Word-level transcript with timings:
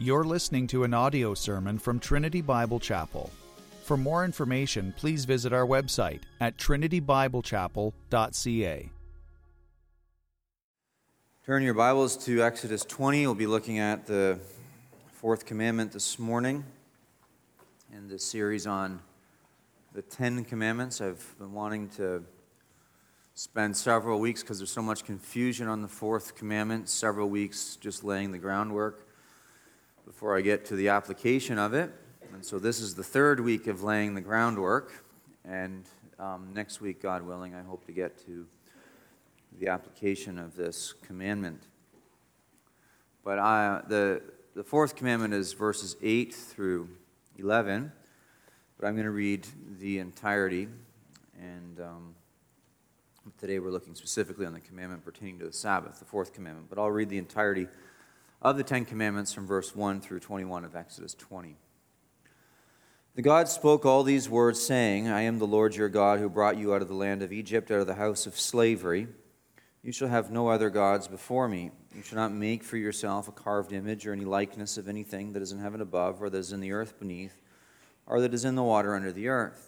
You're 0.00 0.22
listening 0.22 0.68
to 0.68 0.84
an 0.84 0.94
audio 0.94 1.34
sermon 1.34 1.76
from 1.76 1.98
Trinity 1.98 2.40
Bible 2.40 2.78
Chapel. 2.78 3.32
For 3.82 3.96
more 3.96 4.24
information, 4.24 4.94
please 4.96 5.24
visit 5.24 5.52
our 5.52 5.66
website 5.66 6.20
at 6.40 6.56
trinitybiblechapel.ca. 6.56 8.90
Turn 11.44 11.62
your 11.64 11.74
Bibles 11.74 12.16
to 12.26 12.44
Exodus 12.44 12.84
20. 12.84 13.26
We'll 13.26 13.34
be 13.34 13.48
looking 13.48 13.80
at 13.80 14.06
the 14.06 14.38
fourth 15.14 15.44
commandment 15.44 15.90
this 15.90 16.16
morning 16.16 16.62
in 17.92 18.08
this 18.08 18.22
series 18.22 18.68
on 18.68 19.00
the 19.94 20.02
Ten 20.02 20.44
Commandments. 20.44 21.00
I've 21.00 21.34
been 21.40 21.52
wanting 21.52 21.88
to 21.96 22.22
spend 23.34 23.76
several 23.76 24.20
weeks 24.20 24.42
because 24.42 24.58
there's 24.58 24.70
so 24.70 24.80
much 24.80 25.04
confusion 25.04 25.66
on 25.66 25.82
the 25.82 25.88
fourth 25.88 26.36
commandment, 26.36 26.88
several 26.88 27.28
weeks 27.28 27.76
just 27.80 28.04
laying 28.04 28.30
the 28.30 28.38
groundwork 28.38 29.07
before 30.08 30.38
I 30.38 30.40
get 30.40 30.64
to 30.64 30.74
the 30.74 30.88
application 30.88 31.58
of 31.58 31.74
it. 31.74 31.92
And 32.32 32.42
so 32.42 32.58
this 32.58 32.80
is 32.80 32.94
the 32.94 33.04
third 33.04 33.40
week 33.40 33.66
of 33.66 33.82
laying 33.82 34.14
the 34.14 34.22
groundwork. 34.22 35.04
And 35.44 35.84
um, 36.18 36.48
next 36.54 36.80
week, 36.80 37.02
God 37.02 37.22
willing, 37.22 37.54
I 37.54 37.60
hope 37.60 37.84
to 37.84 37.92
get 37.92 38.18
to 38.24 38.46
the 39.60 39.68
application 39.68 40.38
of 40.38 40.56
this 40.56 40.94
commandment. 41.02 41.62
But 43.22 43.38
I, 43.38 43.82
the, 43.86 44.22
the 44.54 44.64
fourth 44.64 44.96
commandment 44.96 45.34
is 45.34 45.52
verses 45.52 45.94
8 46.02 46.32
through 46.32 46.88
11. 47.36 47.92
But 48.80 48.86
I'm 48.86 48.94
going 48.94 49.04
to 49.04 49.10
read 49.10 49.46
the 49.78 49.98
entirety. 49.98 50.68
And. 51.38 51.80
Um, 51.80 52.14
Today 53.36 53.58
we're 53.58 53.70
looking 53.70 53.94
specifically 53.94 54.46
on 54.46 54.54
the 54.54 54.60
commandment 54.60 55.04
pertaining 55.04 55.38
to 55.40 55.44
the 55.44 55.52
Sabbath, 55.52 55.98
the 55.98 56.04
fourth 56.06 56.32
commandment. 56.32 56.70
But 56.70 56.78
I'll 56.78 56.90
read 56.90 57.10
the 57.10 57.18
entirety 57.18 57.68
of 58.40 58.56
the 58.56 58.64
Ten 58.64 58.84
Commandments 58.84 59.32
from 59.32 59.46
verse 59.46 59.74
1 59.74 60.00
through 60.00 60.20
21 60.20 60.64
of 60.64 60.76
Exodus 60.76 61.14
20. 61.14 61.56
The 63.14 63.22
God 63.22 63.48
spoke 63.48 63.84
all 63.84 64.04
these 64.04 64.28
words, 64.28 64.62
saying, 64.62 65.08
I 65.08 65.22
am 65.22 65.38
the 65.38 65.46
Lord 65.46 65.74
your 65.74 65.88
God 65.88 66.20
who 66.20 66.28
brought 66.28 66.56
you 66.56 66.72
out 66.72 66.82
of 66.82 66.88
the 66.88 66.94
land 66.94 67.20
of 67.20 67.32
Egypt, 67.32 67.70
out 67.70 67.80
of 67.80 67.88
the 67.88 67.94
house 67.94 68.26
of 68.26 68.38
slavery. 68.38 69.08
You 69.82 69.90
shall 69.90 70.06
have 70.06 70.30
no 70.30 70.48
other 70.48 70.70
gods 70.70 71.08
before 71.08 71.48
me. 71.48 71.72
You 71.96 72.02
shall 72.02 72.18
not 72.18 72.32
make 72.32 72.62
for 72.62 72.76
yourself 72.76 73.26
a 73.26 73.32
carved 73.32 73.72
image 73.72 74.06
or 74.06 74.12
any 74.12 74.24
likeness 74.24 74.78
of 74.78 74.86
anything 74.88 75.32
that 75.32 75.42
is 75.42 75.50
in 75.50 75.58
heaven 75.58 75.80
above, 75.80 76.22
or 76.22 76.30
that 76.30 76.38
is 76.38 76.52
in 76.52 76.60
the 76.60 76.70
earth 76.70 77.00
beneath, 77.00 77.42
or 78.06 78.20
that 78.20 78.34
is 78.34 78.44
in 78.44 78.54
the 78.54 78.62
water 78.62 78.94
under 78.94 79.10
the 79.10 79.28
earth. 79.28 79.67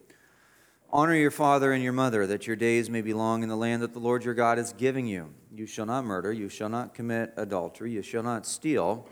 Honor 0.93 1.15
your 1.15 1.31
father 1.31 1.71
and 1.71 1.81
your 1.81 1.93
mother, 1.93 2.27
that 2.27 2.45
your 2.45 2.57
days 2.57 2.89
may 2.89 3.01
be 3.01 3.13
long 3.13 3.43
in 3.43 3.49
the 3.49 3.55
land 3.55 3.81
that 3.81 3.93
the 3.93 3.99
Lord 3.99 4.25
your 4.25 4.33
God 4.33 4.59
is 4.59 4.73
giving 4.73 5.07
you. 5.07 5.33
You 5.55 5.65
shall 5.65 5.85
not 5.85 6.03
murder, 6.03 6.33
you 6.33 6.49
shall 6.49 6.67
not 6.67 6.93
commit 6.93 7.33
adultery, 7.37 7.93
you 7.93 8.01
shall 8.01 8.23
not 8.23 8.45
steal, 8.45 9.07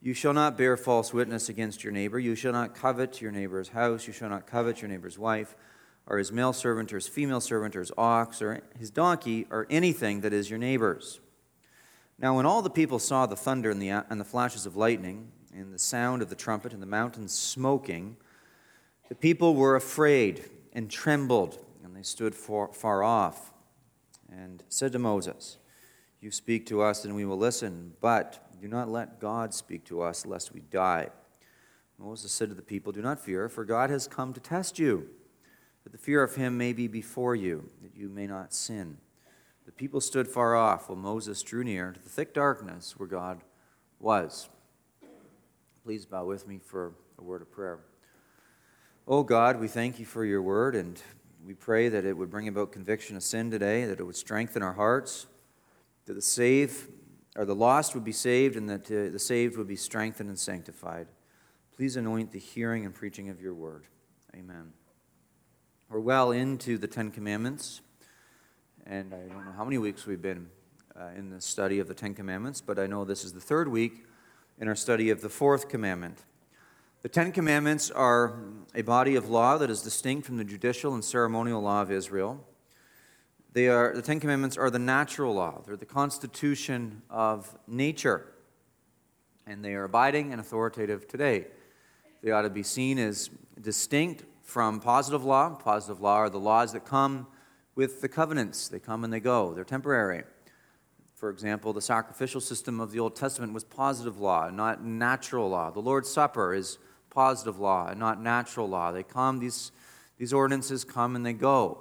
you 0.00 0.14
shall 0.14 0.32
not 0.32 0.56
bear 0.56 0.76
false 0.76 1.12
witness 1.12 1.48
against 1.48 1.82
your 1.82 1.92
neighbor, 1.92 2.20
you 2.20 2.36
shall 2.36 2.52
not 2.52 2.72
covet 2.72 3.20
your 3.20 3.32
neighbor's 3.32 3.70
house, 3.70 4.06
you 4.06 4.12
shall 4.12 4.28
not 4.28 4.46
covet 4.46 4.80
your 4.80 4.88
neighbor's 4.88 5.18
wife, 5.18 5.56
or 6.06 6.18
his 6.18 6.30
male 6.30 6.52
servant, 6.52 6.92
or 6.92 6.96
his 6.98 7.08
female 7.08 7.40
servant, 7.40 7.74
or 7.74 7.80
his 7.80 7.92
ox, 7.98 8.40
or 8.40 8.62
his 8.78 8.92
donkey, 8.92 9.44
or 9.50 9.66
anything 9.68 10.20
that 10.20 10.32
is 10.32 10.48
your 10.48 10.60
neighbor's. 10.60 11.18
Now, 12.16 12.36
when 12.36 12.46
all 12.46 12.62
the 12.62 12.70
people 12.70 13.00
saw 13.00 13.26
the 13.26 13.34
thunder 13.34 13.70
and 13.70 13.82
the, 13.82 13.88
and 13.88 14.20
the 14.20 14.24
flashes 14.24 14.66
of 14.66 14.76
lightning, 14.76 15.32
and 15.52 15.74
the 15.74 15.80
sound 15.80 16.22
of 16.22 16.30
the 16.30 16.36
trumpet, 16.36 16.72
and 16.72 16.80
the 16.80 16.86
mountains 16.86 17.32
smoking, 17.32 18.16
the 19.08 19.16
people 19.16 19.56
were 19.56 19.74
afraid 19.74 20.48
and 20.78 20.88
trembled, 20.88 21.58
and 21.82 21.96
they 21.96 22.04
stood 22.04 22.36
far, 22.36 22.72
far 22.72 23.02
off, 23.02 23.52
and 24.30 24.62
said 24.68 24.92
to 24.92 24.98
Moses, 25.00 25.58
You 26.20 26.30
speak 26.30 26.66
to 26.66 26.82
us, 26.82 27.04
and 27.04 27.16
we 27.16 27.24
will 27.24 27.36
listen, 27.36 27.94
but 28.00 28.48
do 28.60 28.68
not 28.68 28.88
let 28.88 29.18
God 29.18 29.52
speak 29.52 29.84
to 29.86 30.00
us, 30.02 30.24
lest 30.24 30.54
we 30.54 30.60
die. 30.60 31.08
Moses 31.98 32.30
said 32.30 32.48
to 32.50 32.54
the 32.54 32.62
people, 32.62 32.92
Do 32.92 33.02
not 33.02 33.18
fear, 33.18 33.48
for 33.48 33.64
God 33.64 33.90
has 33.90 34.06
come 34.06 34.32
to 34.32 34.38
test 34.38 34.78
you, 34.78 35.08
that 35.82 35.90
the 35.90 35.98
fear 35.98 36.22
of 36.22 36.36
him 36.36 36.56
may 36.56 36.72
be 36.72 36.86
before 36.86 37.34
you, 37.34 37.68
that 37.82 37.96
you 37.96 38.08
may 38.08 38.28
not 38.28 38.54
sin. 38.54 38.98
The 39.66 39.72
people 39.72 40.00
stood 40.00 40.28
far 40.28 40.54
off, 40.54 40.88
while 40.88 40.96
Moses 40.96 41.42
drew 41.42 41.64
near 41.64 41.90
to 41.90 42.00
the 42.00 42.08
thick 42.08 42.32
darkness 42.32 42.94
where 42.96 43.08
God 43.08 43.40
was. 43.98 44.48
Please 45.82 46.06
bow 46.06 46.24
with 46.24 46.46
me 46.46 46.60
for 46.64 46.92
a 47.18 47.24
word 47.24 47.42
of 47.42 47.50
prayer. 47.50 47.80
Oh 49.10 49.22
God, 49.22 49.58
we 49.58 49.68
thank 49.68 49.98
you 49.98 50.04
for 50.04 50.22
your 50.22 50.42
word, 50.42 50.76
and 50.76 51.00
we 51.42 51.54
pray 51.54 51.88
that 51.88 52.04
it 52.04 52.14
would 52.14 52.28
bring 52.28 52.46
about 52.46 52.72
conviction 52.72 53.16
of 53.16 53.22
sin 53.22 53.50
today, 53.50 53.86
that 53.86 54.00
it 54.00 54.02
would 54.02 54.16
strengthen 54.16 54.62
our 54.62 54.74
hearts, 54.74 55.26
that 56.04 56.12
the 56.12 56.20
saved 56.20 56.92
or 57.34 57.46
the 57.46 57.54
lost 57.54 57.94
would 57.94 58.04
be 58.04 58.12
saved, 58.12 58.54
and 58.54 58.68
that 58.68 58.84
uh, 58.90 59.10
the 59.10 59.18
saved 59.18 59.56
would 59.56 59.66
be 59.66 59.76
strengthened 59.76 60.28
and 60.28 60.38
sanctified. 60.38 61.06
Please 61.74 61.96
anoint 61.96 62.32
the 62.32 62.38
hearing 62.38 62.84
and 62.84 62.94
preaching 62.94 63.30
of 63.30 63.40
your 63.40 63.54
word. 63.54 63.86
Amen. 64.36 64.74
We're 65.88 66.00
well 66.00 66.30
into 66.30 66.76
the 66.76 66.86
Ten 66.86 67.10
Commandments, 67.10 67.80
and 68.84 69.14
I 69.14 69.32
don't 69.32 69.46
know 69.46 69.52
how 69.56 69.64
many 69.64 69.78
weeks 69.78 70.04
we've 70.04 70.20
been 70.20 70.50
uh, 70.94 71.12
in 71.16 71.30
the 71.30 71.40
study 71.40 71.78
of 71.78 71.88
the 71.88 71.94
Ten 71.94 72.12
Commandments, 72.12 72.60
but 72.60 72.78
I 72.78 72.86
know 72.86 73.06
this 73.06 73.24
is 73.24 73.32
the 73.32 73.40
third 73.40 73.68
week 73.68 74.04
in 74.60 74.68
our 74.68 74.76
study 74.76 75.08
of 75.08 75.22
the 75.22 75.30
fourth 75.30 75.70
commandment. 75.70 76.24
The 77.00 77.08
Ten 77.08 77.30
Commandments 77.30 77.92
are 77.92 78.36
a 78.74 78.82
body 78.82 79.14
of 79.14 79.30
law 79.30 79.56
that 79.58 79.70
is 79.70 79.82
distinct 79.82 80.26
from 80.26 80.36
the 80.36 80.42
judicial 80.42 80.94
and 80.94 81.04
ceremonial 81.04 81.62
law 81.62 81.80
of 81.80 81.92
Israel. 81.92 82.44
They 83.52 83.68
are, 83.68 83.94
the 83.94 84.02
Ten 84.02 84.18
Commandments 84.18 84.56
are 84.56 84.68
the 84.68 84.80
natural 84.80 85.32
law, 85.32 85.62
they're 85.64 85.76
the 85.76 85.86
constitution 85.86 87.02
of 87.08 87.56
nature, 87.68 88.26
and 89.46 89.64
they 89.64 89.74
are 89.74 89.84
abiding 89.84 90.32
and 90.32 90.40
authoritative 90.40 91.06
today. 91.06 91.46
They 92.20 92.32
ought 92.32 92.42
to 92.42 92.50
be 92.50 92.64
seen 92.64 92.98
as 92.98 93.30
distinct 93.60 94.24
from 94.42 94.80
positive 94.80 95.24
law. 95.24 95.50
Positive 95.50 96.00
law 96.00 96.16
are 96.16 96.30
the 96.30 96.40
laws 96.40 96.72
that 96.72 96.84
come 96.84 97.28
with 97.76 98.00
the 98.00 98.08
covenants, 98.08 98.66
they 98.66 98.80
come 98.80 99.04
and 99.04 99.12
they 99.12 99.20
go, 99.20 99.54
they're 99.54 99.62
temporary. 99.62 100.24
For 101.14 101.30
example, 101.30 101.72
the 101.72 101.80
sacrificial 101.80 102.40
system 102.40 102.80
of 102.80 102.90
the 102.90 102.98
Old 102.98 103.14
Testament 103.14 103.52
was 103.52 103.62
positive 103.62 104.18
law, 104.18 104.50
not 104.50 104.82
natural 104.82 105.48
law. 105.48 105.70
The 105.70 105.78
Lord's 105.78 106.10
Supper 106.10 106.54
is 106.54 106.78
positive 107.18 107.58
law 107.58 107.88
and 107.88 107.98
not 107.98 108.22
natural 108.22 108.68
law. 108.68 108.92
They 108.92 109.02
come, 109.02 109.40
these, 109.40 109.72
these 110.18 110.32
ordinances 110.32 110.84
come 110.84 111.16
and 111.16 111.26
they 111.26 111.32
go. 111.32 111.80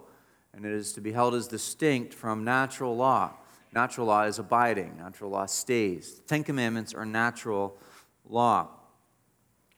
And 0.51 0.65
it 0.65 0.72
is 0.72 0.93
to 0.93 0.99
be 0.99 1.11
held 1.11 1.35
as 1.35 1.47
distinct 1.47 2.11
from 2.11 2.43
natural 2.43 2.95
law. 2.95 3.34
Natural 3.72 4.07
law 4.07 4.23
is 4.23 4.39
abiding, 4.39 4.97
natural 4.97 5.29
law 5.29 5.45
stays. 5.45 6.16
The 6.16 6.23
Ten 6.23 6.43
Commandments 6.43 6.91
are 6.95 7.05
natural 7.05 7.78
law. 8.28 8.69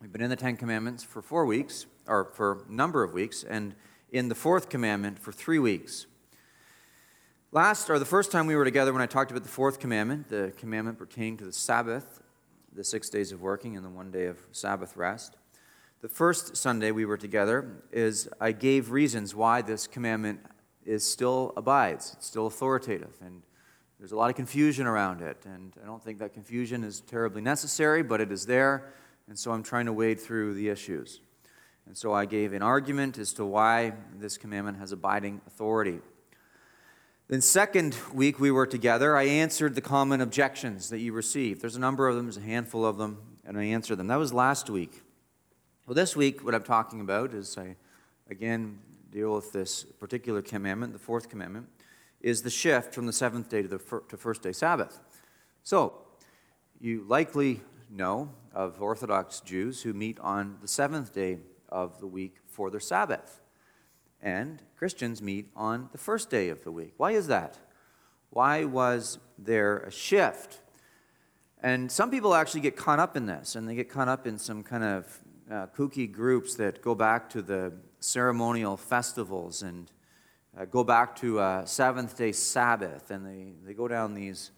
We've 0.02 0.10
been 0.10 0.22
in 0.22 0.30
the 0.30 0.38
Ten 0.38 0.56
Commandments 0.56 1.04
for 1.04 1.22
four 1.22 1.46
weeks, 1.46 1.88
or 2.08 2.32
for 2.36 2.64
a 2.66 2.72
number 2.72 3.04
of 3.04 3.12
weeks, 3.12 3.44
and 3.44 3.76
in 4.14 4.30
the 4.30 4.36
fourth 4.36 4.70
commandment 4.70 5.20
for 5.20 5.34
three 5.34 5.60
weeks. 5.60 6.08
Last, 7.52 7.90
or 7.90 8.00
the 8.00 8.06
first 8.06 8.32
time 8.32 8.48
we 8.48 8.56
were 8.56 8.64
together 8.64 8.94
when 8.94 9.02
I 9.02 9.08
talked 9.08 9.32
about 9.32 9.44
the 9.44 9.50
fourth 9.50 9.82
commandment, 9.82 10.30
the 10.30 10.54
commandment 10.58 10.98
pertaining 10.98 11.36
to 11.36 11.44
the 11.44 11.52
Sabbath, 11.52 12.22
the 12.72 12.86
six 12.86 13.10
days 13.10 13.34
of 13.34 13.42
working 13.42 13.76
and 13.76 13.86
the 13.86 13.90
one 13.90 14.10
day 14.10 14.28
of 14.28 14.38
Sabbath 14.54 14.96
rest, 14.96 15.36
the 16.02 16.10
first 16.10 16.56
Sunday 16.56 16.92
we 16.92 17.06
were 17.06 17.18
together 17.18 17.84
is 17.92 18.30
I 18.40 18.54
gave 18.54 18.92
reasons 18.92 19.36
why 19.36 19.62
this 19.62 19.86
commandment 19.86 20.40
is 20.86 21.06
still 21.06 21.54
abides, 21.58 22.14
it's 22.16 22.26
still 22.26 22.48
authoritative, 22.48 23.16
and 23.22 23.42
there's 24.00 24.14
a 24.14 24.16
lot 24.16 24.30
of 24.30 24.36
confusion 24.38 24.88
around 24.88 25.22
it, 25.22 25.46
and 25.46 25.74
I 25.84 25.86
don't 25.86 26.02
think 26.02 26.20
that 26.20 26.34
confusion 26.34 26.86
is 26.86 27.02
terribly 27.02 27.42
necessary, 27.42 28.02
but 28.02 28.22
it 28.22 28.32
is 28.32 28.46
there, 28.46 28.94
and 29.28 29.38
so 29.38 29.52
I'm 29.52 29.62
trying 29.62 29.88
to 29.88 29.94
wade 29.94 30.22
through 30.22 30.54
the 30.54 30.70
issues. 30.70 31.20
And 31.86 31.98
so 31.98 32.14
I 32.14 32.26
gave 32.26 32.54
an 32.54 32.62
argument 32.62 33.18
as 33.18 33.34
to 33.34 33.46
why 33.46 33.94
this 34.18 34.38
commandment 34.38 34.78
has 34.78 34.92
abiding 34.92 35.42
authority. 35.48 36.00
Then, 37.28 37.42
second 37.42 37.96
week 38.14 38.40
we 38.40 38.52
were 38.52 38.66
together, 38.66 39.18
I 39.18 39.24
answered 39.24 39.76
the 39.76 39.82
common 39.82 40.22
objections 40.22 40.90
that 40.90 41.00
you 41.00 41.12
received. 41.14 41.62
There's 41.62 41.76
a 41.76 41.80
number 41.80 42.08
of 42.08 42.16
them, 42.16 42.26
there's 42.26 42.38
a 42.38 42.42
handful 42.42 42.86
of 42.86 42.98
them, 42.98 43.18
and 43.44 43.58
I 43.58 43.66
answered 43.66 43.98
them. 43.98 44.08
That 44.08 44.18
was 44.18 44.32
last 44.32 44.70
week. 44.70 45.02
Well, 45.90 45.96
this 45.96 46.16
week, 46.16 46.46
what 46.46 46.54
I'm 46.54 46.62
talking 46.62 47.02
about 47.02 47.34
is 47.34 47.58
I 47.58 47.76
again 48.30 48.78
deal 49.10 49.34
with 49.34 49.52
this 49.52 49.84
particular 49.84 50.44
commandment, 50.44 50.94
the 50.94 51.00
fourth 51.00 51.30
commandment, 51.30 51.68
is 52.22 52.44
the 52.44 52.52
shift 52.52 52.94
from 52.94 53.08
the 53.08 53.12
seventh 53.12 53.50
day 53.50 53.64
to 53.64 53.68
the 53.68 53.80
fir- 53.80 54.02
to 54.02 54.16
first 54.16 54.44
day 54.44 54.52
Sabbath. 54.52 55.00
So, 55.64 55.94
you 56.80 57.06
likely 57.08 57.62
know 57.90 58.30
of 58.54 58.80
Orthodox 58.80 59.40
Jews 59.40 59.82
who 59.82 59.94
meet 59.94 60.20
on 60.20 60.60
the 60.62 60.68
seventh 60.68 61.12
day 61.12 61.40
of 61.70 62.00
the 62.00 62.06
week 62.06 62.36
for 62.46 62.70
their 62.70 62.80
Sabbath. 62.80 63.42
And 64.22 64.62
Christians 64.78 65.24
meet 65.24 65.50
on 65.56 65.90
the 65.92 65.98
first 65.98 66.30
day 66.30 66.50
of 66.50 66.64
the 66.64 66.72
week. 66.72 66.94
Why 66.98 67.14
is 67.14 67.26
that? 67.30 67.58
Why 68.30 68.64
was 68.64 69.18
there 69.40 69.80
a 69.80 69.92
shift? 69.92 70.60
And 71.64 71.92
some 71.92 72.12
people 72.12 72.36
actually 72.36 72.62
get 72.62 72.78
caught 72.78 73.00
up 73.00 73.18
in 73.18 73.26
this, 73.26 73.56
and 73.56 73.68
they 73.68 73.74
get 73.74 73.90
caught 73.90 74.08
up 74.08 74.28
in 74.28 74.38
some 74.38 74.62
kind 74.62 74.84
of 74.84 75.20
uh, 75.50 75.66
kooky 75.76 76.12
groups 76.12 76.56
that 76.56 76.82
go 76.82 76.94
back 76.94 77.30
to 77.32 77.42
the 77.42 77.74
ceremonial 78.00 78.78
festivals 78.78 79.64
and 79.64 79.92
uh, 80.58 80.66
go 80.66 80.84
back 80.84 81.16
to 81.16 81.40
a 81.40 81.64
seventh 81.66 82.18
day 82.18 82.32
Sabbath, 82.32 83.12
and 83.12 83.26
they, 83.26 83.54
they 83.66 83.74
go 83.74 83.88
down 83.88 84.14
these 84.14 84.52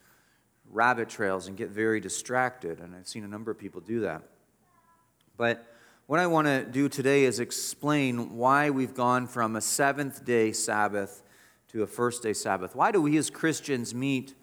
rabbit 0.69 1.09
trails 1.09 1.47
and 1.47 1.57
get 1.57 1.69
very 1.69 1.99
distracted. 1.99 2.79
And 2.79 2.95
I've 2.95 3.07
seen 3.07 3.23
a 3.23 3.27
number 3.27 3.51
of 3.51 3.57
people 3.57 3.81
do 3.81 4.01
that. 4.01 4.23
But 5.37 5.65
what 6.07 6.19
I 6.19 6.27
want 6.27 6.47
to 6.47 6.65
do 6.65 6.89
today 6.89 7.23
is 7.23 7.39
explain 7.39 8.35
why 8.35 8.69
we've 8.69 8.93
gone 8.93 9.27
from 9.27 9.55
a 9.55 9.61
seventh 9.61 10.25
day 10.25 10.51
Sabbath 10.51 11.23
to 11.69 11.83
a 11.83 11.87
first 11.87 12.21
day 12.21 12.33
Sabbath. 12.33 12.75
Why 12.75 12.91
do 12.91 13.01
we 13.01 13.15
as 13.17 13.29
Christians 13.29 13.95
meet 13.95 14.33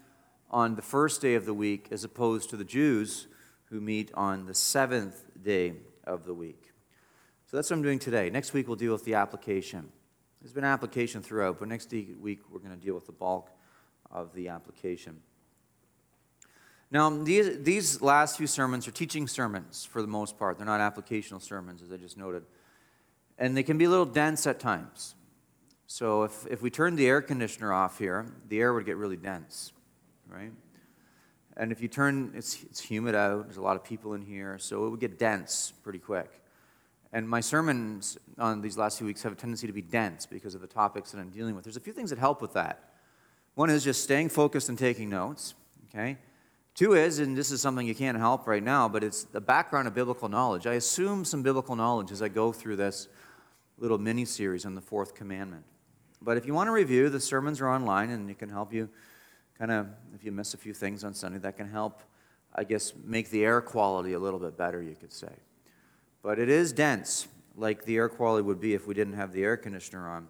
on 0.49 0.75
the 0.75 0.81
first 0.81 1.21
day 1.21 1.35
of 1.35 1.45
the 1.45 1.53
week 1.53 1.89
as 1.91 2.03
opposed 2.03 2.49
to 2.49 2.57
the 2.57 2.63
Jews 2.63 3.27
who 3.65 3.79
meet 3.79 4.11
on 4.15 4.47
the 4.47 4.55
seventh 4.55 5.25
day 5.43 5.73
of 6.09 6.25
the 6.25 6.33
week? 6.33 6.71
So 7.45 7.57
that's 7.57 7.69
what 7.69 7.77
I'm 7.77 7.83
doing 7.83 7.99
today. 7.99 8.29
Next 8.29 8.53
week 8.53 8.67
we'll 8.67 8.75
deal 8.75 8.91
with 8.91 9.05
the 9.05 9.13
application. 9.15 9.89
There's 10.41 10.53
been 10.53 10.63
application 10.63 11.21
throughout, 11.21 11.59
but 11.59 11.67
next 11.67 11.91
week 11.91 12.41
we're 12.51 12.59
going 12.59 12.77
to 12.77 12.85
deal 12.85 12.95
with 12.95 13.05
the 13.05 13.11
bulk 13.11 13.49
of 14.11 14.33
the 14.33 14.49
application. 14.49 15.21
Now, 16.91 17.09
these, 17.09 17.61
these 17.61 18.01
last 18.01 18.37
few 18.37 18.47
sermons 18.47 18.87
are 18.87 18.91
teaching 18.91 19.27
sermons 19.27 19.85
for 19.85 20.01
the 20.01 20.07
most 20.07 20.39
part. 20.39 20.57
They're 20.57 20.65
not 20.65 20.81
applicational 20.81 21.41
sermons, 21.41 21.83
as 21.83 21.91
I 21.91 21.97
just 21.97 22.17
noted. 22.17 22.43
And 23.37 23.55
they 23.55 23.63
can 23.63 23.77
be 23.77 23.85
a 23.85 23.89
little 23.89 24.05
dense 24.05 24.47
at 24.47 24.59
times. 24.59 25.13
So 25.85 26.23
if, 26.23 26.47
if 26.47 26.61
we 26.61 26.69
turned 26.69 26.97
the 26.97 27.07
air 27.07 27.21
conditioner 27.21 27.71
off 27.71 27.99
here, 27.99 28.25
the 28.47 28.59
air 28.59 28.73
would 28.73 28.85
get 28.85 28.97
really 28.97 29.17
dense, 29.17 29.71
right? 30.27 30.51
And 31.57 31.71
if 31.71 31.81
you 31.81 31.87
turn, 31.87 32.31
it's, 32.35 32.63
it's 32.63 32.79
humid 32.79 33.15
out, 33.15 33.45
there's 33.45 33.57
a 33.57 33.61
lot 33.61 33.75
of 33.75 33.83
people 33.83 34.13
in 34.13 34.21
here, 34.21 34.57
so 34.59 34.85
it 34.85 34.89
would 34.89 34.99
get 34.99 35.19
dense 35.19 35.73
pretty 35.83 35.99
quick. 35.99 36.41
And 37.11 37.27
my 37.27 37.41
sermons 37.41 38.17
on 38.37 38.61
these 38.61 38.77
last 38.77 38.97
few 38.97 39.07
weeks 39.07 39.23
have 39.23 39.33
a 39.33 39.35
tendency 39.35 39.67
to 39.67 39.73
be 39.73 39.81
dense 39.81 40.25
because 40.25 40.55
of 40.55 40.61
the 40.61 40.67
topics 40.67 41.11
that 41.11 41.19
I'm 41.19 41.29
dealing 41.29 41.55
with. 41.55 41.63
There's 41.63 41.77
a 41.77 41.81
few 41.81 41.93
things 41.93 42.11
that 42.11 42.19
help 42.19 42.41
with 42.41 42.53
that. 42.53 42.91
One 43.55 43.69
is 43.69 43.83
just 43.83 44.03
staying 44.03 44.29
focused 44.29 44.69
and 44.69 44.77
taking 44.77 45.09
notes, 45.09 45.55
okay? 45.89 46.17
Two 46.75 46.93
is, 46.93 47.19
and 47.19 47.35
this 47.35 47.51
is 47.51 47.61
something 47.61 47.85
you 47.85 47.95
can't 47.95 48.17
help 48.17 48.47
right 48.47 48.63
now, 48.63 48.87
but 48.87 49.03
it's 49.03 49.23
the 49.23 49.41
background 49.41 49.87
of 49.87 49.93
biblical 49.93 50.29
knowledge. 50.29 50.65
I 50.65 50.75
assume 50.75 51.25
some 51.25 51.43
biblical 51.43 51.75
knowledge 51.75 52.11
as 52.11 52.21
I 52.21 52.29
go 52.29 52.53
through 52.53 52.77
this 52.77 53.09
little 53.77 53.97
mini 53.97 54.23
series 54.23 54.65
on 54.65 54.75
the 54.75 54.81
fourth 54.81 55.15
commandment. 55.15 55.65
But 56.21 56.37
if 56.37 56.45
you 56.45 56.53
want 56.53 56.67
to 56.67 56.71
review, 56.71 57.09
the 57.09 57.19
sermons 57.19 57.59
are 57.59 57.69
online 57.69 58.11
and 58.11 58.29
it 58.29 58.37
can 58.37 58.49
help 58.49 58.71
you 58.73 58.89
kind 59.59 59.71
of, 59.71 59.87
if 60.15 60.23
you 60.23 60.31
miss 60.31 60.53
a 60.53 60.57
few 60.57 60.73
things 60.73 61.03
on 61.03 61.13
Sunday, 61.13 61.37
that 61.39 61.57
can 61.57 61.69
help, 61.69 62.01
I 62.55 62.63
guess, 62.63 62.93
make 63.03 63.29
the 63.29 63.45
air 63.45 63.61
quality 63.61 64.13
a 64.13 64.19
little 64.19 64.39
bit 64.39 64.57
better, 64.57 64.81
you 64.81 64.95
could 64.95 65.13
say. 65.13 65.33
But 66.23 66.39
it 66.39 66.49
is 66.49 66.71
dense, 66.71 67.27
like 67.55 67.85
the 67.85 67.97
air 67.97 68.09
quality 68.09 68.43
would 68.43 68.59
be 68.59 68.73
if 68.73 68.87
we 68.87 68.93
didn't 68.93 69.13
have 69.13 69.33
the 69.33 69.43
air 69.43 69.57
conditioner 69.57 70.09
on. 70.09 70.27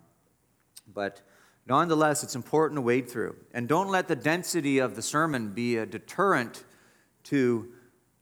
But 0.93 1.21
Nonetheless, 1.69 2.23
it's 2.23 2.35
important 2.35 2.77
to 2.77 2.81
wade 2.81 3.07
through. 3.07 3.35
And 3.53 3.67
don't 3.67 3.89
let 3.89 4.07
the 4.07 4.15
density 4.15 4.79
of 4.79 4.95
the 4.95 5.03
sermon 5.03 5.49
be 5.49 5.77
a 5.77 5.85
deterrent 5.85 6.63
to 7.25 7.71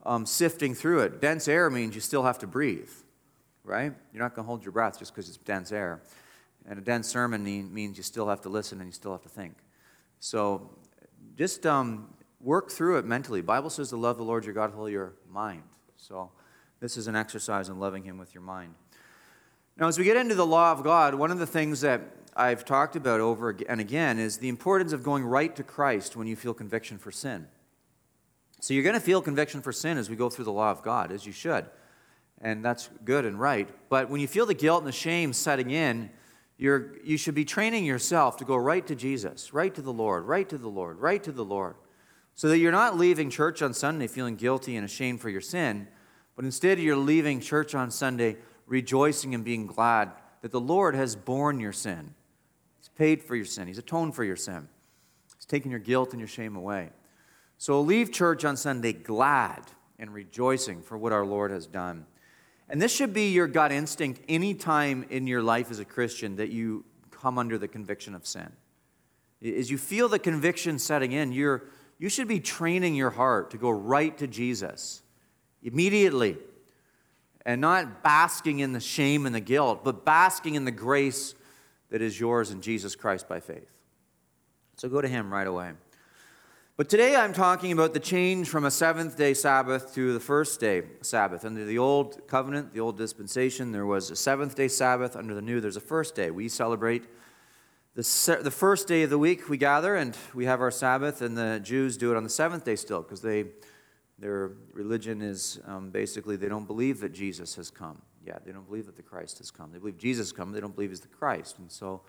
um, 0.05 0.25
sifting 0.25 0.75
through 0.75 0.99
it. 0.99 1.21
Dense 1.21 1.47
air 1.47 1.69
means 1.69 1.95
you 1.95 2.01
still 2.01 2.23
have 2.23 2.37
to 2.39 2.47
breathe, 2.47 2.89
right? 3.63 3.93
You're 4.11 4.21
not 4.21 4.35
going 4.35 4.43
to 4.43 4.47
hold 4.47 4.65
your 4.65 4.73
breath 4.73 4.99
just 4.99 5.15
because 5.15 5.29
it's 5.29 5.37
dense 5.37 5.71
air. 5.71 6.01
And 6.67 6.77
a 6.77 6.81
dense 6.81 7.07
sermon 7.07 7.45
means 7.73 7.95
you 7.95 8.03
still 8.03 8.27
have 8.27 8.41
to 8.41 8.49
listen 8.49 8.79
and 8.79 8.87
you 8.89 8.93
still 8.93 9.13
have 9.13 9.23
to 9.23 9.29
think. 9.29 9.55
So 10.19 10.69
just 11.37 11.67
um, 11.67 12.07
work 12.41 12.71
through 12.71 12.97
it 12.97 13.05
mentally. 13.05 13.41
Bible 13.41 13.69
says 13.69 13.89
to 13.89 13.97
love 13.97 14.17
the 14.17 14.23
Lord 14.23 14.43
your 14.43 14.55
God 14.55 14.71
with 14.71 14.79
all 14.79 14.89
your 14.89 15.13
mind. 15.31 15.61
So 15.95 16.31
this 16.79 16.97
is 16.97 17.07
an 17.07 17.15
exercise 17.15 17.69
in 17.69 17.79
loving 17.79 18.03
Him 18.03 18.17
with 18.17 18.33
your 18.33 18.41
mind. 18.41 18.73
Now, 19.77 19.87
as 19.87 19.99
we 19.99 20.03
get 20.03 20.17
into 20.17 20.33
the 20.33 20.45
law 20.45 20.71
of 20.71 20.83
God, 20.83 21.13
one 21.13 21.29
of 21.29 21.37
the 21.37 21.45
things 21.45 21.81
that 21.81 22.01
I've 22.35 22.65
talked 22.65 22.95
about 22.95 23.19
over 23.19 23.55
and 23.69 23.79
again 23.79 24.17
is 24.17 24.37
the 24.37 24.49
importance 24.49 24.93
of 24.93 25.03
going 25.03 25.23
right 25.23 25.55
to 25.55 25.63
Christ 25.63 26.15
when 26.15 26.25
you 26.25 26.35
feel 26.35 26.55
conviction 26.55 26.97
for 26.97 27.11
sin. 27.11 27.47
So 28.59 28.73
you're 28.73 28.83
going 28.83 28.95
to 28.95 28.99
feel 28.99 29.21
conviction 29.21 29.61
for 29.61 29.71
sin 29.71 29.99
as 29.99 30.09
we 30.09 30.15
go 30.15 30.31
through 30.31 30.45
the 30.45 30.51
law 30.51 30.71
of 30.71 30.81
God, 30.81 31.11
as 31.11 31.27
you 31.27 31.31
should. 31.31 31.65
And 32.41 32.65
that's 32.65 32.89
good 33.05 33.25
and 33.25 33.39
right. 33.39 33.69
But 33.89 34.09
when 34.09 34.19
you 34.19 34.27
feel 34.27 34.47
the 34.47 34.55
guilt 34.55 34.79
and 34.79 34.87
the 34.87 34.91
shame 34.91 35.33
setting 35.33 35.69
in, 35.69 36.09
you're, 36.57 36.97
you 37.03 37.17
should 37.17 37.35
be 37.35 37.45
training 37.45 37.85
yourself 37.85 38.37
to 38.37 38.45
go 38.45 38.55
right 38.55 38.85
to 38.87 38.95
Jesus, 38.95 39.53
right 39.53 39.73
to 39.75 39.81
the 39.81 39.93
Lord, 39.93 40.25
right 40.25 40.47
to 40.49 40.57
the 40.57 40.67
Lord, 40.67 40.99
right 40.99 41.23
to 41.23 41.31
the 41.31 41.45
Lord. 41.45 41.75
So 42.35 42.49
that 42.49 42.57
you're 42.57 42.71
not 42.71 42.97
leaving 42.97 43.29
church 43.29 43.61
on 43.61 43.73
Sunday 43.73 44.07
feeling 44.07 44.35
guilty 44.35 44.75
and 44.75 44.85
ashamed 44.85 45.21
for 45.21 45.29
your 45.29 45.41
sin, 45.41 45.87
but 46.35 46.45
instead 46.45 46.79
you're 46.79 46.95
leaving 46.95 47.39
church 47.39 47.73
on 47.75 47.91
Sunday 47.91 48.37
rejoicing 48.65 49.33
and 49.33 49.43
being 49.43 49.65
glad 49.65 50.11
that 50.41 50.51
the 50.51 50.59
Lord 50.59 50.93
has 50.93 51.15
borne 51.15 51.59
your 51.59 51.73
sin 51.73 52.13
He's 52.87 52.89
paid 52.97 53.21
for 53.21 53.35
your 53.35 53.45
sin, 53.45 53.67
He's 53.67 53.77
atoned 53.77 54.15
for 54.15 54.23
your 54.23 54.35
sin. 54.35 54.67
He's 55.35 55.45
taken 55.45 55.71
your 55.71 55.79
guilt 55.79 56.11
and 56.11 56.19
your 56.19 56.27
shame 56.27 56.55
away. 56.55 56.89
So 57.57 57.81
leave 57.81 58.11
church 58.11 58.45
on 58.45 58.55
Sunday 58.55 58.93
glad 58.93 59.63
and 59.99 60.13
rejoicing 60.13 60.81
for 60.81 60.97
what 60.97 61.11
our 61.11 61.25
Lord 61.25 61.51
has 61.51 61.65
done. 61.65 62.05
And 62.69 62.81
this 62.81 62.93
should 62.93 63.13
be 63.13 63.31
your 63.31 63.47
gut 63.47 63.71
instinct 63.71 64.21
anytime 64.27 65.05
in 65.09 65.27
your 65.27 65.41
life 65.41 65.71
as 65.71 65.79
a 65.79 65.85
Christian 65.85 66.35
that 66.35 66.49
you 66.49 66.83
come 67.11 67.37
under 67.37 67.57
the 67.57 67.67
conviction 67.67 68.13
of 68.13 68.25
sin. 68.27 68.51
As 69.41 69.71
you 69.71 69.77
feel 69.77 70.09
the 70.09 70.19
conviction 70.19 70.79
setting 70.79 71.11
in, 71.11 71.31
you're, 71.31 71.63
you 71.97 72.09
should 72.09 72.27
be 72.27 72.39
training 72.39 72.95
your 72.95 73.11
heart 73.11 73.51
to 73.51 73.57
go 73.57 73.69
right 73.69 74.17
to 74.17 74.27
Jesus 74.27 75.01
immediately 75.63 76.37
and 77.45 77.61
not 77.61 78.03
basking 78.03 78.59
in 78.59 78.73
the 78.73 78.79
shame 78.79 79.25
and 79.25 79.33
the 79.33 79.39
guilt, 79.39 79.83
but 79.83 80.03
basking 80.03 80.55
in 80.55 80.65
the 80.65 80.71
grace 80.71 81.33
that 81.89 82.01
is 82.01 82.19
yours 82.19 82.51
in 82.51 82.61
Jesus 82.61 82.95
Christ 82.95 83.29
by 83.29 83.39
faith. 83.39 83.71
So 84.75 84.89
go 84.89 85.01
to 85.01 85.07
Him 85.07 85.31
right 85.31 85.47
away. 85.47 85.71
But 86.77 86.89
today 86.89 87.15
I'm 87.15 87.33
talking 87.33 87.71
about 87.71 87.95
the 87.95 87.99
change 87.99 88.49
from 88.49 88.63
a 88.63 88.69
seventh 88.69 89.17
day 89.17 89.33
Sabbath 89.33 89.95
to 89.95 90.13
the 90.13 90.19
first 90.19 90.59
day 90.59 90.83
Sabbath. 91.01 91.43
Under 91.43 91.65
the 91.65 91.79
old 91.79 92.27
covenant, 92.27 92.71
the 92.71 92.81
old 92.81 92.99
dispensation, 92.99 93.71
there 93.71 93.87
was 93.87 94.11
a 94.11 94.15
seventh 94.15 94.53
day 94.53 94.67
Sabbath. 94.67 95.15
Under 95.15 95.33
the 95.33 95.41
new, 95.41 95.59
there's 95.59 95.75
a 95.75 95.79
first 95.81 96.13
day. 96.13 96.29
We 96.29 96.47
celebrate 96.47 97.05
the, 97.95 98.03
se- 98.03 98.43
the 98.43 98.51
first 98.51 98.87
day 98.87 99.01
of 99.01 99.09
the 99.09 99.17
week, 99.17 99.49
we 99.49 99.57
gather 99.57 99.95
and 99.95 100.15
we 100.35 100.45
have 100.45 100.61
our 100.61 100.69
Sabbath, 100.69 101.23
and 101.23 101.35
the 101.35 101.59
Jews 101.63 101.97
do 101.97 102.11
it 102.11 102.15
on 102.15 102.23
the 102.23 102.29
seventh 102.29 102.63
day 102.63 102.75
still 102.75 103.01
because 103.01 103.23
they, 103.23 103.45
their 104.19 104.51
religion 104.71 105.23
is 105.23 105.59
um, 105.65 105.89
basically 105.89 106.35
they 106.35 106.47
don't 106.47 106.67
believe 106.67 106.99
that 106.99 107.11
Jesus 107.11 107.55
has 107.55 107.71
come. 107.71 107.99
Yeah, 108.23 108.37
they 108.45 108.51
don't 108.51 108.67
believe 108.67 108.85
that 108.85 108.97
the 108.97 109.01
Christ 109.01 109.39
has 109.39 109.49
come. 109.49 109.71
They 109.71 109.79
believe 109.79 109.97
Jesus 109.97 110.27
has 110.27 110.31
come, 110.31 110.51
they 110.51 110.59
don't 110.59 110.75
believe 110.75 110.91
he's 110.91 110.99
the 110.99 111.07
Christ. 111.07 111.57
And 111.57 111.71
so 111.71 112.01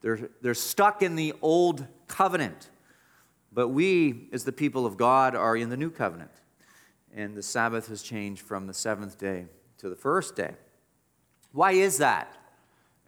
they're, 0.00 0.28
they're 0.42 0.54
stuck 0.54 1.02
in 1.02 1.14
the 1.14 1.34
old 1.40 1.86
covenant. 2.08 2.70
But 3.58 3.70
we, 3.70 4.28
as 4.32 4.44
the 4.44 4.52
people 4.52 4.86
of 4.86 4.96
God, 4.96 5.34
are 5.34 5.56
in 5.56 5.68
the 5.68 5.76
new 5.76 5.90
covenant. 5.90 6.30
And 7.12 7.36
the 7.36 7.42
Sabbath 7.42 7.88
has 7.88 8.02
changed 8.02 8.40
from 8.40 8.68
the 8.68 8.72
seventh 8.72 9.18
day 9.18 9.46
to 9.78 9.88
the 9.88 9.96
first 9.96 10.36
day. 10.36 10.52
Why 11.50 11.72
is 11.72 11.98
that? 11.98 12.32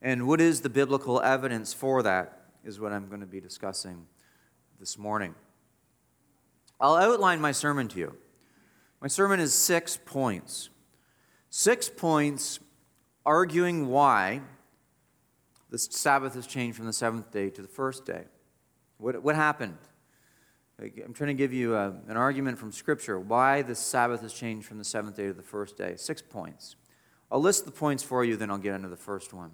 And 0.03 0.27
what 0.27 0.41
is 0.41 0.63
the 0.63 0.69
biblical 0.69 1.21
evidence 1.21 1.73
for 1.73 2.03
that, 2.03 2.47
is 2.65 2.81
what 2.81 2.91
I'm 2.91 3.07
going 3.07 3.21
to 3.21 3.29
be 3.29 3.41
discussing 3.41 4.07
this 4.81 4.99
morning. 4.99 5.37
I'll 6.81 6.97
outline 6.97 7.41
my 7.41 7.53
sermon 7.53 7.87
to 7.87 8.01
you. 8.01 8.17
My 9.01 9.07
sermon 9.07 9.39
is 9.39 9.55
six 9.55 10.01
points. 10.05 10.69
Six 11.49 11.89
points 11.89 12.59
arguing 13.25 13.87
why 13.87 14.41
the 15.71 15.79
Sabbath 15.79 16.35
has 16.35 16.49
changed 16.49 16.77
from 16.77 16.87
the 16.87 16.93
seventh 16.93 17.31
day 17.31 17.51
to 17.51 17.63
the 17.63 17.69
first 17.69 18.05
day. 18.05 18.25
What, 18.99 19.23
what 19.23 19.37
happened? 19.37 19.79
I'm 20.81 21.13
trying 21.13 21.29
to 21.29 21.35
give 21.35 21.53
you 21.53 21.75
a, 21.75 21.93
an 22.09 22.17
argument 22.17 22.59
from 22.59 22.73
Scripture 22.73 23.21
why 23.21 23.61
the 23.63 23.75
Sabbath 23.75 24.23
has 24.23 24.33
changed 24.33 24.67
from 24.67 24.79
the 24.79 24.85
seventh 24.85 25.17
day 25.17 25.27
to 25.27 25.35
the 25.35 25.43
first 25.43 25.77
day. 25.77 25.95
Six 25.97 26.23
points. 26.23 26.77
I'll 27.31 27.41
list 27.41 27.67
the 27.67 27.71
points 27.71 28.03
for 28.03 28.25
you, 28.25 28.37
then 28.37 28.51
I'll 28.51 28.59
get 28.59 28.75
into 28.75 28.89
the 28.89 28.97
first 28.97 29.33
one. 29.33 29.51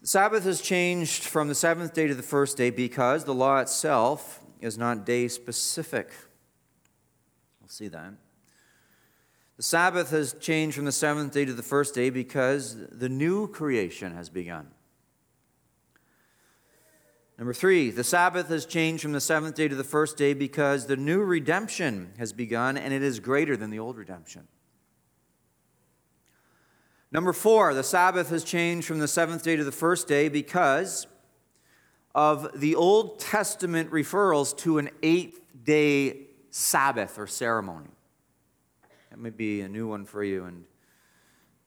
The 0.00 0.06
Sabbath 0.06 0.44
has 0.44 0.60
changed 0.60 1.24
from 1.24 1.48
the 1.48 1.56
seventh 1.56 1.92
day 1.92 2.06
to 2.06 2.14
the 2.14 2.22
first 2.22 2.56
day 2.56 2.70
because 2.70 3.24
the 3.24 3.34
law 3.34 3.58
itself 3.58 4.40
is 4.60 4.78
not 4.78 5.04
day 5.04 5.26
specific. 5.26 6.10
We'll 7.60 7.68
see 7.68 7.88
that. 7.88 8.14
The 9.56 9.64
Sabbath 9.64 10.10
has 10.10 10.34
changed 10.34 10.76
from 10.76 10.84
the 10.84 10.92
seventh 10.92 11.32
day 11.32 11.44
to 11.44 11.52
the 11.52 11.64
first 11.64 11.96
day 11.96 12.10
because 12.10 12.76
the 12.92 13.08
new 13.08 13.48
creation 13.48 14.14
has 14.14 14.28
begun. 14.30 14.68
Number 17.38 17.54
three, 17.54 17.90
the 17.90 18.02
Sabbath 18.02 18.48
has 18.48 18.66
changed 18.66 19.00
from 19.00 19.12
the 19.12 19.20
seventh 19.20 19.54
day 19.54 19.68
to 19.68 19.76
the 19.76 19.84
first 19.84 20.16
day 20.16 20.34
because 20.34 20.86
the 20.86 20.96
new 20.96 21.22
redemption 21.22 22.12
has 22.18 22.32
begun 22.32 22.76
and 22.76 22.92
it 22.92 23.02
is 23.02 23.20
greater 23.20 23.56
than 23.56 23.70
the 23.70 23.78
old 23.78 23.96
redemption. 23.96 24.48
Number 27.12 27.32
four, 27.32 27.74
the 27.74 27.84
Sabbath 27.84 28.28
has 28.30 28.42
changed 28.42 28.88
from 28.88 28.98
the 28.98 29.06
seventh 29.06 29.44
day 29.44 29.54
to 29.54 29.62
the 29.62 29.72
first 29.72 30.08
day 30.08 30.28
because 30.28 31.06
of 32.12 32.60
the 32.60 32.74
Old 32.74 33.20
Testament 33.20 33.90
referrals 33.92 34.56
to 34.58 34.78
an 34.78 34.90
eighth 35.04 35.40
day 35.62 36.26
Sabbath 36.50 37.18
or 37.18 37.28
ceremony. 37.28 37.90
That 39.10 39.20
may 39.20 39.30
be 39.30 39.60
a 39.60 39.68
new 39.68 39.86
one 39.86 40.04
for 40.04 40.24
you, 40.24 40.44
and 40.44 40.64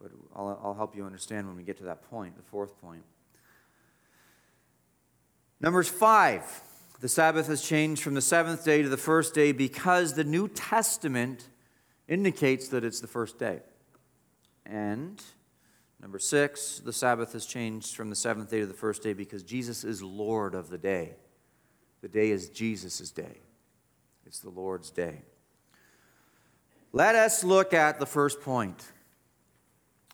but 0.02 0.12
I'll, 0.36 0.60
I'll 0.64 0.74
help 0.74 0.96
you 0.96 1.06
understand 1.06 1.48
when 1.48 1.56
we 1.56 1.64
get 1.64 1.78
to 1.78 1.86
that 1.86 2.04
point, 2.10 2.36
the 2.36 2.44
fourth 2.44 2.80
point. 2.82 3.04
Numbers 5.62 5.88
five, 5.88 6.44
the 7.02 7.08
Sabbath 7.08 7.46
has 7.46 7.62
changed 7.62 8.02
from 8.02 8.16
the 8.16 8.22
seventh 8.22 8.66
day 8.66 8.82
to 8.82 8.90
the 8.90 8.98
first 8.98 9.36
day 9.36 9.52
because 9.52 10.16
the 10.16 10.24
New 10.24 10.48
Testament 10.48 11.50
indicates 12.08 12.70
that 12.70 12.84
it's 12.84 13.00
the 13.00 13.08
first 13.08 13.38
day. 13.38 13.60
And 14.66 15.22
number 16.02 16.18
six, 16.18 16.80
the 16.80 16.92
Sabbath 16.92 17.34
has 17.34 17.46
changed 17.46 17.96
from 17.96 18.10
the 18.10 18.16
seventh 18.16 18.50
day 18.50 18.62
to 18.62 18.66
the 18.66 18.74
first 18.74 19.04
day 19.04 19.14
because 19.14 19.44
Jesus 19.44 19.84
is 19.84 20.02
Lord 20.02 20.56
of 20.56 20.70
the 20.70 20.80
day. 20.80 21.14
The 22.02 22.10
day 22.10 22.32
is 22.32 22.50
Jesus' 22.50 23.12
day, 23.12 23.38
it's 24.26 24.40
the 24.40 24.50
Lord's 24.50 24.90
day. 24.90 25.22
Let 26.92 27.14
us 27.14 27.44
look 27.44 27.72
at 27.72 28.00
the 28.00 28.08
first 28.08 28.42
point. 28.42 28.84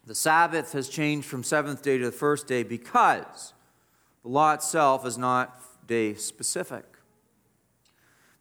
The 0.05 0.13
Sabbath 0.13 0.73
has 0.73 0.89
changed 0.89 1.25
from 1.25 1.41
seventh 1.41 1.83
day 1.83 1.97
to 1.97 2.05
the 2.05 2.11
first 2.11 2.47
day 2.47 2.63
because 2.63 3.53
the 4.27 4.33
law 4.33 4.51
itself 4.51 5.05
is 5.05 5.17
not 5.17 5.57
day 5.87 6.13
specific. 6.13 6.83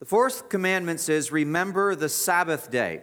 The 0.01 0.05
fourth 0.05 0.49
commandment 0.49 0.99
says, 0.99 1.31
Remember 1.31 1.95
the 1.95 2.09
Sabbath 2.09 2.73
day 2.73 3.03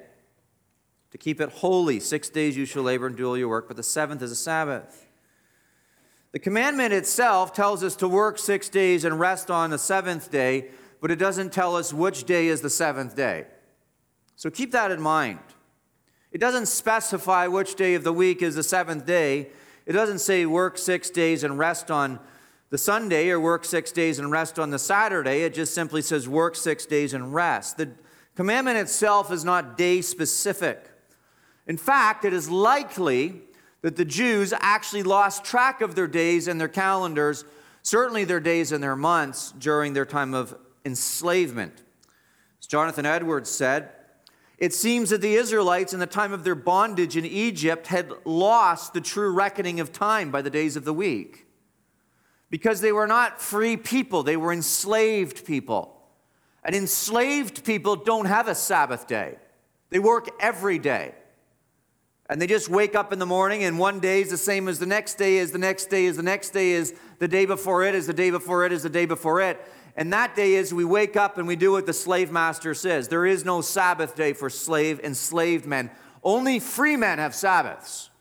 to 1.12 1.18
keep 1.18 1.40
it 1.40 1.50
holy. 1.50 2.02
Six 2.02 2.28
days 2.28 2.58
you 2.58 2.66
shall 2.66 2.84
labor 2.84 3.08
and 3.08 3.16
do 3.16 3.26
all 3.26 3.38
your 3.38 3.48
work, 3.48 3.70
but 3.70 3.78
the 3.78 3.84
seventh 3.84 4.22
is 4.22 4.32
a 4.32 4.36
Sabbath. 4.36 5.08
The 6.34 6.40
commandment 6.40 6.92
itself 6.92 7.54
tells 7.54 7.86
us 7.86 7.96
to 7.98 8.08
work 8.10 8.38
six 8.38 8.68
days 8.68 9.06
and 9.06 9.18
rest 9.18 9.50
on 9.50 9.70
the 9.70 9.78
seventh 9.78 10.30
day, 10.30 10.68
but 11.00 11.10
it 11.10 11.16
doesn't 11.16 11.54
tell 11.54 11.78
us 11.78 11.94
which 11.94 12.26
day 12.26 12.48
is 12.48 12.60
the 12.60 12.70
seventh 12.70 13.16
day. 13.16 13.46
So 14.36 14.50
keep 14.50 14.74
that 14.74 14.92
in 14.92 15.00
mind. 15.00 15.40
It 16.34 16.42
doesn't 16.42 16.66
specify 16.66 17.48
which 17.48 17.76
day 17.76 17.94
of 17.94 18.04
the 18.04 18.12
week 18.12 18.42
is 18.42 18.56
the 18.56 18.64
seventh 18.64 19.06
day. 19.06 19.52
It 19.86 19.94
doesn't 19.94 20.20
say 20.20 20.46
work 20.46 20.78
six 20.78 21.10
days 21.10 21.46
and 21.46 21.58
rest 21.58 21.90
on 21.90 22.20
the 22.74 22.80
Sunday 22.80 23.30
or 23.30 23.40
work 23.40 23.66
six 23.66 23.92
days 23.92 24.18
and 24.18 24.32
rest 24.32 24.58
on 24.58 24.72
the 24.72 24.80
Saturday. 24.80 25.44
It 25.44 25.54
just 25.54 25.76
simply 25.76 26.02
says 26.02 26.28
work 26.28 26.56
six 26.56 26.88
days 26.88 27.14
and 27.14 27.32
rest. 27.32 27.78
The 27.78 27.92
commandment 28.34 28.80
itself 28.80 29.32
is 29.32 29.46
not 29.46 29.78
day 29.78 30.02
specific. 30.02 30.90
In 31.68 31.78
fact, 31.78 32.26
it 32.26 32.34
is 32.34 32.50
likely 32.50 33.42
that 33.84 33.96
the 33.96 34.04
Jews 34.04 34.56
actually 34.60 35.04
lost 35.04 35.46
track 35.46 35.82
of 35.82 35.94
their 35.94 36.08
days 36.08 36.48
and 36.48 36.60
their 36.60 36.68
calendars, 36.68 37.46
certainly 37.84 38.24
their 38.24 38.40
days 38.40 38.72
and 38.72 38.84
their 38.84 38.96
months, 38.96 39.52
during 39.52 39.94
their 39.94 40.04
time 40.04 40.34
of 40.34 40.56
enslavement. 40.84 41.84
As 42.60 42.66
Jonathan 42.66 43.06
Edwards 43.06 43.52
said, 43.52 43.90
it 44.58 44.74
seems 44.74 45.12
that 45.12 45.22
the 45.22 45.36
Israelites, 45.36 45.94
in 45.94 46.00
the 46.00 46.08
time 46.08 46.34
of 46.34 46.44
their 46.44 46.56
bondage 46.56 47.18
in 47.18 47.26
Egypt, 47.28 47.86
had 47.86 48.12
lost 48.26 48.96
the 48.96 49.02
true 49.02 49.32
reckoning 49.32 49.80
of 49.80 49.94
time 49.94 50.32
by 50.32 50.42
the 50.42 50.50
days 50.50 50.76
of 50.76 50.86
the 50.86 50.94
week. 50.94 51.43
Because 52.54 52.82
they 52.82 52.92
were 52.92 53.08
not 53.08 53.42
free 53.42 53.78
people, 53.78 54.22
they 54.22 54.38
were 54.38 54.54
enslaved 54.54 55.44
people. 55.44 56.00
And 56.64 56.76
enslaved 56.76 57.66
people 57.66 57.96
don't 57.96 58.28
have 58.28 58.48
a 58.48 58.54
Sabbath 58.54 59.08
day, 59.08 59.38
they 59.90 59.98
work 59.98 60.30
every 60.40 60.78
day. 60.78 61.16
And 62.30 62.40
they 62.40 62.46
just 62.46 62.70
wake 62.70 62.94
up 62.94 63.12
in 63.12 63.18
the 63.18 63.26
morning, 63.26 63.64
and 63.64 63.80
one 63.80 64.00
day 64.00 64.22
is 64.22 64.30
the 64.30 64.38
same 64.38 64.68
as 64.68 64.78
the 64.78 64.86
next 64.86 65.16
day, 65.16 65.38
is 65.38 65.52
the 65.52 65.58
next 65.58 65.86
day, 65.86 66.06
is 66.06 66.16
the 66.16 66.22
next 66.22 66.52
day, 66.52 66.74
is 66.74 66.94
the 67.18 67.28
day 67.28 67.48
before 67.48 67.86
it, 67.86 67.96
is 67.96 68.06
the 68.06 68.14
day 68.14 68.30
before 68.30 68.68
it, 68.68 68.72
is 68.72 68.84
the 68.84 68.90
day 68.90 69.08
before 69.08 69.42
it. 69.42 69.60
And 69.98 70.14
that 70.14 70.36
day 70.36 70.54
is 70.54 70.72
we 70.72 70.86
wake 70.86 71.16
up 71.16 71.40
and 71.40 71.48
we 71.48 71.56
do 71.56 71.72
what 71.72 71.88
the 71.88 71.92
slave 71.92 72.32
master 72.32 72.76
says. 72.76 73.08
There 73.08 73.26
is 73.26 73.44
no 73.44 73.62
Sabbath 73.62 74.16
day 74.16 74.34
for 74.34 74.52
slave 74.52 75.00
enslaved 75.00 75.66
men. 75.66 75.90
Only 76.24 76.60
free 76.60 76.98
men 76.98 77.18
have 77.18 77.34
Sabbaths. 77.34 78.12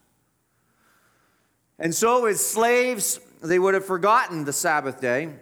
And 1.79 1.95
so, 1.95 2.25
as 2.25 2.41
slaves, 2.41 3.21
they 3.43 3.59
would 3.59 3.75
have 3.75 3.85
forgotten 3.85 4.45
the 4.45 4.53
Sabbath 4.53 5.01
day 5.01 5.35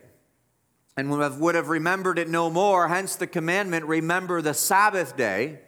and 0.97 1.11
would 1.11 1.55
have, 1.55 1.69
remembered 1.69 2.19
it 2.19 2.29
no 2.29 2.51
more. 2.51 2.89
Hence 2.89 3.17
the 3.17 3.27
commandment 3.27 3.85
remember 3.87 4.43
the 4.43 4.55
Sabbath 4.55 5.17
day 5.17 5.61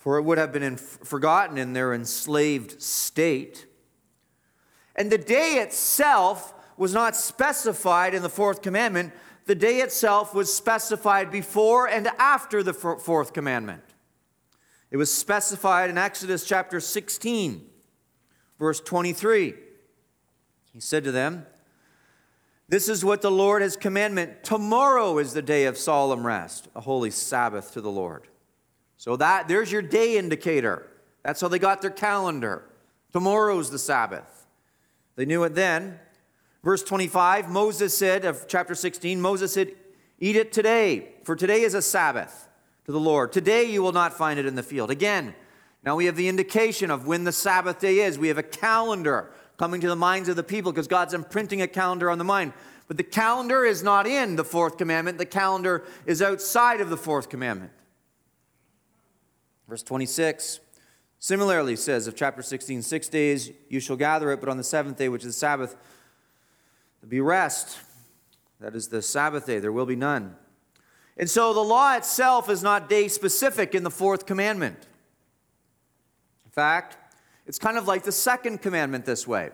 for 0.00 0.16
it 0.16 0.22
would 0.22 0.38
have 0.38 0.50
been 0.50 0.78
forgotten 0.78 1.58
in 1.58 1.74
their 1.74 1.92
enslaved 1.92 2.80
state. 2.80 3.66
And 4.96 5.12
the 5.12 5.18
day 5.18 5.56
itself 5.56 6.54
was 6.78 6.94
not 6.94 7.14
specified 7.14 8.14
in 8.14 8.22
the 8.22 8.30
fourth 8.30 8.62
commandment, 8.62 9.12
the 9.44 9.54
day 9.54 9.80
itself 9.80 10.34
was 10.34 10.52
specified 10.52 11.30
before 11.30 11.86
and 11.86 12.08
after 12.18 12.62
the 12.62 12.72
fourth 12.72 13.34
commandment. 13.34 13.82
It 14.90 14.96
was 14.96 15.12
specified 15.12 15.90
in 15.90 15.98
Exodus 15.98 16.46
chapter 16.46 16.80
16, 16.80 17.66
verse 18.58 18.80
23. 18.80 19.54
He 20.72 20.80
said 20.80 21.04
to 21.04 21.12
them, 21.12 21.46
This 22.68 22.88
is 22.88 23.04
what 23.04 23.22
the 23.22 23.30
Lord 23.30 23.62
has 23.62 23.76
commandment. 23.76 24.44
Tomorrow 24.44 25.18
is 25.18 25.32
the 25.32 25.42
day 25.42 25.64
of 25.64 25.76
solemn 25.76 26.26
rest, 26.26 26.68
a 26.74 26.80
holy 26.80 27.10
Sabbath 27.10 27.72
to 27.72 27.80
the 27.80 27.90
Lord. 27.90 28.28
So 28.96 29.16
that 29.16 29.48
there's 29.48 29.72
your 29.72 29.82
day 29.82 30.18
indicator. 30.18 30.86
That's 31.22 31.40
how 31.40 31.48
they 31.48 31.58
got 31.58 31.82
their 31.82 31.90
calendar. 31.90 32.64
Tomorrow's 33.12 33.70
the 33.70 33.78
Sabbath. 33.78 34.46
They 35.16 35.24
knew 35.24 35.42
it 35.44 35.54
then. 35.54 35.98
Verse 36.62 36.82
25, 36.82 37.50
Moses 37.50 37.96
said 37.96 38.24
of 38.24 38.46
chapter 38.46 38.74
16, 38.74 39.20
Moses 39.20 39.54
said, 39.54 39.72
Eat 40.18 40.36
it 40.36 40.52
today, 40.52 41.08
for 41.24 41.34
today 41.34 41.62
is 41.62 41.72
a 41.72 41.80
Sabbath 41.80 42.48
to 42.84 42.92
the 42.92 43.00
Lord. 43.00 43.32
Today 43.32 43.64
you 43.64 43.82
will 43.82 43.92
not 43.92 44.12
find 44.12 44.38
it 44.38 44.44
in 44.44 44.54
the 44.54 44.62
field. 44.62 44.90
Again, 44.90 45.34
now 45.82 45.96
we 45.96 46.04
have 46.04 46.16
the 46.16 46.28
indication 46.28 46.90
of 46.90 47.06
when 47.06 47.24
the 47.24 47.32
Sabbath 47.32 47.80
day 47.80 48.00
is. 48.00 48.18
We 48.18 48.28
have 48.28 48.36
a 48.36 48.42
calendar 48.42 49.32
coming 49.60 49.82
to 49.82 49.88
the 49.88 49.94
minds 49.94 50.26
of 50.30 50.36
the 50.36 50.42
people 50.42 50.72
because 50.72 50.88
God's 50.88 51.12
imprinting 51.12 51.60
a 51.60 51.68
calendar 51.68 52.08
on 52.08 52.16
the 52.16 52.24
mind. 52.24 52.54
But 52.88 52.96
the 52.96 53.02
calendar 53.02 53.62
is 53.62 53.82
not 53.82 54.06
in 54.06 54.36
the 54.36 54.42
fourth 54.42 54.78
commandment, 54.78 55.18
the 55.18 55.26
calendar 55.26 55.84
is 56.06 56.22
outside 56.22 56.80
of 56.80 56.88
the 56.88 56.96
fourth 56.96 57.28
commandment. 57.28 57.70
Verse 59.68 59.82
26 59.82 60.60
similarly 61.18 61.76
says 61.76 62.06
of 62.06 62.16
chapter 62.16 62.40
16, 62.40 62.80
Six 62.80 63.10
days 63.10 63.50
you 63.68 63.80
shall 63.80 63.96
gather 63.96 64.32
it, 64.32 64.40
but 64.40 64.48
on 64.48 64.56
the 64.56 64.64
seventh 64.64 64.96
day, 64.96 65.10
which 65.10 65.26
is 65.26 65.34
the 65.34 65.38
Sabbath, 65.38 65.76
be 67.06 67.20
rest. 67.20 67.80
That 68.60 68.74
is 68.74 68.88
the 68.88 69.02
Sabbath 69.02 69.44
day, 69.44 69.58
there 69.58 69.72
will 69.72 69.84
be 69.84 69.94
none. 69.94 70.36
And 71.18 71.28
so 71.28 71.52
the 71.52 71.60
law 71.60 71.94
itself 71.96 72.48
is 72.48 72.62
not 72.62 72.88
day 72.88 73.08
specific 73.08 73.74
in 73.74 73.82
the 73.82 73.90
fourth 73.90 74.24
commandment. 74.24 74.86
In 76.46 76.50
fact, 76.50 76.96
it's 77.50 77.58
kind 77.58 77.76
of 77.76 77.88
like 77.88 78.04
the 78.04 78.12
second 78.12 78.62
commandment 78.62 79.04
this 79.04 79.26
way. 79.26 79.50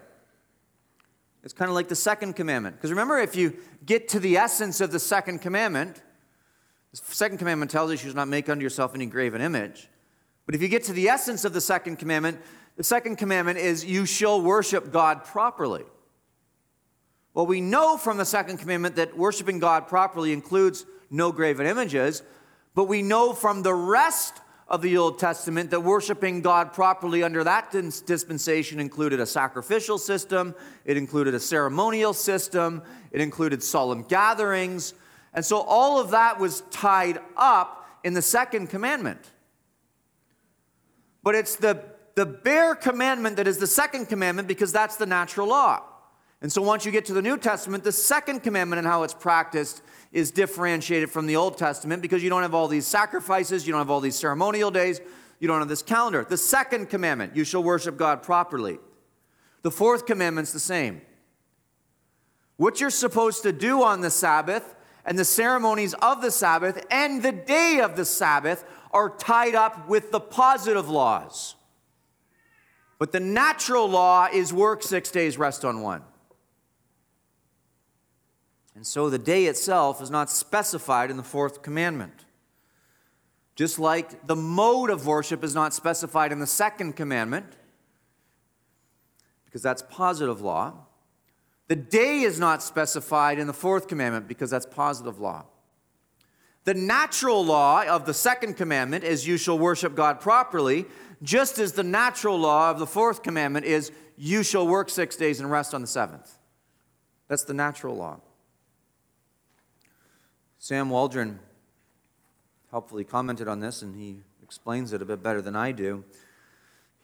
It's 1.43 1.55
kind 1.55 1.71
of 1.71 1.75
like 1.75 1.89
the 1.89 1.97
second 1.97 2.35
commandment. 2.35 2.77
Because 2.77 2.91
remember, 2.91 3.17
if 3.17 3.35
you 3.35 3.57
get 3.87 4.09
to 4.09 4.21
the 4.21 4.37
essence 4.37 4.83
of 4.83 4.93
the 4.93 4.99
second 4.99 5.39
commandment, 5.39 6.03
the 6.91 7.15
second 7.15 7.39
commandment 7.39 7.71
tells 7.71 7.89
you 7.89 7.93
you 7.93 7.99
should 8.01 8.15
not 8.15 8.29
make 8.29 8.51
unto 8.51 8.63
yourself 8.63 8.95
any 8.95 9.07
graven 9.07 9.41
image. 9.41 9.89
But 10.45 10.55
if 10.55 10.61
you 10.61 10.69
get 10.69 10.85
to 10.85 10.93
the 10.93 11.09
essence 11.09 11.47
of 11.47 11.55
the 11.55 11.61
second 11.63 11.97
commandment, 11.97 12.39
the 12.77 12.85
second 12.85 13.17
commandment 13.17 13.57
is 13.61 13.83
you 13.83 14.05
shall 14.05 14.43
worship 14.43 14.93
God 14.93 15.25
properly. 15.25 15.85
Well, 17.33 17.47
we 17.47 17.63
know 17.63 17.97
from 17.97 18.19
the 18.19 18.27
second 18.27 18.59
commandment 18.59 18.97
that 18.97 19.17
worshiping 19.17 19.59
God 19.59 19.89
properly 19.89 20.35
includes 20.35 20.85
no 21.09 21.33
graven 21.33 21.67
images, 21.67 22.23
but 22.75 22.85
we 22.85 23.01
know 23.01 23.33
from 23.33 23.63
the 23.63 23.73
rest 23.73 24.43
of 24.69 24.83
the 24.83 24.97
Old 24.97 25.19
Testament 25.19 25.71
that 25.71 25.81
worshiping 25.81 26.41
God 26.41 26.73
properly 26.73 27.23
under 27.23 27.45
that 27.45 27.71
dispensation 27.71 28.81
included 28.81 29.21
a 29.21 29.27
sacrificial 29.27 29.99
system, 29.99 30.55
it 30.85 30.97
included 30.97 31.35
a 31.35 31.41
ceremonial 31.41 32.13
system, 32.13 32.83
it 33.13 33.21
included 33.21 33.63
solemn 33.63 34.03
gatherings. 34.03 34.95
And 35.35 35.45
so 35.45 35.61
all 35.61 36.01
of 36.01 36.11
that 36.11 36.41
was 36.41 36.63
tied 36.71 37.21
up 37.37 37.87
in 38.03 38.15
the 38.15 38.23
second 38.23 38.69
commandment. 38.69 39.31
But 41.23 41.35
it's 41.35 41.57
the 41.57 41.83
the 42.17 42.27
bare 42.27 42.75
commandment 42.75 43.37
that 43.37 43.47
is 43.47 43.59
the 43.59 43.67
second 43.67 44.07
commandment 44.07 44.49
because 44.49 44.73
that's 44.73 44.97
the 44.97 45.07
natural 45.07 45.49
law. 45.49 45.83
And 46.43 46.53
so 46.53 46.61
once 46.61 46.85
you 46.85 46.93
get 46.93 47.07
to 47.07 47.15
the 47.15 47.23
New 47.23 47.39
Testament, 47.39 47.83
the 47.83 47.93
second 47.93 48.41
commandment 48.41 48.79
and 48.79 48.87
how 48.87 49.03
it's 49.05 49.15
practiced 49.15 49.83
is 50.13 50.31
differentiated 50.31 51.11
from 51.11 51.27
the 51.27 51.37
Old 51.37 51.57
Testament 51.57 52.03
because 52.03 52.23
you 52.23 52.31
don't 52.31 52.43
have 52.43 52.55
all 52.55 52.69
these 52.69 52.87
sacrifices, 52.87 53.67
you 53.67 53.73
don't 53.73 53.81
have 53.81 53.91
all 53.91 54.01
these 54.01 54.17
ceremonial 54.17 54.71
days, 54.71 55.01
you 55.41 55.49
don't 55.49 55.61
have 55.61 55.69
this 55.69 55.83
calendar. 55.83 56.27
The 56.29 56.37
second 56.37 56.91
commandment, 56.91 57.35
you 57.35 57.45
shall 57.45 57.63
worship 57.63 57.97
God 57.97 58.23
properly. 58.23 58.79
The 59.63 59.71
fourth 59.71 60.07
commandment's 60.07 60.53
the 60.53 60.61
same. 60.61 61.01
What 62.57 62.81
you're 62.81 62.91
supposed 62.91 63.43
to 63.43 63.53
do 63.53 63.83
on 63.83 64.01
the 64.01 64.11
Sabbath 64.11 64.75
and 65.05 65.19
the 65.19 65.25
ceremonies 65.25 65.95
of 65.95 66.23
the 66.23 66.31
Sabbath 66.31 66.85
and 66.91 67.23
the 67.23 67.33
day 67.33 67.81
of 67.83 67.97
the 67.97 68.05
Sabbath 68.05 68.65
are 68.93 69.11
tied 69.11 69.55
up 69.55 69.89
with 69.89 70.11
the 70.11 70.21
positive 70.21 70.89
laws. 70.89 71.55
But 72.99 73.13
the 73.13 73.21
natural 73.21 73.89
law 73.89 74.29
is 74.33 74.53
work 74.53 74.83
six 74.83 75.11
days, 75.11 75.37
rest 75.37 75.65
on 75.65 75.81
one. 75.83 76.03
And 78.77 78.87
so 78.87 79.09
the 79.09 79.19
day 79.19 79.47
itself 79.47 80.03
is 80.03 80.11
not 80.11 80.31
specified 80.31 81.11
in 81.11 81.17
the 81.17 81.23
fourth 81.23 81.63
commandment. 81.63 82.27
Just 83.55 83.79
like 83.79 84.27
the 84.27 84.37
mode 84.37 84.91
of 84.91 85.07
worship 85.07 85.43
is 85.43 85.55
not 85.55 85.73
specified 85.73 86.31
in 86.31 86.41
the 86.41 86.47
second 86.47 86.93
commandment, 86.93 87.57
because 89.47 89.63
that's 89.63 89.83
positive 89.89 90.43
law. 90.43 90.75
The 91.69 91.77
day 91.77 92.21
is 92.21 92.39
not 92.39 92.63
specified 92.63 93.39
in 93.39 93.47
the 93.47 93.55
fourth 93.55 93.89
commandment 93.89 94.29
because 94.29 94.51
that's 94.51 94.67
positive 94.67 95.19
law. 95.19 95.47
The 96.65 96.75
natural 96.75 97.43
law 97.43 97.83
of 97.87 98.05
the 98.05 98.13
second 98.13 98.59
commandment 98.59 99.05
is 99.05 99.27
you 99.27 99.39
shall 99.39 99.59
worship 99.59 99.95
God 99.95 100.21
properly, 100.21 100.85
just 101.23 101.59
as 101.59 101.73
the 101.73 101.83
natural 101.83 102.39
law 102.39 102.71
of 102.71 102.79
the 102.79 102.87
fourth 102.87 103.23
commandment 103.23 103.65
is 103.65 103.91
you 104.19 104.43
shall 104.43 104.69
work 104.69 104.91
six 104.91 105.17
days 105.17 105.41
and 105.41 105.51
rest 105.51 105.73
on 105.73 105.81
the 105.81 105.87
seventh. 105.87 106.37
That's 107.29 107.45
the 107.45 107.55
natural 107.55 107.97
law. 107.97 108.21
Sam 110.67 110.91
Waldron 110.91 111.39
helpfully 112.73 113.05
commented 113.05 113.47
on 113.47 113.61
this, 113.61 113.83
and 113.83 113.95
he 113.95 114.23
explains 114.43 114.93
it 114.93 115.01
a 115.01 115.05
bit 115.05 115.23
better 115.23 115.41
than 115.41 115.55
I 115.55 115.71
do. 115.71 116.03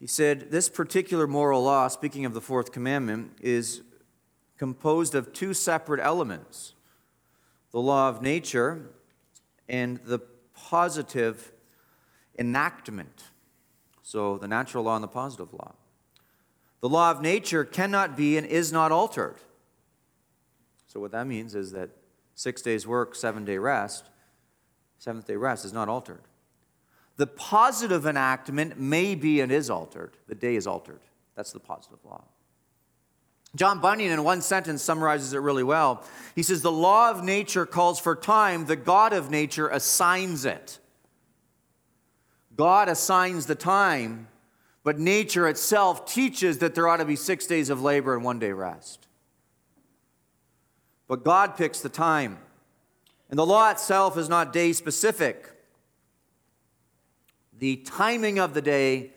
He 0.01 0.07
said, 0.09 0.51
This 0.51 0.69
particular 0.69 1.29
moral 1.29 1.63
law, 1.63 1.87
speaking 1.87 2.25
of 2.25 2.35
the 2.35 2.41
fourth 2.41 2.73
commandment, 2.73 3.37
is 3.41 3.83
composed 4.59 5.15
of 5.15 5.33
two 5.33 5.55
separate 5.55 6.01
elements 6.01 6.75
the 7.71 7.79
law 7.79 8.09
of 8.09 8.21
nature 8.21 8.91
and 9.69 10.01
the 10.07 10.19
positive 10.57 11.53
enactment. 12.37 13.27
So, 14.03 14.39
the 14.39 14.49
natural 14.49 14.83
law 14.83 14.97
and 14.97 15.05
the 15.05 15.09
positive 15.09 15.53
law. 15.53 15.75
The 16.81 16.89
law 16.89 17.13
of 17.13 17.23
nature 17.23 17.65
cannot 17.65 18.17
be 18.17 18.37
and 18.37 18.45
is 18.45 18.73
not 18.73 18.91
altered. 18.91 19.37
So, 20.89 20.99
what 20.99 21.13
that 21.13 21.29
means 21.29 21.55
is 21.55 21.71
that 21.71 21.91
six 22.43 22.61
days 22.61 22.87
work, 22.87 23.15
seven 23.15 23.45
day 23.45 23.57
rest, 23.57 24.05
seventh 24.99 25.27
day 25.27 25.37
rest 25.37 25.65
is 25.65 25.73
not 25.73 25.89
altered. 25.89 26.23
The 27.17 27.27
positive 27.27 28.05
enactment 28.05 28.81
may 28.81 29.15
be 29.15 29.41
and 29.41 29.53
is 29.53 29.71
altered. 29.71 30.17
The 30.27 30.35
day 30.35 30.57
is 30.57 30.67
altered. 30.67 31.01
That's 31.37 31.53
the 31.53 31.61
positive 31.61 31.99
law. 32.05 32.25
John 33.55 33.81
Bunyan, 33.81 34.13
in 34.13 34.25
one 34.25 34.41
sentence, 34.41 34.83
summarizes 34.83 35.35
it 35.35 35.39
really 35.39 35.63
well. 35.63 36.05
He 36.35 36.43
says, 36.43 36.63
The 36.63 36.73
law 36.73 37.11
of 37.11 37.23
nature 37.23 37.67
calls 37.67 38.01
for 38.01 38.17
time, 38.17 38.67
the 38.67 38.77
God 38.77 39.13
of 39.13 39.31
nature 39.31 39.69
assigns 39.69 40.45
it. 40.45 40.79
God 42.57 42.89
assigns 42.89 43.47
the 43.47 43.55
time, 43.55 44.29
but 44.83 44.99
nature 44.99 45.47
itself 45.49 46.07
teaches 46.13 46.59
that 46.59 46.75
there 46.75 46.89
ought 46.89 46.97
to 46.97 47.05
be 47.05 47.17
six 47.17 47.47
days 47.47 47.71
of 47.71 47.83
labor 47.83 48.15
and 48.15 48.25
one 48.25 48.39
day 48.39 48.53
rest. 48.53 49.07
But 51.13 51.25
God 51.25 51.59
picks 51.59 51.81
the 51.81 51.91
time. 51.91 52.39
And 53.29 53.39
the 53.39 53.45
law 53.45 53.71
itself 53.71 54.17
is 54.17 54.31
not 54.31 54.51
day 54.51 54.73
specific. 54.73 55.47
The 57.59 57.77
timing 57.77 58.39
of 58.39 58.55
the 58.55 58.63
day 58.63 59.11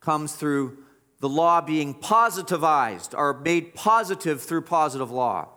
comes 0.00 0.34
through 0.34 0.78
the 1.20 1.28
law 1.28 1.60
being 1.60 1.94
positivized 1.94 3.16
or 3.16 3.32
made 3.32 3.76
positive 3.76 4.42
through 4.42 4.62
positive 4.62 5.12
law. 5.12 5.50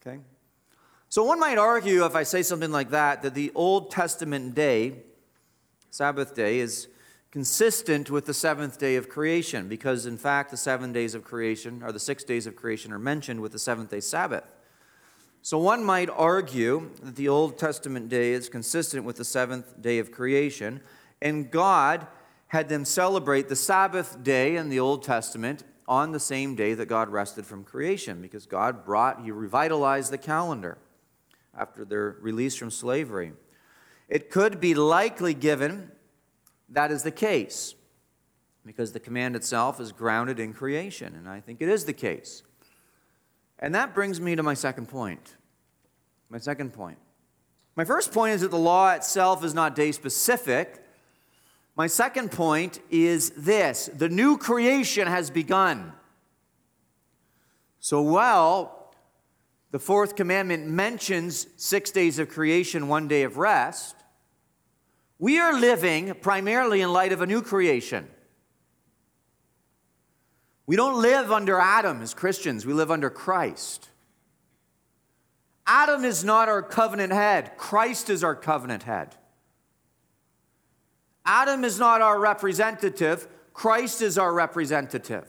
Okay? 0.00 0.20
So 1.08 1.24
one 1.24 1.40
might 1.40 1.58
argue, 1.58 2.04
if 2.04 2.14
I 2.14 2.22
say 2.22 2.44
something 2.44 2.70
like 2.70 2.90
that, 2.90 3.22
that 3.22 3.34
the 3.34 3.50
Old 3.52 3.90
Testament 3.90 4.54
day, 4.54 4.98
Sabbath 5.90 6.36
day, 6.36 6.60
is 6.60 6.86
consistent 7.32 8.10
with 8.10 8.26
the 8.26 8.34
seventh 8.34 8.78
day 8.78 8.94
of 8.94 9.08
creation, 9.08 9.66
because 9.66 10.04
in 10.04 10.18
fact, 10.18 10.50
the 10.50 10.56
seven 10.56 10.92
days 10.92 11.14
of 11.14 11.24
creation, 11.24 11.82
or 11.82 11.90
the 11.90 11.98
six 11.98 12.22
days 12.22 12.46
of 12.46 12.54
creation, 12.54 12.92
are 12.92 12.98
mentioned 12.98 13.40
with 13.40 13.52
the 13.52 13.58
seventh 13.58 13.90
day 13.90 14.00
Sabbath. 14.00 14.52
So 15.40 15.58
one 15.58 15.82
might 15.82 16.10
argue 16.10 16.90
that 17.02 17.16
the 17.16 17.28
Old 17.28 17.58
Testament 17.58 18.10
day 18.10 18.32
is 18.32 18.50
consistent 18.50 19.04
with 19.04 19.16
the 19.16 19.24
seventh 19.24 19.80
day 19.80 19.98
of 19.98 20.12
creation, 20.12 20.82
and 21.22 21.50
God 21.50 22.06
had 22.48 22.68
them 22.68 22.84
celebrate 22.84 23.48
the 23.48 23.56
Sabbath 23.56 24.22
day 24.22 24.56
in 24.56 24.68
the 24.68 24.78
Old 24.78 25.02
Testament 25.02 25.64
on 25.88 26.12
the 26.12 26.20
same 26.20 26.54
day 26.54 26.74
that 26.74 26.86
God 26.86 27.08
rested 27.08 27.46
from 27.46 27.64
creation 27.64 28.20
because 28.20 28.44
God 28.44 28.84
brought, 28.84 29.24
He 29.24 29.30
revitalized 29.30 30.12
the 30.12 30.18
calendar 30.18 30.76
after 31.56 31.86
their 31.86 32.18
release 32.20 32.54
from 32.56 32.70
slavery. 32.70 33.32
It 34.06 34.30
could 34.30 34.60
be 34.60 34.74
likely 34.74 35.32
given 35.32 35.91
that 36.72 36.90
is 36.90 37.02
the 37.02 37.10
case 37.10 37.74
because 38.64 38.92
the 38.92 39.00
command 39.00 39.36
itself 39.36 39.80
is 39.80 39.92
grounded 39.92 40.38
in 40.38 40.52
creation, 40.52 41.14
and 41.14 41.28
I 41.28 41.40
think 41.40 41.60
it 41.60 41.68
is 41.68 41.84
the 41.84 41.92
case. 41.92 42.42
And 43.58 43.74
that 43.74 43.94
brings 43.94 44.20
me 44.20 44.36
to 44.36 44.42
my 44.42 44.54
second 44.54 44.88
point. 44.88 45.36
My 46.28 46.38
second 46.38 46.72
point. 46.72 46.98
My 47.76 47.84
first 47.84 48.12
point 48.12 48.34
is 48.34 48.40
that 48.42 48.50
the 48.50 48.58
law 48.58 48.92
itself 48.92 49.44
is 49.44 49.54
not 49.54 49.74
day 49.74 49.92
specific, 49.92 50.82
my 51.74 51.86
second 51.86 52.32
point 52.32 52.80
is 52.90 53.30
this 53.30 53.86
the 53.94 54.08
new 54.08 54.36
creation 54.36 55.06
has 55.06 55.30
begun. 55.30 55.92
So, 57.80 58.02
while 58.02 58.94
the 59.70 59.78
fourth 59.78 60.14
commandment 60.14 60.66
mentions 60.66 61.46
six 61.56 61.90
days 61.90 62.18
of 62.18 62.28
creation, 62.28 62.88
one 62.88 63.08
day 63.08 63.22
of 63.22 63.38
rest, 63.38 63.96
we 65.22 65.38
are 65.38 65.56
living 65.56 66.14
primarily 66.14 66.80
in 66.80 66.92
light 66.92 67.12
of 67.12 67.20
a 67.20 67.26
new 67.26 67.42
creation. 67.42 68.08
We 70.66 70.74
don't 70.74 71.00
live 71.00 71.30
under 71.30 71.60
Adam 71.60 72.02
as 72.02 72.12
Christians, 72.12 72.66
we 72.66 72.72
live 72.72 72.90
under 72.90 73.08
Christ. 73.08 73.88
Adam 75.64 76.04
is 76.04 76.24
not 76.24 76.48
our 76.48 76.60
covenant 76.60 77.12
head, 77.12 77.56
Christ 77.56 78.10
is 78.10 78.24
our 78.24 78.34
covenant 78.34 78.82
head. 78.82 79.14
Adam 81.24 81.62
is 81.62 81.78
not 81.78 82.00
our 82.00 82.18
representative, 82.18 83.28
Christ 83.54 84.02
is 84.02 84.18
our 84.18 84.34
representative. 84.34 85.28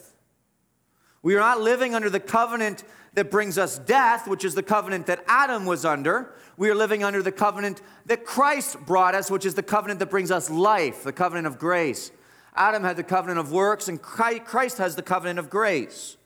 We 1.21 1.36
are 1.36 1.39
not 1.39 1.62
living 1.62 1.93
under 1.93 2.10
the 2.10 2.19
covenant 2.19 2.84
that 3.13 3.30
brings 3.30 3.58
us 3.58 3.78
death, 3.78 4.28
which 4.28 4.43
is 4.43 4.56
the 4.56 4.63
covenant 4.63 5.06
that 5.06 5.23
Adam 5.28 5.65
was 5.65 5.86
under. 5.86 6.34
We 6.58 6.69
are 6.69 6.76
living 6.76 7.04
under 7.04 7.21
the 7.21 7.32
covenant 7.32 7.82
that 8.06 8.26
Christ 8.26 8.78
brought 8.86 9.15
us, 9.15 9.30
which 9.30 9.45
is 9.45 9.54
the 9.54 9.63
covenant 9.63 9.99
that 9.99 10.10
brings 10.10 10.32
us 10.32 10.49
life, 10.49 11.04
the 11.04 11.13
covenant 11.13 11.47
of 11.47 11.60
grace. 11.60 12.12
Adam 12.56 12.84
had 12.84 12.97
the 12.97 13.04
covenant 13.04 13.39
of 13.39 13.52
works, 13.52 13.88
and 13.88 14.02
Christ 14.02 14.78
has 14.78 14.95
the 14.95 15.02
covenant 15.02 15.39
of 15.39 15.49
grace. 15.49 16.17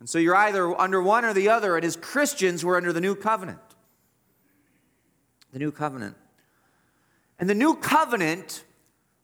And 0.00 0.08
so 0.08 0.18
you're 0.18 0.36
either 0.36 0.78
under 0.78 1.02
one 1.02 1.24
or 1.24 1.32
the 1.32 1.48
other, 1.48 1.76
and 1.76 1.84
as 1.84 1.96
Christians, 1.96 2.64
we're 2.64 2.76
under 2.76 2.92
the 2.92 3.00
new 3.00 3.14
covenant. 3.14 3.58
The 5.52 5.58
new 5.58 5.72
covenant. 5.72 6.16
And 7.38 7.48
the 7.48 7.54
new 7.54 7.74
covenant 7.74 8.64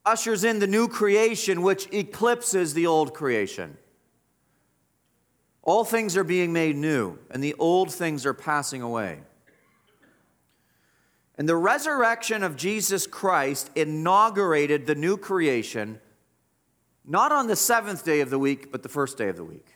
ushers 0.04 0.44
in 0.44 0.58
the 0.58 0.66
new 0.66 0.88
creation, 0.88 1.62
which 1.62 1.86
eclipses 1.92 2.74
the 2.74 2.86
old 2.86 3.14
creation. 3.14 3.76
All 5.62 5.84
things 5.84 6.16
are 6.16 6.24
being 6.24 6.52
made 6.52 6.76
new, 6.76 7.18
and 7.30 7.44
the 7.44 7.54
old 7.58 7.92
things 7.92 8.24
are 8.24 8.34
passing 8.34 8.82
away. 8.82 9.20
And 11.36 11.48
the 11.48 11.56
resurrection 11.56 12.42
of 12.42 12.56
Jesus 12.56 13.06
Christ 13.06 13.70
inaugurated 13.74 14.86
the 14.86 14.94
new 14.94 15.16
creation, 15.16 16.00
not 17.04 17.32
on 17.32 17.46
the 17.46 17.56
seventh 17.56 18.04
day 18.04 18.20
of 18.20 18.30
the 18.30 18.38
week, 18.38 18.70
but 18.72 18.82
the 18.82 18.88
first 18.88 19.16
day 19.16 19.28
of 19.28 19.36
the 19.36 19.44
week, 19.44 19.66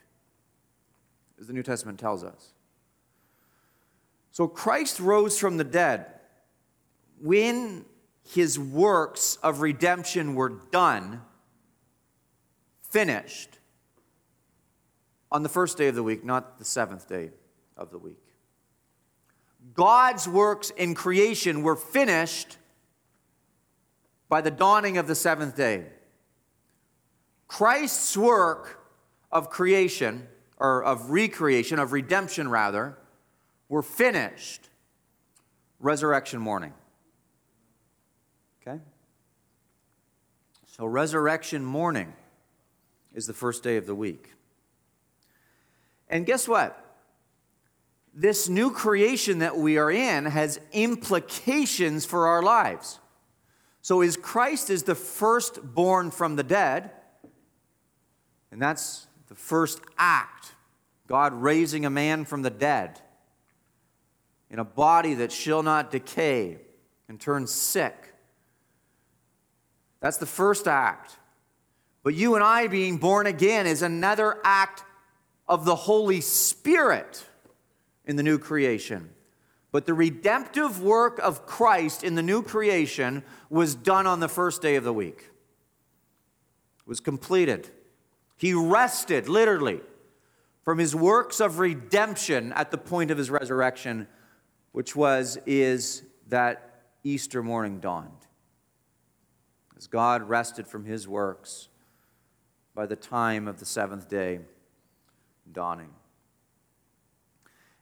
as 1.40 1.46
the 1.46 1.52
New 1.52 1.62
Testament 1.62 1.98
tells 1.98 2.24
us. 2.24 2.52
So 4.30 4.48
Christ 4.48 5.00
rose 5.00 5.38
from 5.38 5.56
the 5.58 5.64
dead. 5.64 6.06
When 7.20 7.84
his 8.28 8.58
works 8.58 9.36
of 9.42 9.60
redemption 9.60 10.34
were 10.34 10.60
done, 10.70 11.22
finished, 12.90 13.58
on 15.34 15.42
the 15.42 15.48
first 15.48 15.76
day 15.76 15.88
of 15.88 15.96
the 15.96 16.02
week, 16.02 16.24
not 16.24 16.60
the 16.60 16.64
seventh 16.64 17.08
day 17.08 17.30
of 17.76 17.90
the 17.90 17.98
week. 17.98 18.22
God's 19.74 20.28
works 20.28 20.70
in 20.70 20.94
creation 20.94 21.64
were 21.64 21.74
finished 21.74 22.56
by 24.28 24.40
the 24.40 24.52
dawning 24.52 24.96
of 24.96 25.08
the 25.08 25.16
seventh 25.16 25.56
day. 25.56 25.86
Christ's 27.48 28.16
work 28.16 28.78
of 29.32 29.50
creation, 29.50 30.28
or 30.56 30.84
of 30.84 31.10
recreation, 31.10 31.80
of 31.80 31.90
redemption 31.90 32.48
rather, 32.48 32.96
were 33.68 33.82
finished 33.82 34.68
resurrection 35.80 36.38
morning. 36.38 36.72
Okay? 38.62 38.78
So, 40.68 40.86
resurrection 40.86 41.64
morning 41.64 42.12
is 43.12 43.26
the 43.26 43.34
first 43.34 43.64
day 43.64 43.76
of 43.76 43.86
the 43.86 43.96
week. 43.96 44.33
And 46.08 46.26
guess 46.26 46.46
what? 46.46 46.80
This 48.12 48.48
new 48.48 48.70
creation 48.70 49.40
that 49.40 49.56
we 49.56 49.78
are 49.78 49.90
in 49.90 50.26
has 50.26 50.60
implications 50.72 52.06
for 52.06 52.28
our 52.28 52.42
lives. 52.42 53.00
So, 53.82 54.00
is 54.00 54.16
Christ 54.16 54.70
is 54.70 54.84
the 54.84 54.94
firstborn 54.94 56.10
from 56.10 56.36
the 56.36 56.42
dead, 56.42 56.90
and 58.50 58.62
that's 58.62 59.06
the 59.28 59.34
first 59.34 59.80
act. 59.98 60.52
God 61.06 61.34
raising 61.34 61.84
a 61.84 61.90
man 61.90 62.24
from 62.24 62.42
the 62.42 62.50
dead 62.50 63.00
in 64.48 64.58
a 64.58 64.64
body 64.64 65.14
that 65.14 65.32
shall 65.32 65.62
not 65.62 65.90
decay 65.90 66.58
and 67.08 67.20
turn 67.20 67.46
sick 67.46 68.14
that's 70.04 70.18
the 70.18 70.26
first 70.26 70.68
act. 70.68 71.16
But 72.02 72.12
you 72.12 72.34
and 72.34 72.44
I 72.44 72.66
being 72.66 72.98
born 72.98 73.26
again 73.26 73.66
is 73.66 73.80
another 73.80 74.36
act 74.44 74.84
of 75.46 75.64
the 75.64 75.76
Holy 75.76 76.20
Spirit 76.20 77.24
in 78.04 78.16
the 78.16 78.22
new 78.22 78.38
creation. 78.38 79.10
But 79.72 79.86
the 79.86 79.94
redemptive 79.94 80.80
work 80.80 81.18
of 81.18 81.46
Christ 81.46 82.04
in 82.04 82.14
the 82.14 82.22
new 82.22 82.42
creation 82.42 83.24
was 83.50 83.74
done 83.74 84.06
on 84.06 84.20
the 84.20 84.28
first 84.28 84.62
day 84.62 84.76
of 84.76 84.84
the 84.84 84.92
week. 84.92 85.30
It 86.78 86.86
was 86.86 87.00
completed. 87.00 87.70
He 88.36 88.54
rested, 88.54 89.28
literally, 89.28 89.80
from 90.62 90.78
his 90.78 90.94
works 90.94 91.40
of 91.40 91.58
redemption 91.58 92.52
at 92.52 92.70
the 92.70 92.78
point 92.78 93.10
of 93.10 93.18
his 93.18 93.30
resurrection, 93.30 94.06
which 94.72 94.94
was, 94.94 95.38
is 95.44 96.02
that 96.28 96.82
Easter 97.02 97.42
morning 97.42 97.80
dawned 97.80 98.10
as 99.76 99.86
God 99.86 100.22
rested 100.22 100.66
from 100.66 100.84
his 100.84 101.06
works 101.06 101.68
by 102.74 102.86
the 102.86 102.96
time 102.96 103.46
of 103.46 103.58
the 103.58 103.66
seventh 103.66 104.08
day 104.08 104.40
dawning. 105.52 105.90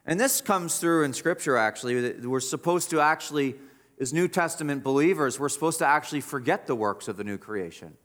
And 0.05 0.18
this 0.18 0.40
comes 0.40 0.79
through 0.79 1.05
in 1.05 1.12
Scripture, 1.12 1.57
actually. 1.57 2.12
We're 2.27 2.40
supposed 2.40 2.90
to 2.90 3.01
actually, 3.01 3.55
as 4.01 4.12
New 4.12 4.27
Testament 4.27 4.83
believers, 4.83 5.38
we're 5.38 5.48
supposed 5.48 5.79
to 5.79 5.87
actually 5.87 6.22
forget 6.22 6.66
the 6.66 6.75
works 6.75 7.07
of 7.07 7.16
the 7.16 7.25
new 7.25 7.38
creation. 7.38 7.96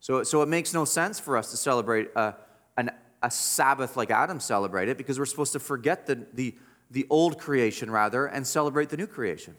So, 0.00 0.22
so 0.24 0.42
it 0.42 0.48
makes 0.48 0.74
no 0.74 0.84
sense 0.84 1.20
for 1.20 1.36
us 1.36 1.50
to 1.52 1.56
celebrate 1.56 2.08
a, 2.16 2.34
an, 2.76 2.90
a 3.22 3.30
Sabbath 3.30 3.96
like 3.96 4.10
Adam 4.10 4.40
celebrated 4.40 4.96
because 4.96 5.18
we're 5.18 5.26
supposed 5.26 5.52
to 5.52 5.60
forget 5.60 6.06
the, 6.06 6.26
the, 6.34 6.56
the 6.90 7.06
old 7.10 7.38
creation, 7.38 7.90
rather, 7.90 8.26
and 8.26 8.46
celebrate 8.46 8.88
the 8.88 8.96
new 8.96 9.06
creation. 9.06 9.54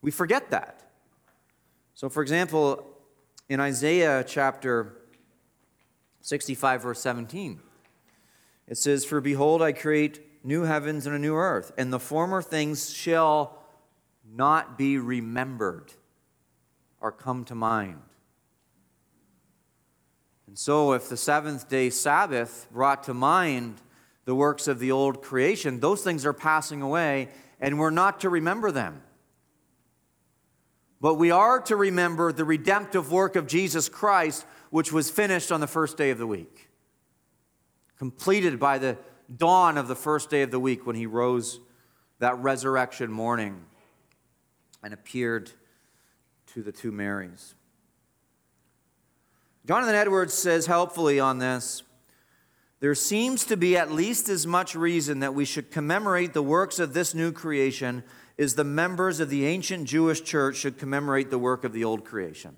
We 0.00 0.10
forget 0.10 0.50
that. 0.50 0.90
So, 1.94 2.08
for 2.08 2.22
example, 2.22 2.86
in 3.48 3.60
Isaiah 3.60 4.24
chapter 4.26 4.96
65, 6.24 6.82
verse 6.82 7.00
17, 7.00 7.60
it 8.66 8.78
says, 8.78 9.04
For 9.04 9.20
behold, 9.20 9.60
I 9.60 9.72
create 9.72 10.42
new 10.42 10.62
heavens 10.62 11.04
and 11.04 11.14
a 11.14 11.18
new 11.18 11.34
earth, 11.34 11.70
and 11.76 11.92
the 11.92 12.00
former 12.00 12.40
things 12.40 12.90
shall 12.90 13.58
not 14.34 14.78
be 14.78 14.96
remembered 14.96 15.92
or 16.98 17.12
come 17.12 17.44
to 17.44 17.54
mind. 17.54 18.00
And 20.46 20.58
so, 20.58 20.94
if 20.94 21.10
the 21.10 21.16
seventh 21.18 21.68
day 21.68 21.90
Sabbath 21.90 22.68
brought 22.72 23.02
to 23.04 23.12
mind 23.12 23.82
the 24.24 24.34
works 24.34 24.66
of 24.66 24.78
the 24.78 24.92
old 24.92 25.20
creation, 25.20 25.78
those 25.78 26.02
things 26.02 26.24
are 26.24 26.32
passing 26.32 26.80
away, 26.80 27.28
and 27.60 27.78
we're 27.78 27.90
not 27.90 28.20
to 28.20 28.30
remember 28.30 28.72
them. 28.72 29.02
But 31.02 31.16
we 31.16 31.30
are 31.30 31.60
to 31.60 31.76
remember 31.76 32.32
the 32.32 32.46
redemptive 32.46 33.12
work 33.12 33.36
of 33.36 33.46
Jesus 33.46 33.90
Christ, 33.90 34.46
which 34.74 34.92
was 34.92 35.08
finished 35.08 35.52
on 35.52 35.60
the 35.60 35.68
first 35.68 35.96
day 35.96 36.10
of 36.10 36.18
the 36.18 36.26
week, 36.26 36.68
completed 37.96 38.58
by 38.58 38.76
the 38.76 38.98
dawn 39.36 39.78
of 39.78 39.86
the 39.86 39.94
first 39.94 40.30
day 40.30 40.42
of 40.42 40.50
the 40.50 40.58
week 40.58 40.84
when 40.84 40.96
he 40.96 41.06
rose 41.06 41.60
that 42.18 42.36
resurrection 42.40 43.08
morning 43.08 43.66
and 44.82 44.92
appeared 44.92 45.48
to 46.44 46.60
the 46.60 46.72
two 46.72 46.90
Marys. 46.90 47.54
Jonathan 49.64 49.94
Edwards 49.94 50.34
says 50.34 50.66
helpfully 50.66 51.20
on 51.20 51.38
this 51.38 51.84
there 52.80 52.96
seems 52.96 53.44
to 53.44 53.56
be 53.56 53.76
at 53.76 53.92
least 53.92 54.28
as 54.28 54.44
much 54.44 54.74
reason 54.74 55.20
that 55.20 55.34
we 55.34 55.44
should 55.44 55.70
commemorate 55.70 56.32
the 56.32 56.42
works 56.42 56.80
of 56.80 56.94
this 56.94 57.14
new 57.14 57.30
creation 57.30 58.02
as 58.40 58.56
the 58.56 58.64
members 58.64 59.20
of 59.20 59.30
the 59.30 59.46
ancient 59.46 59.86
Jewish 59.86 60.24
church 60.24 60.56
should 60.56 60.78
commemorate 60.78 61.30
the 61.30 61.38
work 61.38 61.62
of 61.62 61.72
the 61.72 61.84
old 61.84 62.04
creation. 62.04 62.56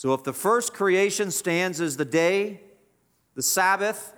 So 0.00 0.14
if 0.14 0.24
the 0.24 0.32
first 0.32 0.72
creation 0.72 1.30
stands 1.30 1.78
as 1.78 1.98
the 1.98 2.06
day, 2.06 2.62
the 3.34 3.42
Sabbath, 3.42 4.14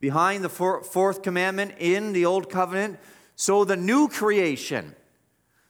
behind 0.00 0.42
the 0.42 0.48
fourth 0.48 1.22
commandment 1.22 1.74
in 1.78 2.12
the 2.12 2.24
old 2.24 2.50
covenant, 2.50 2.98
so 3.36 3.64
the 3.64 3.76
new 3.76 4.08
creation 4.08 4.96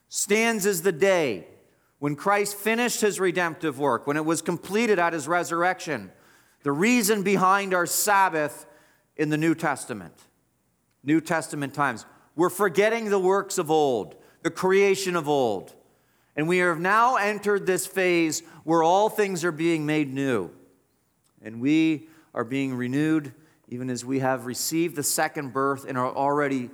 stands 0.08 0.64
as 0.64 0.80
the 0.80 0.90
day 0.90 1.46
when 1.98 2.16
Christ 2.16 2.56
finished 2.56 3.02
his 3.02 3.20
redemptive 3.20 3.78
work, 3.78 4.06
when 4.06 4.16
it 4.16 4.24
was 4.24 4.40
completed 4.40 4.98
at 4.98 5.12
his 5.12 5.28
resurrection. 5.28 6.10
The 6.62 6.72
reason 6.72 7.22
behind 7.22 7.74
our 7.74 7.84
Sabbath 7.84 8.64
in 9.18 9.28
the 9.28 9.36
New 9.36 9.54
Testament, 9.54 10.14
New 11.04 11.20
Testament 11.20 11.74
times. 11.74 12.06
We're 12.36 12.48
forgetting 12.48 13.10
the 13.10 13.18
works 13.18 13.58
of 13.58 13.70
old, 13.70 14.16
the 14.40 14.50
creation 14.50 15.14
of 15.14 15.28
old. 15.28 15.74
And 16.36 16.48
we 16.48 16.58
have 16.58 16.78
now 16.78 17.16
entered 17.16 17.66
this 17.66 17.86
phase 17.86 18.42
where 18.64 18.82
all 18.82 19.08
things 19.08 19.44
are 19.44 19.52
being 19.52 19.84
made 19.86 20.12
new. 20.12 20.50
And 21.42 21.60
we 21.60 22.08
are 22.34 22.44
being 22.44 22.74
renewed 22.74 23.32
even 23.70 23.88
as 23.88 24.04
we 24.04 24.18
have 24.18 24.46
received 24.46 24.96
the 24.96 25.02
second 25.02 25.52
birth 25.52 25.86
and 25.88 25.96
are 25.96 26.12
already 26.12 26.70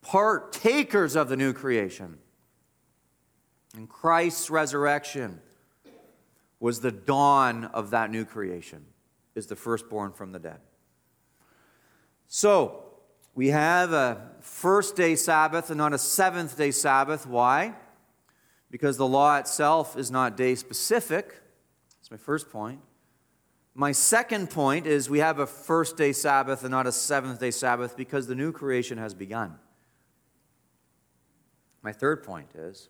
partakers 0.00 1.16
of 1.16 1.28
the 1.28 1.36
new 1.36 1.52
creation. 1.52 2.18
And 3.76 3.88
Christ's 3.88 4.48
resurrection 4.48 5.40
was 6.60 6.80
the 6.80 6.92
dawn 6.92 7.64
of 7.64 7.90
that 7.90 8.10
new 8.10 8.24
creation, 8.24 8.86
is 9.34 9.46
the 9.46 9.56
firstborn 9.56 10.12
from 10.12 10.32
the 10.32 10.38
dead. 10.38 10.60
So, 12.28 12.84
we 13.34 13.48
have 13.48 13.92
a 13.92 14.30
first 14.40 14.96
day 14.96 15.14
Sabbath 15.14 15.68
and 15.68 15.76
not 15.76 15.92
a 15.92 15.98
seventh 15.98 16.56
day 16.56 16.70
Sabbath. 16.70 17.26
Why? 17.26 17.74
Because 18.70 18.96
the 18.96 19.06
law 19.06 19.36
itself 19.36 19.96
is 19.96 20.10
not 20.10 20.36
day 20.36 20.54
specific. 20.54 21.40
That's 21.98 22.10
my 22.10 22.16
first 22.16 22.50
point. 22.50 22.80
My 23.74 23.92
second 23.92 24.50
point 24.50 24.86
is 24.86 25.10
we 25.10 25.18
have 25.18 25.38
a 25.38 25.46
first 25.46 25.96
day 25.96 26.12
Sabbath 26.12 26.62
and 26.62 26.70
not 26.70 26.86
a 26.86 26.92
seventh 26.92 27.38
day 27.38 27.50
Sabbath 27.50 27.96
because 27.96 28.26
the 28.26 28.34
new 28.34 28.50
creation 28.50 28.96
has 28.96 29.12
begun. 29.12 29.58
My 31.82 31.92
third 31.92 32.24
point 32.24 32.48
is 32.54 32.88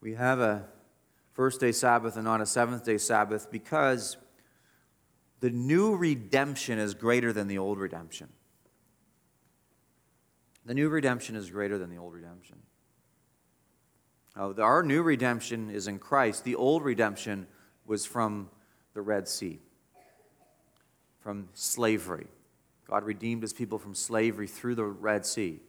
we 0.00 0.14
have 0.14 0.38
a 0.38 0.66
first 1.32 1.60
day 1.60 1.72
Sabbath 1.72 2.14
and 2.14 2.24
not 2.24 2.40
a 2.40 2.46
seventh 2.46 2.84
day 2.84 2.98
Sabbath 2.98 3.50
because 3.50 4.16
the 5.40 5.50
new 5.50 5.96
redemption 5.96 6.78
is 6.78 6.94
greater 6.94 7.32
than 7.32 7.48
the 7.48 7.58
old 7.58 7.78
redemption. 7.78 8.28
The 10.64 10.74
new 10.74 10.88
redemption 10.88 11.36
is 11.36 11.50
greater 11.50 11.78
than 11.78 11.90
the 11.90 11.98
old 11.98 12.14
redemption. 12.14 12.58
Uh, 14.36 14.52
now, 14.56 14.64
our 14.64 14.82
new 14.82 15.02
redemption 15.02 15.70
is 15.70 15.88
in 15.88 15.98
Christ. 15.98 16.44
The 16.44 16.56
old 16.56 16.84
redemption 16.84 17.46
was 17.86 18.04
from 18.04 18.50
the 18.92 19.00
Red 19.00 19.28
Sea, 19.28 19.60
from 21.20 21.48
slavery. 21.54 22.26
God 22.88 23.04
redeemed 23.04 23.42
his 23.42 23.52
people 23.52 23.78
from 23.78 23.94
slavery 23.94 24.46
through 24.46 24.74
the 24.74 24.84
Red 24.84 25.24
Sea. 25.24 25.60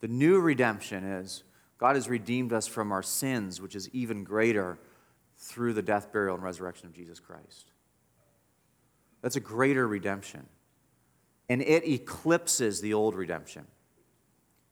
The 0.00 0.08
new 0.08 0.40
redemption 0.40 1.04
is 1.04 1.44
God 1.78 1.94
has 1.94 2.08
redeemed 2.08 2.52
us 2.52 2.66
from 2.66 2.92
our 2.92 3.02
sins, 3.02 3.60
which 3.60 3.74
is 3.74 3.88
even 3.90 4.24
greater 4.24 4.78
through 5.38 5.72
the 5.72 5.82
death, 5.82 6.12
burial, 6.12 6.34
and 6.34 6.44
resurrection 6.44 6.86
of 6.86 6.92
Jesus 6.92 7.20
Christ. 7.20 7.72
That's 9.22 9.36
a 9.36 9.40
greater 9.40 9.86
redemption. 9.86 10.46
And 11.48 11.62
it 11.62 11.88
eclipses 11.88 12.80
the 12.80 12.94
old 12.94 13.14
redemption. 13.14 13.66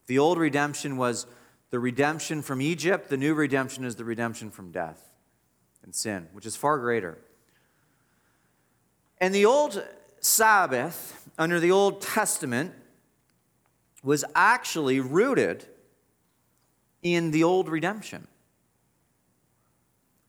The 0.06 0.18
old 0.18 0.38
redemption 0.38 0.96
was 0.96 1.26
the 1.70 1.78
redemption 1.78 2.42
from 2.42 2.60
Egypt, 2.62 3.08
the 3.08 3.16
new 3.16 3.34
redemption 3.34 3.84
is 3.84 3.96
the 3.96 4.04
redemption 4.04 4.50
from 4.50 4.70
death 4.70 5.12
and 5.82 5.94
sin, 5.94 6.28
which 6.32 6.46
is 6.46 6.56
far 6.56 6.78
greater. 6.78 7.18
And 9.18 9.34
the 9.34 9.44
old 9.44 9.82
Sabbath, 10.20 11.28
under 11.38 11.60
the 11.60 11.70
Old 11.70 12.00
Testament, 12.00 12.74
was 14.02 14.24
actually 14.34 15.00
rooted 15.00 15.66
in 17.02 17.30
the 17.30 17.44
old 17.44 17.68
redemption. 17.68 18.26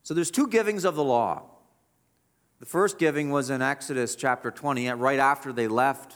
So 0.03 0.13
there's 0.13 0.31
two 0.31 0.47
givings 0.47 0.85
of 0.85 0.95
the 0.95 1.03
law. 1.03 1.43
The 2.59 2.65
first 2.65 2.97
giving 2.97 3.29
was 3.29 3.49
in 3.49 3.61
Exodus 3.61 4.15
chapter 4.15 4.51
20, 4.51 4.89
right 4.91 5.19
after 5.19 5.53
they 5.53 5.67
left 5.67 6.15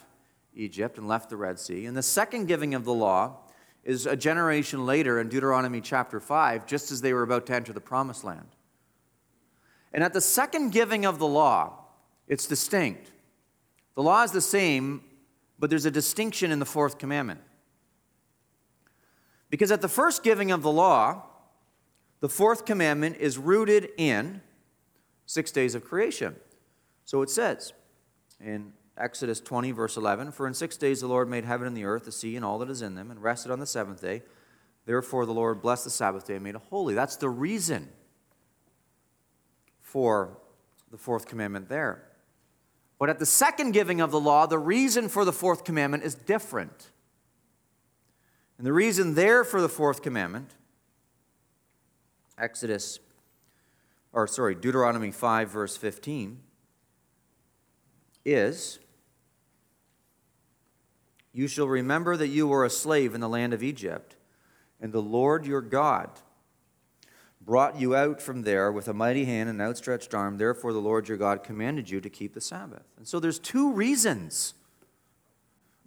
Egypt 0.55 0.97
and 0.97 1.07
left 1.07 1.29
the 1.29 1.37
Red 1.37 1.59
Sea. 1.59 1.85
And 1.85 1.95
the 1.95 2.03
second 2.03 2.47
giving 2.47 2.73
of 2.75 2.85
the 2.85 2.93
law 2.93 3.37
is 3.83 4.05
a 4.05 4.15
generation 4.15 4.85
later 4.85 5.19
in 5.19 5.29
Deuteronomy 5.29 5.81
chapter 5.81 6.19
5, 6.19 6.65
just 6.65 6.91
as 6.91 7.01
they 7.01 7.13
were 7.13 7.23
about 7.23 7.45
to 7.47 7.53
enter 7.53 7.73
the 7.73 7.81
promised 7.81 8.23
land. 8.23 8.47
And 9.93 10.03
at 10.03 10.13
the 10.13 10.21
second 10.21 10.71
giving 10.71 11.05
of 11.05 11.19
the 11.19 11.27
law, 11.27 11.85
it's 12.27 12.47
distinct. 12.47 13.11
The 13.95 14.03
law 14.03 14.23
is 14.23 14.31
the 14.31 14.41
same, 14.41 15.03
but 15.59 15.69
there's 15.69 15.85
a 15.85 15.91
distinction 15.91 16.51
in 16.51 16.59
the 16.59 16.65
fourth 16.65 16.97
commandment. 16.97 17.41
Because 19.49 19.71
at 19.71 19.81
the 19.81 19.89
first 19.89 20.23
giving 20.23 20.51
of 20.51 20.63
the 20.63 20.71
law, 20.71 21.23
the 22.21 22.29
fourth 22.29 22.65
commandment 22.65 23.17
is 23.17 23.37
rooted 23.37 23.89
in 23.97 24.41
six 25.25 25.51
days 25.51 25.75
of 25.75 25.83
creation. 25.83 26.35
So 27.05 27.21
it 27.21 27.29
says 27.29 27.73
in 28.39 28.73
Exodus 28.97 29.39
20, 29.39 29.71
verse 29.71 29.97
11 29.97 30.31
For 30.31 30.47
in 30.47 30.53
six 30.53 30.77
days 30.77 31.01
the 31.01 31.07
Lord 31.07 31.29
made 31.29 31.45
heaven 31.45 31.67
and 31.67 31.75
the 31.75 31.85
earth, 31.85 32.05
the 32.05 32.11
sea, 32.11 32.35
and 32.35 32.45
all 32.45 32.59
that 32.59 32.69
is 32.69 32.81
in 32.81 32.95
them, 32.95 33.09
and 33.09 33.21
rested 33.21 33.51
on 33.51 33.59
the 33.59 33.65
seventh 33.65 34.01
day. 34.01 34.21
Therefore 34.85 35.25
the 35.25 35.33
Lord 35.33 35.61
blessed 35.61 35.85
the 35.85 35.89
Sabbath 35.89 36.27
day 36.27 36.35
and 36.35 36.43
made 36.43 36.55
it 36.55 36.61
holy. 36.69 36.93
That's 36.93 37.15
the 37.15 37.29
reason 37.29 37.89
for 39.81 40.37
the 40.91 40.97
fourth 40.97 41.27
commandment 41.27 41.69
there. 41.69 42.03
But 42.99 43.09
at 43.09 43.19
the 43.19 43.25
second 43.25 43.71
giving 43.71 44.01
of 44.01 44.11
the 44.11 44.19
law, 44.19 44.45
the 44.45 44.59
reason 44.59 45.09
for 45.09 45.25
the 45.25 45.33
fourth 45.33 45.63
commandment 45.63 46.03
is 46.03 46.15
different. 46.15 46.91
And 48.57 48.67
the 48.67 48.73
reason 48.73 49.15
there 49.15 49.43
for 49.43 49.61
the 49.61 49.69
fourth 49.69 50.01
commandment, 50.01 50.51
Exodus, 52.37 52.99
or 54.13 54.27
sorry, 54.27 54.55
Deuteronomy 54.55 55.11
5, 55.11 55.49
verse 55.49 55.75
15, 55.75 56.39
is 58.23 58.79
You 61.33 61.47
shall 61.47 61.67
remember 61.67 62.15
that 62.15 62.27
you 62.27 62.47
were 62.47 62.63
a 62.63 62.69
slave 62.69 63.15
in 63.15 63.21
the 63.21 63.29
land 63.29 63.53
of 63.53 63.63
Egypt, 63.63 64.15
and 64.79 64.93
the 64.93 65.01
Lord 65.01 65.45
your 65.45 65.61
God 65.61 66.09
brought 67.41 67.79
you 67.79 67.95
out 67.95 68.21
from 68.21 68.43
there 68.43 68.71
with 68.71 68.87
a 68.87 68.93
mighty 68.93 69.25
hand 69.25 69.49
and 69.49 69.61
outstretched 69.61 70.13
arm. 70.13 70.37
Therefore, 70.37 70.71
the 70.71 70.79
Lord 70.79 71.07
your 71.07 71.17
God 71.17 71.43
commanded 71.43 71.89
you 71.89 71.99
to 71.99 72.09
keep 72.09 72.33
the 72.33 72.41
Sabbath. 72.41 72.83
And 72.97 73.07
so 73.07 73.19
there's 73.19 73.39
two 73.39 73.73
reasons 73.73 74.53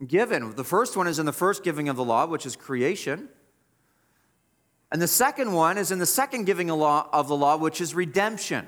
given. 0.07 0.55
The 0.55 0.65
first 0.65 0.97
one 0.97 1.07
is 1.07 1.19
in 1.19 1.27
the 1.27 1.33
first 1.33 1.65
giving 1.65 1.89
of 1.89 1.97
the 1.97 2.05
law, 2.05 2.27
which 2.27 2.45
is 2.45 2.57
creation. 2.57 3.29
And 4.93 5.01
the 5.01 5.09
second 5.09 5.53
one 5.53 5.79
is 5.79 5.91
in 5.91 5.99
the 5.99 6.07
second 6.07 6.45
giving 6.45 6.71
of 6.71 7.29
the 7.29 7.37
law, 7.37 7.57
which 7.57 7.81
is 7.81 7.95
redemption. 7.95 8.67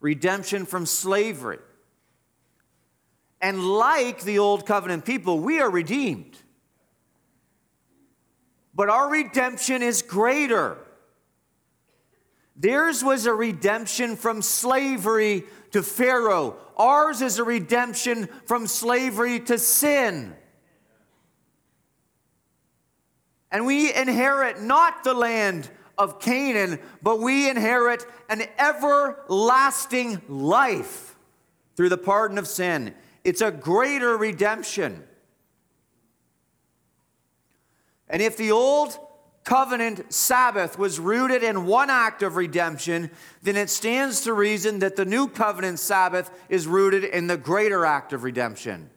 Redemption 0.00 0.66
from 0.66 0.86
slavery. 0.86 1.58
And 3.40 3.62
like 3.62 4.22
the 4.22 4.38
old 4.38 4.66
covenant 4.66 5.04
people, 5.04 5.38
we 5.38 5.60
are 5.60 5.70
redeemed. 5.70 6.36
But 8.74 8.88
our 8.90 9.10
redemption 9.10 9.82
is 9.82 10.02
greater. 10.02 10.78
Theirs 12.56 13.04
was 13.04 13.26
a 13.26 13.32
redemption 13.32 14.16
from 14.16 14.42
slavery 14.42 15.44
to 15.70 15.82
Pharaoh. 15.82 16.56
Ours 16.76 17.22
is 17.22 17.38
a 17.38 17.44
redemption 17.44 18.28
from 18.46 18.66
slavery 18.66 19.40
to 19.40 19.58
sin. 19.58 20.34
And 23.50 23.64
we 23.64 23.94
inherit 23.94 24.60
not 24.60 25.04
the 25.04 25.14
land 25.14 25.70
of 25.96 26.20
Canaan, 26.20 26.78
but 27.02 27.20
we 27.20 27.48
inherit 27.48 28.04
an 28.28 28.42
everlasting 28.58 30.20
life 30.28 31.16
through 31.76 31.88
the 31.88 31.98
pardon 31.98 32.38
of 32.38 32.46
sin. 32.46 32.94
It's 33.28 33.42
a 33.42 33.50
greater 33.50 34.16
redemption. 34.16 35.04
And 38.08 38.22
if 38.22 38.38
the 38.38 38.52
old 38.52 38.98
covenant 39.44 40.10
Sabbath 40.10 40.78
was 40.78 40.98
rooted 40.98 41.42
in 41.42 41.66
one 41.66 41.90
act 41.90 42.22
of 42.22 42.36
redemption, 42.36 43.10
then 43.42 43.54
it 43.56 43.68
stands 43.68 44.22
to 44.22 44.32
reason 44.32 44.78
that 44.78 44.96
the 44.96 45.04
new 45.04 45.28
covenant 45.28 45.78
Sabbath 45.78 46.30
is 46.48 46.66
rooted 46.66 47.04
in 47.04 47.26
the 47.26 47.36
greater 47.36 47.84
act 47.84 48.14
of 48.14 48.24
redemption, 48.24 48.88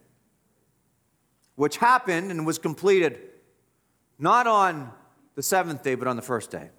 which 1.55 1.75
happened 1.75 2.31
and 2.31 2.45
was 2.45 2.57
completed 2.57 3.19
not 4.17 4.47
on 4.47 4.93
the 5.35 5.43
seventh 5.43 5.83
day, 5.83 5.95
but 5.95 6.07
on 6.07 6.15
the 6.15 6.21
first 6.21 6.51
day. 6.51 6.69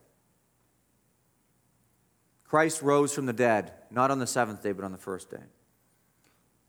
Christ 2.45 2.81
rose 2.81 3.13
from 3.13 3.27
the 3.27 3.35
dead, 3.35 3.75
not 3.91 4.11
on 4.11 4.21
the 4.21 4.27
seventh 4.27 4.63
day, 4.63 4.73
but 4.73 4.87
on 4.87 4.93
the 4.93 4.97
first 4.97 5.31
day. 5.31 5.45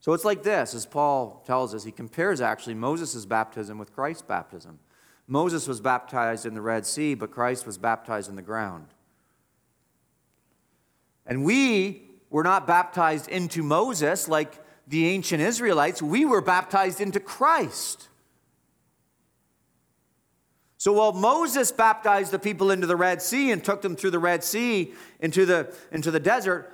So 0.04 0.12
it's 0.12 0.26
like 0.26 0.44
this, 0.44 0.74
as 0.74 0.86
Paul 0.86 1.42
tells 1.46 1.74
us, 1.74 1.86
he 1.86 1.92
compares 1.92 2.42
actually 2.42 2.74
Moses' 2.74 3.26
baptism 3.26 3.78
with 3.78 3.94
Christ's 3.94 4.24
baptism. 4.24 4.80
Moses 5.28 5.66
was 5.66 5.80
baptized 5.80 6.46
in 6.46 6.56
the 6.56 6.62
Red 6.62 6.86
Sea, 6.86 7.14
but 7.14 7.32
Christ 7.32 7.66
was 7.66 7.78
baptized 7.78 8.30
in 8.30 8.36
the 8.36 8.42
ground. 8.42 8.88
And 11.26 11.46
we 11.46 12.02
were 12.30 12.44
not 12.44 12.68
baptized 12.68 13.30
into 13.30 13.64
Moses 13.64 14.28
like 14.28 14.62
the 14.90 15.08
ancient 15.08 15.42
Israelites, 15.42 16.02
we 16.02 16.26
were 16.26 16.42
baptized 16.42 17.00
into 17.00 17.22
Christ. 17.22 18.10
So 20.78 20.92
while 20.92 21.14
Moses 21.14 21.72
baptized 21.72 22.32
the 22.32 22.40
people 22.40 22.72
into 22.72 22.88
the 22.88 22.98
Red 22.98 23.22
Sea 23.22 23.52
and 23.52 23.64
took 23.64 23.82
them 23.82 23.96
through 23.96 24.12
the 24.12 24.20
Red 24.20 24.44
Sea 24.44 24.92
into 25.22 25.46
the, 25.46 25.74
into 25.94 26.12
the 26.12 26.20
desert, 26.20 26.74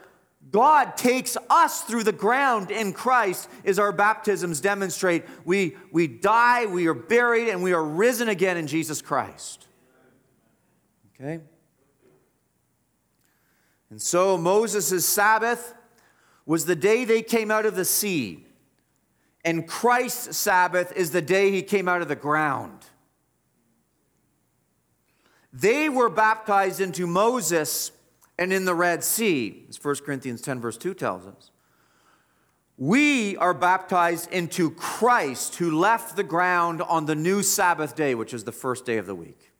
God 0.51 0.97
takes 0.97 1.37
us 1.49 1.81
through 1.81 2.03
the 2.03 2.11
ground 2.11 2.71
in 2.71 2.93
Christ, 2.93 3.49
as 3.65 3.77
our 3.77 3.91
baptisms 3.91 4.61
demonstrate. 4.61 5.25
We, 5.45 5.75
we 5.91 6.07
die, 6.07 6.65
we 6.65 6.87
are 6.87 6.93
buried, 6.93 7.49
and 7.49 7.61
we 7.61 7.73
are 7.73 7.83
risen 7.83 8.29
again 8.29 8.57
in 8.57 8.67
Jesus 8.67 9.01
Christ. 9.01 9.67
Okay? 11.13 11.41
And 13.89 14.01
so 14.01 14.37
Moses' 14.37 15.05
Sabbath 15.05 15.75
was 16.45 16.65
the 16.65 16.75
day 16.75 17.05
they 17.05 17.21
came 17.21 17.51
out 17.51 17.65
of 17.65 17.75
the 17.75 17.85
sea, 17.85 18.45
and 19.45 19.67
Christ's 19.67 20.37
Sabbath 20.37 20.91
is 20.95 21.11
the 21.11 21.21
day 21.21 21.51
he 21.51 21.61
came 21.61 21.87
out 21.87 22.01
of 22.01 22.07
the 22.07 22.15
ground. 22.15 22.85
They 25.51 25.89
were 25.89 26.09
baptized 26.09 26.79
into 26.79 27.07
Moses 27.07 27.91
and 28.39 28.53
in 28.53 28.63
the 28.63 28.73
Red 28.73 29.03
Sea, 29.03 29.65
as 29.67 29.83
1 29.83 29.97
Corinthians 29.97 30.41
10, 30.41 30.61
verse 30.61 30.77
2 30.77 30.93
tells 30.93 31.27
us. 31.27 31.51
We 32.77 33.35
are 33.35 33.53
baptized 33.53 34.31
into 34.31 34.71
Christ 34.71 35.57
who 35.57 35.77
left 35.77 36.15
the 36.15 36.23
ground 36.23 36.81
on 36.81 37.05
the 37.05 37.15
new 37.15 37.43
Sabbath 37.43 37.97
day, 37.97 38.15
which 38.15 38.33
is 38.33 38.45
the 38.45 38.53
first 38.53 38.85
day 38.85 38.95
of 38.95 39.05
the 39.05 39.13
week. 39.13 39.51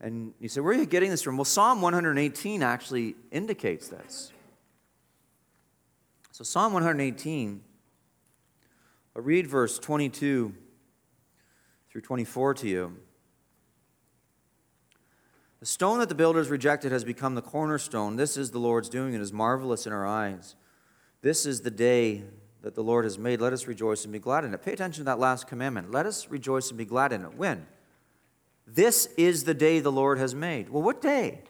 And 0.00 0.34
you 0.40 0.48
say, 0.48 0.60
where 0.60 0.74
are 0.74 0.76
you 0.76 0.84
getting 0.84 1.10
this 1.10 1.22
from? 1.22 1.36
Well, 1.36 1.44
Psalm 1.44 1.80
118 1.80 2.64
actually 2.64 3.14
indicates 3.30 3.86
this. 3.86 4.32
So, 6.32 6.42
Psalm 6.42 6.72
118, 6.72 7.62
I'll 9.14 9.22
read 9.22 9.46
verse 9.46 9.78
22 9.78 10.52
through 11.88 12.00
24 12.00 12.54
to 12.54 12.68
you. 12.68 12.96
The 15.62 15.66
stone 15.66 16.00
that 16.00 16.08
the 16.08 16.16
builders 16.16 16.48
rejected 16.48 16.90
has 16.90 17.04
become 17.04 17.36
the 17.36 17.40
cornerstone. 17.40 18.16
This 18.16 18.36
is 18.36 18.50
the 18.50 18.58
Lord's 18.58 18.88
doing. 18.88 19.14
And 19.14 19.20
it 19.20 19.22
is 19.22 19.32
marvelous 19.32 19.86
in 19.86 19.92
our 19.92 20.04
eyes. 20.04 20.56
This 21.20 21.46
is 21.46 21.60
the 21.60 21.70
day 21.70 22.24
that 22.62 22.74
the 22.74 22.82
Lord 22.82 23.04
has 23.04 23.16
made. 23.16 23.40
Let 23.40 23.52
us 23.52 23.68
rejoice 23.68 24.02
and 24.02 24.12
be 24.12 24.18
glad 24.18 24.44
in 24.44 24.52
it. 24.54 24.60
Pay 24.60 24.72
attention 24.72 25.02
to 25.02 25.04
that 25.04 25.20
last 25.20 25.46
commandment. 25.46 25.92
Let 25.92 26.04
us 26.04 26.28
rejoice 26.28 26.70
and 26.70 26.78
be 26.78 26.84
glad 26.84 27.12
in 27.12 27.22
it. 27.22 27.36
When? 27.36 27.64
This 28.66 29.06
is 29.16 29.44
the 29.44 29.54
day 29.54 29.78
the 29.78 29.92
Lord 29.92 30.18
has 30.18 30.34
made. 30.34 30.68
Well, 30.68 30.82
what 30.82 31.00
day? 31.00 31.42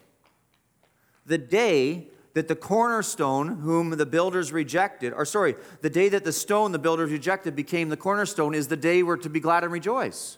The 1.25 1.39
day 1.39 2.09
that 2.35 2.49
the 2.49 2.55
cornerstone, 2.55 3.61
whom 3.61 3.97
the 3.97 4.05
builders 4.05 4.53
rejected, 4.53 5.15
or 5.15 5.25
sorry, 5.25 5.55
the 5.81 5.89
day 5.89 6.11
that 6.11 6.25
the 6.25 6.33
stone 6.33 6.73
the 6.73 6.79
builders 6.79 7.11
rejected 7.11 7.57
became 7.57 7.89
the 7.89 7.97
cornerstone, 7.97 8.55
is 8.55 8.69
the 8.69 8.77
day 8.77 9.03
we're 9.03 9.17
to 9.17 9.31
be 9.31 9.41
glad 9.41 9.65
and 9.65 9.73
rejoice. 9.73 10.37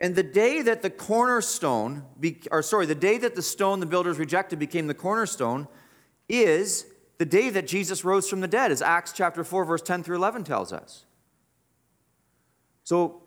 And 0.00 0.14
the 0.14 0.22
day 0.22 0.62
that 0.62 0.82
the 0.82 0.90
cornerstone, 0.90 2.04
be, 2.18 2.40
or 2.50 2.62
sorry, 2.62 2.86
the 2.86 2.94
day 2.94 3.18
that 3.18 3.34
the 3.34 3.42
stone 3.42 3.80
the 3.80 3.86
builders 3.86 4.18
rejected 4.18 4.58
became 4.58 4.86
the 4.86 4.94
cornerstone 4.94 5.68
is 6.28 6.86
the 7.18 7.24
day 7.24 7.48
that 7.50 7.66
Jesus 7.66 8.04
rose 8.04 8.28
from 8.28 8.40
the 8.40 8.48
dead, 8.48 8.72
as 8.72 8.82
Acts 8.82 9.12
chapter 9.12 9.44
4, 9.44 9.64
verse 9.64 9.82
10 9.82 10.02
through 10.02 10.16
11 10.16 10.44
tells 10.44 10.72
us. 10.72 11.04
So 12.82 13.22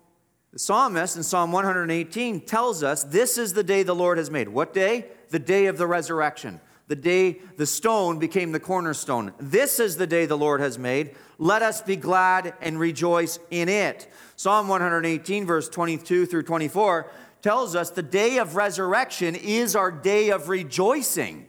the 0.51 0.59
psalmist 0.59 1.15
in 1.15 1.23
Psalm 1.23 1.51
118 1.51 2.41
tells 2.41 2.83
us 2.83 3.03
this 3.03 3.37
is 3.37 3.53
the 3.53 3.63
day 3.63 3.83
the 3.83 3.95
Lord 3.95 4.17
has 4.17 4.29
made. 4.29 4.49
What 4.49 4.73
day? 4.73 5.05
The 5.29 5.39
day 5.39 5.67
of 5.67 5.77
the 5.77 5.87
resurrection. 5.87 6.59
The 6.87 6.95
day 6.95 7.39
the 7.57 7.65
stone 7.65 8.17
became 8.17 8.51
the 8.51 8.59
cornerstone. 8.59 9.33
This 9.39 9.79
is 9.79 9.97
the 9.97 10.07
day 10.07 10.25
the 10.25 10.37
Lord 10.37 10.61
has 10.61 10.79
made. 10.79 11.15
Let 11.37 11.61
us 11.61 11.81
be 11.81 11.97
glad 11.97 12.53
and 12.61 12.79
rejoice 12.79 13.39
in 13.51 13.67
it. 13.67 14.07
Psalm 14.37 14.67
118, 14.67 15.45
verse 15.45 15.67
22 15.67 16.25
through 16.25 16.43
24, 16.43 17.11
tells 17.41 17.75
us 17.75 17.89
the 17.89 18.01
day 18.01 18.37
of 18.37 18.55
resurrection 18.55 19.35
is 19.35 19.75
our 19.75 19.91
day 19.91 20.29
of 20.29 20.49
rejoicing. 20.49 21.47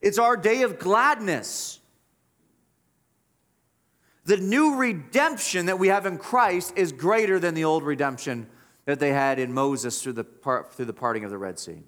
It's 0.00 0.18
our 0.18 0.36
day 0.36 0.62
of 0.62 0.78
gladness. 0.78 1.78
The 4.24 4.36
new 4.36 4.76
redemption 4.76 5.66
that 5.66 5.78
we 5.78 5.88
have 5.88 6.06
in 6.06 6.18
Christ 6.18 6.74
is 6.76 6.92
greater 6.92 7.38
than 7.38 7.54
the 7.54 7.64
old 7.64 7.84
redemption 7.84 8.48
that 8.84 8.98
they 8.98 9.12
had 9.12 9.38
in 9.38 9.52
Moses 9.52 10.02
through 10.02 10.14
the, 10.14 10.24
part, 10.24 10.72
through 10.72 10.86
the 10.86 10.92
parting 10.92 11.24
of 11.24 11.30
the 11.30 11.38
Red 11.38 11.58
Sea. 11.58 11.82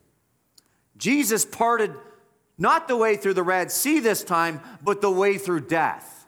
Jesus 0.97 1.45
parted 1.45 1.93
not 2.57 2.89
the 2.89 2.97
way 2.97 3.17
through 3.17 3.35
the 3.35 3.43
Red 3.43 3.71
Sea 3.71 4.01
this 4.01 4.23
time, 4.23 4.61
but 4.83 5.01
the 5.01 5.11
way 5.11 5.39
through 5.39 5.63
death. 5.63 6.27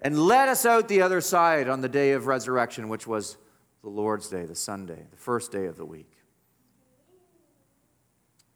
And 0.00 0.18
led 0.18 0.48
us 0.48 0.66
out 0.66 0.88
the 0.88 1.02
other 1.02 1.20
side 1.20 1.68
on 1.68 1.80
the 1.80 1.88
day 1.88 2.12
of 2.12 2.26
resurrection, 2.26 2.88
which 2.88 3.06
was 3.06 3.36
the 3.82 3.88
Lord's 3.88 4.28
Day, 4.28 4.44
the 4.44 4.54
Sunday, 4.54 5.06
the 5.10 5.16
first 5.16 5.52
day 5.52 5.66
of 5.66 5.76
the 5.76 5.84
week. 5.84 6.10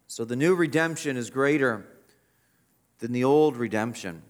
So 0.06 0.24
the 0.24 0.36
new 0.36 0.54
redemption 0.54 1.16
is 1.16 1.30
greater 1.30 1.86
than 2.98 3.12
the 3.12 3.24
old 3.24 3.56
redemption. 3.56 4.22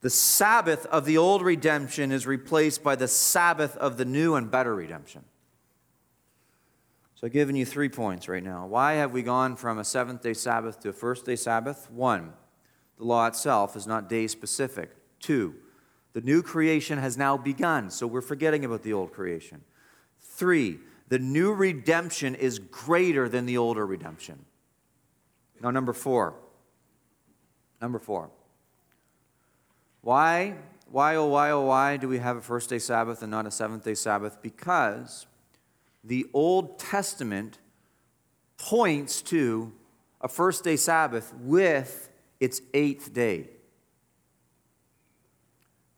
The 0.00 0.10
Sabbath 0.10 0.86
of 0.86 1.04
the 1.04 1.18
old 1.18 1.42
redemption 1.42 2.12
is 2.12 2.26
replaced 2.26 2.82
by 2.82 2.96
the 2.96 3.08
Sabbath 3.08 3.76
of 3.76 3.96
the 3.96 4.04
new 4.04 4.34
and 4.34 4.50
better 4.50 4.74
redemption. 4.74 5.24
So 7.18 7.26
I've 7.26 7.32
given 7.32 7.56
you 7.56 7.66
three 7.66 7.88
points 7.88 8.28
right 8.28 8.44
now. 8.44 8.68
Why 8.68 8.92
have 8.92 9.10
we 9.12 9.24
gone 9.24 9.56
from 9.56 9.80
a 9.80 9.84
seventh 9.84 10.22
day 10.22 10.34
Sabbath 10.34 10.78
to 10.78 10.90
a 10.90 10.92
first 10.92 11.26
day 11.26 11.34
Sabbath? 11.34 11.90
One, 11.90 12.32
the 12.96 13.02
law 13.02 13.26
itself 13.26 13.74
is 13.74 13.88
not 13.88 14.08
day 14.08 14.28
specific. 14.28 14.92
Two, 15.18 15.56
the 16.12 16.20
new 16.20 16.44
creation 16.44 16.96
has 16.96 17.18
now 17.18 17.36
begun, 17.36 17.90
so 17.90 18.06
we're 18.06 18.20
forgetting 18.20 18.64
about 18.64 18.84
the 18.84 18.92
old 18.92 19.10
creation. 19.10 19.62
Three, 20.20 20.78
the 21.08 21.18
new 21.18 21.52
redemption 21.52 22.36
is 22.36 22.60
greater 22.60 23.28
than 23.28 23.46
the 23.46 23.58
older 23.58 23.84
redemption. 23.84 24.44
Now, 25.60 25.72
number 25.72 25.92
four. 25.92 26.36
Number 27.82 27.98
four. 27.98 28.30
Why, 30.02 30.54
why, 30.88 31.16
oh, 31.16 31.26
why, 31.26 31.50
oh, 31.50 31.62
why 31.62 31.96
do 31.96 32.06
we 32.06 32.18
have 32.18 32.36
a 32.36 32.42
first 32.42 32.70
day 32.70 32.78
Sabbath 32.78 33.22
and 33.22 33.30
not 33.32 33.44
a 33.44 33.50
seventh 33.50 33.82
day 33.82 33.94
Sabbath? 33.94 34.40
Because 34.40 35.26
the 36.04 36.26
Old 36.32 36.78
Testament 36.78 37.58
points 38.56 39.22
to 39.22 39.72
a 40.20 40.28
first 40.28 40.64
day 40.64 40.76
Sabbath 40.76 41.32
with 41.40 42.10
its 42.40 42.60
eighth 42.74 43.12
day. 43.12 43.48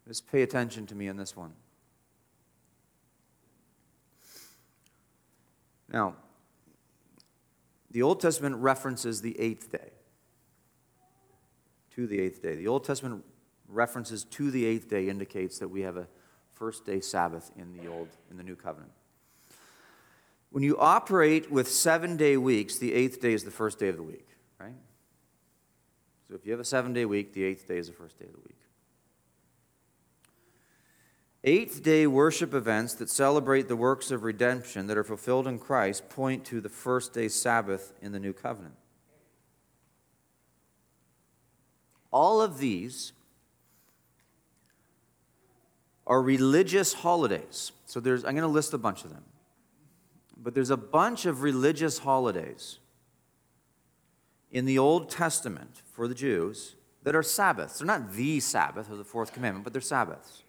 Just 0.06 0.30
pay 0.30 0.42
attention 0.42 0.86
to 0.86 0.94
me 0.94 1.08
on 1.08 1.16
this 1.16 1.36
one. 1.36 1.52
Now, 5.92 6.16
the 7.90 8.02
Old 8.02 8.20
Testament 8.20 8.56
references 8.56 9.22
the 9.22 9.38
eighth 9.38 9.72
day. 9.72 9.90
To 11.96 12.06
the 12.06 12.20
eighth 12.20 12.42
day. 12.42 12.54
The 12.54 12.68
Old 12.68 12.84
Testament 12.84 13.24
references 13.68 14.24
to 14.24 14.50
the 14.50 14.64
eighth 14.64 14.88
day 14.88 15.08
indicates 15.08 15.58
that 15.58 15.68
we 15.68 15.82
have 15.82 15.96
a 15.96 16.06
first 16.52 16.84
day 16.84 17.00
Sabbath 17.00 17.50
in 17.56 17.72
the 17.72 17.88
old 17.88 18.08
in 18.30 18.36
the 18.36 18.42
new 18.42 18.56
covenant. 18.56 18.92
When 20.50 20.64
you 20.64 20.76
operate 20.78 21.50
with 21.50 21.70
seven 21.70 22.16
day 22.16 22.36
weeks, 22.36 22.78
the 22.78 22.92
eighth 22.92 23.20
day 23.20 23.32
is 23.32 23.44
the 23.44 23.50
first 23.50 23.78
day 23.78 23.88
of 23.88 23.96
the 23.96 24.02
week, 24.02 24.26
right? 24.58 24.74
So 26.28 26.34
if 26.34 26.44
you 26.44 26.52
have 26.52 26.60
a 26.60 26.64
seven 26.64 26.92
day 26.92 27.04
week, 27.04 27.32
the 27.32 27.44
eighth 27.44 27.68
day 27.68 27.78
is 27.78 27.86
the 27.86 27.92
first 27.92 28.18
day 28.18 28.26
of 28.26 28.32
the 28.32 28.38
week. 28.38 28.56
Eighth 31.42 31.82
day 31.82 32.06
worship 32.06 32.52
events 32.52 32.94
that 32.94 33.08
celebrate 33.08 33.68
the 33.68 33.76
works 33.76 34.10
of 34.10 34.24
redemption 34.24 34.88
that 34.88 34.98
are 34.98 35.04
fulfilled 35.04 35.46
in 35.46 35.58
Christ 35.58 36.10
point 36.10 36.44
to 36.46 36.60
the 36.60 36.68
first 36.68 37.14
day 37.14 37.28
Sabbath 37.28 37.94
in 38.02 38.12
the 38.12 38.20
new 38.20 38.34
covenant. 38.34 38.74
All 42.12 42.42
of 42.42 42.58
these 42.58 43.12
are 46.06 46.20
religious 46.20 46.92
holidays. 46.92 47.72
So 47.86 48.00
there's 48.00 48.24
I'm 48.24 48.32
going 48.32 48.42
to 48.42 48.48
list 48.48 48.74
a 48.74 48.78
bunch 48.78 49.04
of 49.04 49.10
them. 49.10 49.24
But 50.42 50.54
there's 50.54 50.70
a 50.70 50.76
bunch 50.76 51.26
of 51.26 51.42
religious 51.42 51.98
holidays 51.98 52.78
in 54.50 54.64
the 54.64 54.78
Old 54.78 55.10
Testament 55.10 55.82
for 55.92 56.08
the 56.08 56.14
Jews 56.14 56.76
that 57.02 57.14
are 57.14 57.22
Sabbaths. 57.22 57.78
They're 57.78 57.86
not 57.86 58.12
the 58.12 58.40
Sabbath 58.40 58.90
of 58.90 58.98
the 58.98 59.04
fourth 59.04 59.32
commandment, 59.32 59.64
but 59.64 59.72
they're 59.72 59.82
Sabbaths. 59.82 60.42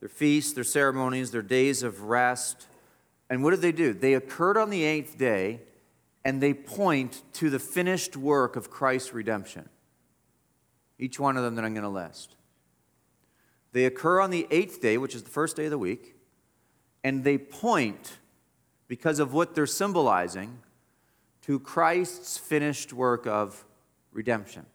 They're 0.00 0.08
feasts, 0.08 0.52
they're 0.52 0.64
ceremonies, 0.64 1.30
they're 1.30 1.42
days 1.42 1.82
of 1.82 2.02
rest. 2.02 2.66
And 3.30 3.42
what 3.42 3.50
did 3.50 3.62
they 3.62 3.72
do? 3.72 3.94
They 3.94 4.14
occurred 4.14 4.58
on 4.58 4.68
the 4.68 4.84
eighth 4.84 5.16
day 5.16 5.60
and 6.24 6.42
they 6.42 6.54
point 6.54 7.22
to 7.34 7.50
the 7.50 7.58
finished 7.58 8.16
work 8.16 8.56
of 8.56 8.70
Christ's 8.70 9.12
redemption. 9.12 9.68
Each 10.98 11.18
one 11.18 11.36
of 11.36 11.42
them 11.42 11.54
that 11.56 11.64
I'm 11.64 11.74
going 11.74 11.84
to 11.84 11.88
list. 11.88 12.36
They 13.72 13.84
occur 13.84 14.20
on 14.20 14.30
the 14.30 14.46
eighth 14.50 14.80
day, 14.80 14.96
which 14.96 15.14
is 15.14 15.22
the 15.22 15.30
first 15.30 15.56
day 15.56 15.64
of 15.64 15.70
the 15.70 15.78
week, 15.78 16.14
and 17.02 17.24
they 17.24 17.36
point, 17.36 18.18
because 18.88 19.18
of 19.18 19.32
what 19.32 19.54
they're 19.54 19.66
symbolizing, 19.66 20.58
to 21.42 21.58
Christ's 21.58 22.38
finished 22.38 22.92
work 22.92 23.26
of 23.26 23.64
redemption. 24.12 24.66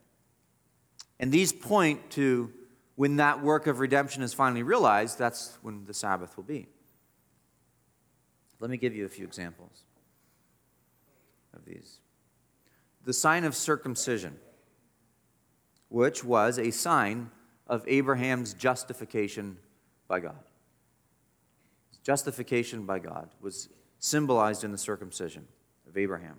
And 1.20 1.32
these 1.32 1.52
point 1.52 2.12
to 2.12 2.52
when 2.96 3.16
that 3.16 3.42
work 3.42 3.66
of 3.66 3.80
redemption 3.80 4.24
is 4.24 4.34
finally 4.34 4.62
realized, 4.62 5.18
that's 5.18 5.58
when 5.62 5.86
the 5.86 5.94
Sabbath 5.94 6.36
will 6.36 6.44
be. 6.44 6.68
Let 8.60 8.70
me 8.70 8.78
give 8.78 8.94
you 8.94 9.06
a 9.06 9.10
few 9.10 9.26
examples 9.26 9.84
of 11.54 11.64
these. 11.66 12.00
The 13.06 13.14
sign 13.14 13.46
of 13.46 13.56
circumcision, 13.56 14.38
which 15.88 16.24
was 16.24 16.60
a 16.60 16.72
sign 16.72 17.32
of 17.68 17.84
Abraham's 17.88 18.54
justification 18.54 19.58
by 20.08 20.20
God. 20.20 20.44
Justification 22.04 22.86
by 22.86 23.00
God 23.00 23.30
was 23.40 23.70
symbolized 24.00 24.64
in 24.64 24.72
the 24.72 24.78
circumcision 24.78 25.48
of 25.88 25.98
Abraham. 25.98 26.38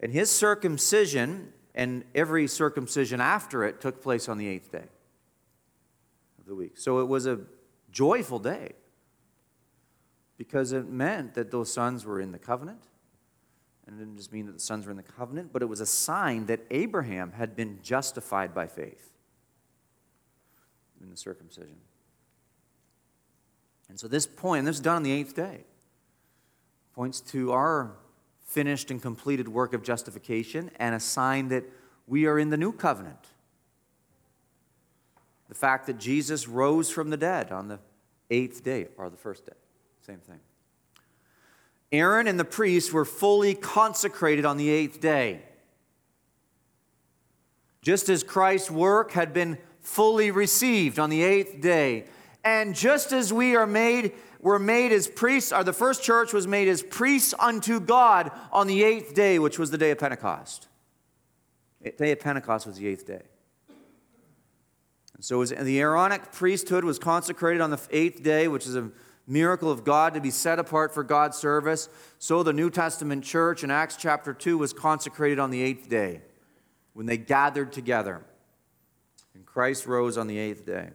And 0.00 0.12
his 0.12 0.30
circumcision 0.30 1.52
and 1.74 2.04
every 2.14 2.46
circumcision 2.46 3.20
after 3.20 3.64
it 3.64 3.80
took 3.80 4.02
place 4.02 4.28
on 4.28 4.38
the 4.38 4.46
eighth 4.46 4.70
day 4.70 4.84
of 6.38 6.46
the 6.46 6.54
week. 6.54 6.76
So 6.76 7.00
it 7.00 7.08
was 7.08 7.26
a 7.26 7.40
joyful 7.90 8.38
day 8.38 8.72
because 10.36 10.72
it 10.72 10.88
meant 10.88 11.34
that 11.34 11.50
those 11.50 11.72
sons 11.72 12.04
were 12.04 12.20
in 12.20 12.32
the 12.32 12.38
covenant 12.38 12.82
and 13.86 13.96
it 13.96 14.04
didn't 14.04 14.16
just 14.16 14.32
mean 14.32 14.46
that 14.46 14.52
the 14.52 14.60
sons 14.60 14.86
were 14.86 14.90
in 14.90 14.96
the 14.96 15.02
covenant, 15.02 15.52
but 15.52 15.62
it 15.62 15.66
was 15.66 15.80
a 15.80 15.86
sign 15.86 16.46
that 16.46 16.60
Abraham 16.70 17.32
had 17.32 17.56
been 17.56 17.78
justified 17.82 18.54
by 18.54 18.66
faith 18.66 19.12
in 21.00 21.10
the 21.10 21.16
circumcision. 21.16 21.76
And 23.92 24.00
so 24.00 24.08
this 24.08 24.26
point, 24.26 24.60
and 24.60 24.66
this 24.66 24.76
is 24.76 24.80
done 24.80 24.96
on 24.96 25.02
the 25.02 25.12
eighth 25.12 25.36
day, 25.36 25.64
points 26.94 27.20
to 27.20 27.52
our 27.52 27.92
finished 28.46 28.90
and 28.90 29.02
completed 29.02 29.48
work 29.48 29.74
of 29.74 29.82
justification 29.82 30.70
and 30.76 30.94
a 30.94 31.00
sign 31.00 31.48
that 31.48 31.62
we 32.06 32.24
are 32.24 32.38
in 32.38 32.48
the 32.48 32.56
new 32.56 32.72
covenant. 32.72 33.18
The 35.50 35.54
fact 35.54 35.88
that 35.88 35.98
Jesus 35.98 36.48
rose 36.48 36.88
from 36.88 37.10
the 37.10 37.18
dead 37.18 37.52
on 37.52 37.68
the 37.68 37.80
eighth 38.30 38.64
day, 38.64 38.88
or 38.96 39.10
the 39.10 39.18
first 39.18 39.44
day, 39.44 39.52
same 40.06 40.20
thing. 40.20 40.40
Aaron 41.92 42.26
and 42.26 42.40
the 42.40 42.46
priests 42.46 42.94
were 42.94 43.04
fully 43.04 43.54
consecrated 43.54 44.46
on 44.46 44.56
the 44.56 44.70
eighth 44.70 45.02
day. 45.02 45.42
Just 47.82 48.08
as 48.08 48.24
Christ's 48.24 48.70
work 48.70 49.10
had 49.10 49.34
been 49.34 49.58
fully 49.82 50.30
received 50.30 50.98
on 50.98 51.10
the 51.10 51.22
eighth 51.22 51.60
day. 51.60 52.06
And 52.44 52.74
just 52.74 53.12
as 53.12 53.32
we 53.32 53.54
are 53.54 53.66
made, 53.66 54.12
were 54.40 54.58
made 54.58 54.90
as 54.92 55.06
priests, 55.06 55.52
or 55.52 55.62
the 55.62 55.72
first 55.72 56.02
church 56.02 56.32
was 56.32 56.46
made 56.46 56.68
as 56.68 56.82
priests 56.82 57.34
unto 57.38 57.78
God 57.78 58.32
on 58.52 58.66
the 58.66 58.82
eighth 58.82 59.14
day, 59.14 59.38
which 59.38 59.58
was 59.58 59.70
the 59.70 59.78
day 59.78 59.92
of 59.92 59.98
Pentecost. 59.98 60.68
The 61.80 61.92
day 61.92 62.12
of 62.12 62.20
Pentecost 62.20 62.66
was 62.66 62.76
the 62.76 62.88
eighth 62.88 63.06
day. 63.06 63.22
And 65.14 65.24
so 65.24 65.38
was, 65.38 65.50
the 65.50 65.80
Aaronic 65.80 66.32
priesthood 66.32 66.84
was 66.84 66.98
consecrated 66.98 67.60
on 67.60 67.70
the 67.70 67.80
eighth 67.90 68.24
day, 68.24 68.48
which 68.48 68.66
is 68.66 68.74
a 68.74 68.90
miracle 69.28 69.70
of 69.70 69.84
God 69.84 70.14
to 70.14 70.20
be 70.20 70.30
set 70.30 70.58
apart 70.58 70.92
for 70.92 71.04
God's 71.04 71.38
service. 71.38 71.88
So 72.18 72.42
the 72.42 72.52
New 72.52 72.70
Testament 72.70 73.22
church 73.22 73.62
in 73.62 73.70
Acts 73.70 73.96
chapter 73.96 74.34
2 74.34 74.58
was 74.58 74.72
consecrated 74.72 75.38
on 75.38 75.50
the 75.50 75.62
eighth 75.62 75.88
day 75.88 76.22
when 76.92 77.06
they 77.06 77.16
gathered 77.16 77.72
together. 77.72 78.24
And 79.34 79.46
Christ 79.46 79.86
rose 79.86 80.18
on 80.18 80.26
the 80.26 80.38
eighth 80.38 80.66
day. 80.66 80.90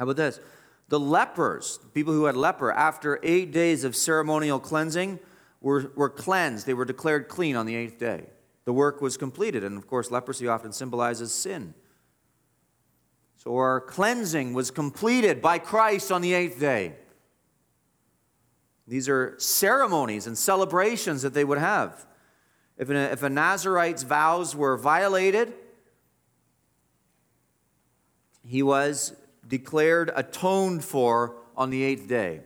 How 0.00 0.04
about 0.04 0.16
this? 0.16 0.40
The 0.88 0.98
lepers, 0.98 1.78
people 1.92 2.14
who 2.14 2.24
had 2.24 2.34
leper, 2.34 2.72
after 2.72 3.20
eight 3.22 3.52
days 3.52 3.84
of 3.84 3.94
ceremonial 3.94 4.58
cleansing, 4.58 5.18
were, 5.60 5.92
were 5.94 6.08
cleansed. 6.08 6.64
They 6.64 6.72
were 6.72 6.86
declared 6.86 7.28
clean 7.28 7.54
on 7.54 7.66
the 7.66 7.76
eighth 7.76 7.98
day. 7.98 8.24
The 8.64 8.72
work 8.72 9.02
was 9.02 9.18
completed. 9.18 9.62
And 9.62 9.76
of 9.76 9.86
course, 9.86 10.10
leprosy 10.10 10.48
often 10.48 10.72
symbolizes 10.72 11.34
sin. 11.34 11.74
So 13.36 13.54
our 13.56 13.82
cleansing 13.82 14.54
was 14.54 14.70
completed 14.70 15.42
by 15.42 15.58
Christ 15.58 16.10
on 16.10 16.22
the 16.22 16.32
eighth 16.32 16.58
day. 16.58 16.94
These 18.88 19.06
are 19.06 19.34
ceremonies 19.36 20.26
and 20.26 20.36
celebrations 20.36 21.20
that 21.20 21.34
they 21.34 21.44
would 21.44 21.58
have. 21.58 22.06
If 22.78 22.88
a, 22.88 23.12
if 23.12 23.22
a 23.22 23.28
Nazarite's 23.28 24.02
vows 24.02 24.56
were 24.56 24.78
violated, 24.78 25.52
he 28.42 28.62
was 28.62 29.14
declared 29.50 30.10
atoned 30.14 30.82
for 30.82 31.36
on 31.56 31.68
the 31.68 31.82
eighth 31.82 32.08
day. 32.08 32.40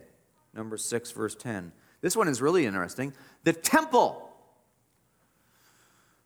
Number 0.53 0.75
6, 0.75 1.11
verse 1.11 1.35
10. 1.35 1.71
This 2.01 2.17
one 2.17 2.27
is 2.27 2.41
really 2.41 2.65
interesting. 2.65 3.13
The 3.43 3.53
temple 3.53 4.29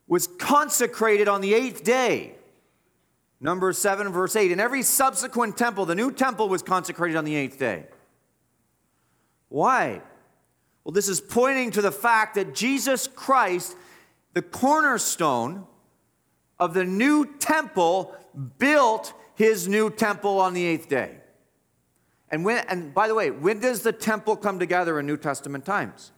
was 0.08 0.26
consecrated 0.26 1.28
on 1.28 1.40
the 1.40 1.54
eighth 1.54 1.84
day. 1.84 2.34
Number 3.40 3.72
7, 3.72 4.10
verse 4.10 4.34
8. 4.34 4.50
And 4.50 4.60
every 4.60 4.82
subsequent 4.82 5.56
temple, 5.56 5.86
the 5.86 5.94
new 5.94 6.10
temple 6.10 6.48
was 6.48 6.62
consecrated 6.62 7.16
on 7.16 7.24
the 7.24 7.36
eighth 7.36 7.58
day. 7.58 7.86
Why? 9.48 10.02
Well, 10.84 10.92
this 10.92 11.08
is 11.08 11.20
pointing 11.20 11.70
to 11.72 11.82
the 11.82 11.92
fact 11.92 12.34
that 12.34 12.54
Jesus 12.54 13.06
Christ, 13.06 13.76
the 14.32 14.42
cornerstone 14.42 15.66
of 16.58 16.74
the 16.74 16.84
new 16.84 17.24
temple, 17.38 18.14
built 18.58 19.12
his 19.40 19.66
new 19.66 19.88
temple 19.88 20.38
on 20.38 20.52
the 20.52 20.66
eighth 20.66 20.86
day. 20.90 21.16
And, 22.30 22.44
when, 22.44 22.62
and 22.68 22.92
by 22.92 23.08
the 23.08 23.14
way, 23.14 23.30
when 23.30 23.58
does 23.58 23.80
the 23.80 23.90
temple 23.90 24.36
come 24.36 24.58
together 24.58 25.00
in 25.00 25.06
New 25.06 25.16
Testament 25.16 25.64
times? 25.64 26.12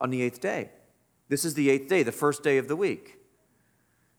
On 0.00 0.08
the 0.08 0.22
eighth 0.22 0.40
day. 0.40 0.70
This 1.28 1.44
is 1.44 1.52
the 1.52 1.68
eighth 1.68 1.90
day, 1.90 2.02
the 2.02 2.10
first 2.10 2.42
day 2.42 2.56
of 2.56 2.66
the 2.66 2.74
week. 2.74 3.18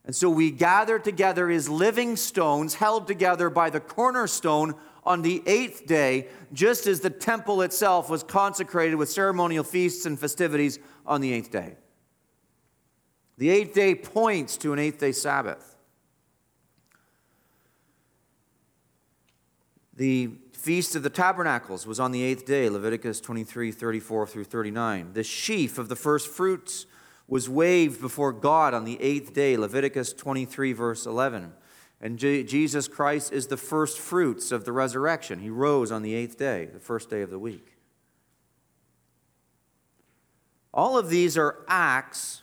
And 0.04 0.14
so 0.14 0.30
we 0.30 0.52
gather 0.52 1.00
together 1.00 1.50
as 1.50 1.68
living 1.68 2.14
stones 2.14 2.74
held 2.74 3.08
together 3.08 3.50
by 3.50 3.68
the 3.68 3.80
cornerstone 3.80 4.76
on 5.02 5.22
the 5.22 5.42
eighth 5.46 5.86
day, 5.86 6.28
just 6.52 6.86
as 6.86 7.00
the 7.00 7.10
temple 7.10 7.62
itself 7.62 8.08
was 8.08 8.22
consecrated 8.22 8.94
with 8.94 9.10
ceremonial 9.10 9.64
feasts 9.64 10.06
and 10.06 10.16
festivities 10.16 10.78
on 11.04 11.20
the 11.20 11.32
eighth 11.32 11.50
day. 11.50 11.74
The 13.38 13.50
eighth 13.50 13.74
day 13.74 13.96
points 13.96 14.56
to 14.58 14.72
an 14.72 14.78
eighth 14.78 15.00
day 15.00 15.10
Sabbath. 15.10 15.69
The 19.94 20.30
Feast 20.52 20.94
of 20.94 21.02
the 21.02 21.10
Tabernacles 21.10 21.86
was 21.86 21.98
on 21.98 22.12
the 22.12 22.22
eighth 22.22 22.44
day, 22.44 22.68
Leviticus 22.68 23.20
23 23.20 23.72
34 23.72 24.26
through 24.26 24.44
39. 24.44 25.12
The 25.14 25.24
sheaf 25.24 25.78
of 25.78 25.88
the 25.88 25.96
first 25.96 26.28
fruits 26.28 26.86
was 27.26 27.48
waved 27.48 28.00
before 28.00 28.32
God 28.32 28.74
on 28.74 28.84
the 28.84 29.00
eighth 29.00 29.32
day, 29.32 29.56
Leviticus 29.56 30.12
23, 30.12 30.72
verse 30.72 31.06
11. 31.06 31.52
And 32.00 32.18
J- 32.18 32.42
Jesus 32.42 32.88
Christ 32.88 33.32
is 33.32 33.46
the 33.46 33.56
first 33.56 33.98
fruits 33.98 34.52
of 34.52 34.64
the 34.64 34.72
resurrection. 34.72 35.38
He 35.38 35.50
rose 35.50 35.92
on 35.92 36.02
the 36.02 36.14
eighth 36.14 36.36
day, 36.36 36.66
the 36.66 36.80
first 36.80 37.08
day 37.08 37.22
of 37.22 37.30
the 37.30 37.38
week. 37.38 37.76
All 40.72 40.98
of 40.98 41.08
these 41.08 41.36
are 41.36 41.64
acts 41.68 42.42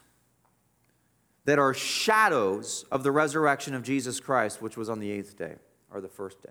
that 1.45 1.59
are 1.59 1.73
shadows 1.73 2.85
of 2.91 3.03
the 3.03 3.11
resurrection 3.11 3.73
of 3.73 3.83
Jesus 3.83 4.19
Christ, 4.19 4.61
which 4.61 4.75
was 4.75 4.89
on 4.89 4.99
the 4.99 5.09
eighth 5.09 5.37
day, 5.37 5.55
or 5.91 6.01
the 6.01 6.09
first 6.09 6.41
day. 6.43 6.49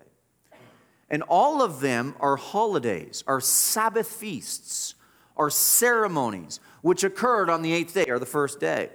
And 1.10 1.22
all 1.22 1.62
of 1.62 1.80
them 1.80 2.14
are 2.20 2.36
holidays, 2.36 3.22
are 3.26 3.40
Sabbath 3.40 4.08
feasts, 4.08 4.94
are 5.36 5.50
ceremonies, 5.50 6.60
which 6.82 7.04
occurred 7.04 7.48
on 7.48 7.62
the 7.62 7.72
eighth 7.72 7.94
day 7.94 8.06
or 8.08 8.18
the 8.18 8.26
first 8.26 8.58
day. 8.58 8.90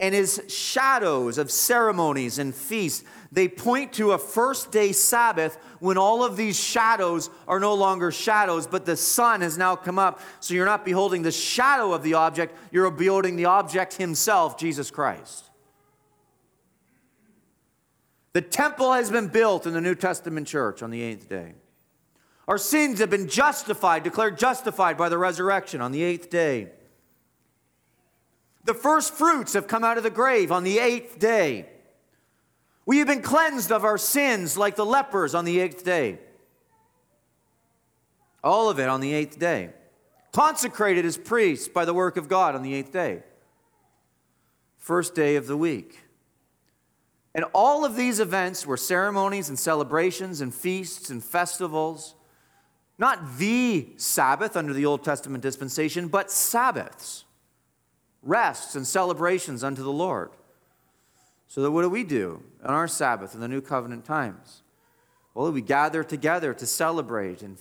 And 0.00 0.14
as 0.14 0.40
shadows 0.48 1.38
of 1.38 1.50
ceremonies 1.52 2.38
and 2.38 2.52
feasts, 2.54 3.04
they 3.30 3.46
point 3.46 3.92
to 3.94 4.12
a 4.12 4.18
first 4.18 4.72
day 4.72 4.90
Sabbath 4.92 5.56
when 5.78 5.96
all 5.96 6.24
of 6.24 6.36
these 6.36 6.58
shadows 6.58 7.30
are 7.46 7.60
no 7.60 7.74
longer 7.74 8.10
shadows, 8.10 8.66
but 8.66 8.86
the 8.86 8.96
sun 8.96 9.40
has 9.40 9.56
now 9.56 9.76
come 9.76 9.98
up. 9.98 10.20
So 10.40 10.54
you're 10.54 10.66
not 10.66 10.84
beholding 10.84 11.22
the 11.22 11.30
shadow 11.30 11.92
of 11.92 12.02
the 12.02 12.14
object, 12.14 12.56
you're 12.72 12.90
beholding 12.90 13.36
the 13.36 13.44
object 13.44 13.94
himself, 13.94 14.58
Jesus 14.58 14.90
Christ. 14.90 15.50
The 18.34 18.42
temple 18.42 18.92
has 18.92 19.10
been 19.10 19.28
built 19.28 19.64
in 19.64 19.72
the 19.72 19.80
New 19.80 19.94
Testament 19.94 20.48
church 20.48 20.82
on 20.82 20.90
the 20.90 21.00
eighth 21.00 21.28
day. 21.28 21.54
Our 22.48 22.58
sins 22.58 22.98
have 22.98 23.08
been 23.08 23.28
justified, 23.28 24.02
declared 24.02 24.36
justified 24.36 24.98
by 24.98 25.08
the 25.08 25.16
resurrection 25.16 25.80
on 25.80 25.92
the 25.92 26.02
eighth 26.02 26.28
day. 26.30 26.68
The 28.64 28.74
first 28.74 29.14
fruits 29.14 29.52
have 29.52 29.68
come 29.68 29.84
out 29.84 29.98
of 29.98 30.02
the 30.02 30.10
grave 30.10 30.50
on 30.50 30.64
the 30.64 30.78
eighth 30.78 31.18
day. 31.18 31.68
We 32.86 32.98
have 32.98 33.06
been 33.06 33.22
cleansed 33.22 33.70
of 33.70 33.84
our 33.84 33.96
sins 33.96 34.58
like 34.58 34.74
the 34.74 34.84
lepers 34.84 35.34
on 35.34 35.44
the 35.44 35.60
eighth 35.60 35.84
day. 35.84 36.18
All 38.42 38.68
of 38.68 38.78
it 38.78 38.88
on 38.88 39.00
the 39.00 39.14
eighth 39.14 39.38
day. 39.38 39.70
Consecrated 40.32 41.04
as 41.06 41.16
priests 41.16 41.68
by 41.68 41.84
the 41.84 41.94
work 41.94 42.16
of 42.16 42.28
God 42.28 42.56
on 42.56 42.62
the 42.62 42.74
eighth 42.74 42.92
day. 42.92 43.22
First 44.76 45.14
day 45.14 45.36
of 45.36 45.46
the 45.46 45.56
week. 45.56 46.03
And 47.34 47.44
all 47.52 47.84
of 47.84 47.96
these 47.96 48.20
events 48.20 48.64
were 48.64 48.76
ceremonies 48.76 49.48
and 49.48 49.58
celebrations 49.58 50.40
and 50.40 50.54
feasts 50.54 51.10
and 51.10 51.22
festivals. 51.22 52.14
Not 52.96 53.38
the 53.38 53.88
Sabbath 53.96 54.56
under 54.56 54.72
the 54.72 54.86
Old 54.86 55.02
Testament 55.02 55.42
dispensation, 55.42 56.06
but 56.06 56.30
Sabbaths, 56.30 57.24
rests, 58.22 58.76
and 58.76 58.86
celebrations 58.86 59.64
unto 59.64 59.82
the 59.82 59.92
Lord. 59.92 60.30
So 61.48 61.60
that 61.62 61.72
what 61.72 61.82
do 61.82 61.88
we 61.88 62.04
do 62.04 62.42
on 62.62 62.72
our 62.72 62.86
Sabbath 62.86 63.34
in 63.34 63.40
the 63.40 63.48
New 63.48 63.60
Covenant 63.60 64.04
times? 64.04 64.62
Well, 65.34 65.50
we 65.50 65.60
gather 65.60 66.04
together 66.04 66.54
to 66.54 66.66
celebrate 66.66 67.42
and, 67.42 67.58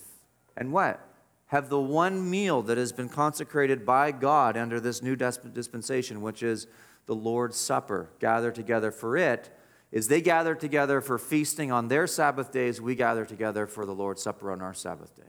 and 0.56 0.72
what? 0.72 1.00
Have 1.48 1.70
the 1.70 1.82
one 1.82 2.30
meal 2.30 2.62
that 2.64 2.78
has 2.78 2.92
been 2.92 3.10
consecrated 3.10 3.86
by 3.86 4.12
God 4.12 4.56
under 4.56 4.80
this 4.80 5.02
new 5.02 5.16
dispensation, 5.16 6.22
which 6.22 6.44
is 6.44 6.68
the 7.08 7.16
Lord's 7.16 7.58
Supper. 7.58 8.10
Gather 8.20 8.52
together 8.52 8.92
for 8.92 9.18
it 9.18 9.50
is 9.94 10.08
they 10.08 10.22
gather 10.22 10.56
together 10.56 11.02
for 11.02 11.20
feasting 11.20 11.72
on 11.72 11.88
their 11.88 12.08
Sabbath 12.08 12.52
days, 12.52 12.82
we 12.82 12.96
gather 12.96 13.26
together 13.26 13.68
for 13.68 13.86
the 13.86 13.94
Lord's 13.94 14.24
Supper 14.24 14.52
on 14.52 14.60
our 14.60 14.74
Sabbath 14.74 15.16
day. 15.16 15.22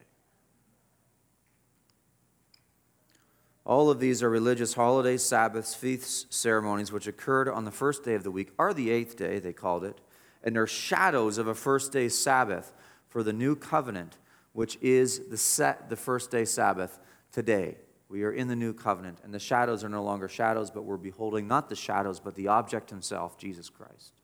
All 3.66 3.90
of 3.90 4.00
these 4.00 4.22
are 4.22 4.30
religious 4.30 4.72
holidays, 4.72 5.22
Sabbaths, 5.22 5.74
feasts, 5.74 6.24
ceremonies, 6.34 6.90
which 6.90 7.06
occurred 7.06 7.46
on 7.46 7.66
the 7.66 7.70
first 7.70 8.04
day 8.04 8.14
of 8.14 8.22
the 8.22 8.30
week, 8.30 8.52
or 8.58 8.72
the 8.72 8.90
eighth 8.90 9.16
day, 9.16 9.38
they 9.38 9.52
called 9.52 9.84
it, 9.84 10.00
and 10.42 10.56
they're 10.56 10.66
shadows 10.66 11.36
of 11.36 11.46
a 11.46 11.54
first 11.54 11.92
day 11.92 12.08
Sabbath 12.08 12.72
for 13.10 13.22
the 13.22 13.34
new 13.34 13.54
covenant, 13.54 14.16
which 14.54 14.78
is 14.80 15.28
the, 15.28 15.36
set, 15.36 15.90
the 15.90 15.96
first 15.96 16.30
day 16.30 16.46
Sabbath 16.46 16.98
today. 17.32 17.76
We 18.08 18.22
are 18.24 18.32
in 18.32 18.48
the 18.48 18.56
new 18.56 18.72
covenant, 18.72 19.18
and 19.24 19.34
the 19.34 19.38
shadows 19.38 19.84
are 19.84 19.90
no 19.90 20.02
longer 20.02 20.28
shadows, 20.28 20.70
but 20.70 20.84
we're 20.84 20.96
beholding 20.96 21.46
not 21.46 21.68
the 21.68 21.76
shadows, 21.76 22.18
but 22.18 22.34
the 22.34 22.48
object 22.48 22.88
himself, 22.88 23.36
Jesus 23.36 23.68
Christ. 23.68 24.14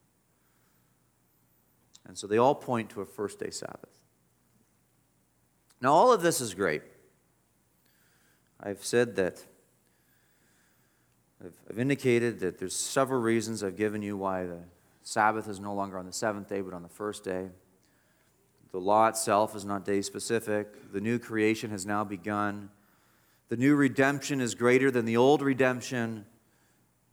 And 2.06 2.16
so 2.16 2.26
they 2.26 2.38
all 2.38 2.54
point 2.54 2.90
to 2.90 3.00
a 3.00 3.06
first 3.06 3.38
day 3.38 3.50
Sabbath. 3.50 4.00
Now, 5.80 5.92
all 5.92 6.12
of 6.12 6.22
this 6.22 6.40
is 6.40 6.54
great. 6.54 6.82
I've 8.62 8.84
said 8.84 9.16
that, 9.16 9.42
I've, 11.42 11.78
indicated 11.78 12.40
that 12.40 12.58
there's 12.58 12.76
several 12.76 13.20
reasons 13.20 13.62
I've 13.62 13.76
given 13.76 14.02
you 14.02 14.16
why 14.16 14.44
the 14.44 14.58
Sabbath 15.02 15.48
is 15.48 15.58
no 15.58 15.72
longer 15.72 15.98
on 15.98 16.04
the 16.04 16.12
seventh 16.12 16.48
day, 16.48 16.60
but 16.60 16.74
on 16.74 16.82
the 16.82 16.88
first 16.88 17.24
day. 17.24 17.48
The 18.72 18.78
law 18.78 19.08
itself 19.08 19.56
is 19.56 19.64
not 19.64 19.86
day 19.86 20.02
specific. 20.02 20.92
The 20.92 21.00
new 21.00 21.18
creation 21.18 21.70
has 21.70 21.86
now 21.86 22.04
begun. 22.04 22.68
The 23.48 23.56
new 23.56 23.74
redemption 23.74 24.40
is 24.40 24.54
greater 24.54 24.90
than 24.90 25.06
the 25.06 25.16
old 25.16 25.40
redemption. 25.40 26.26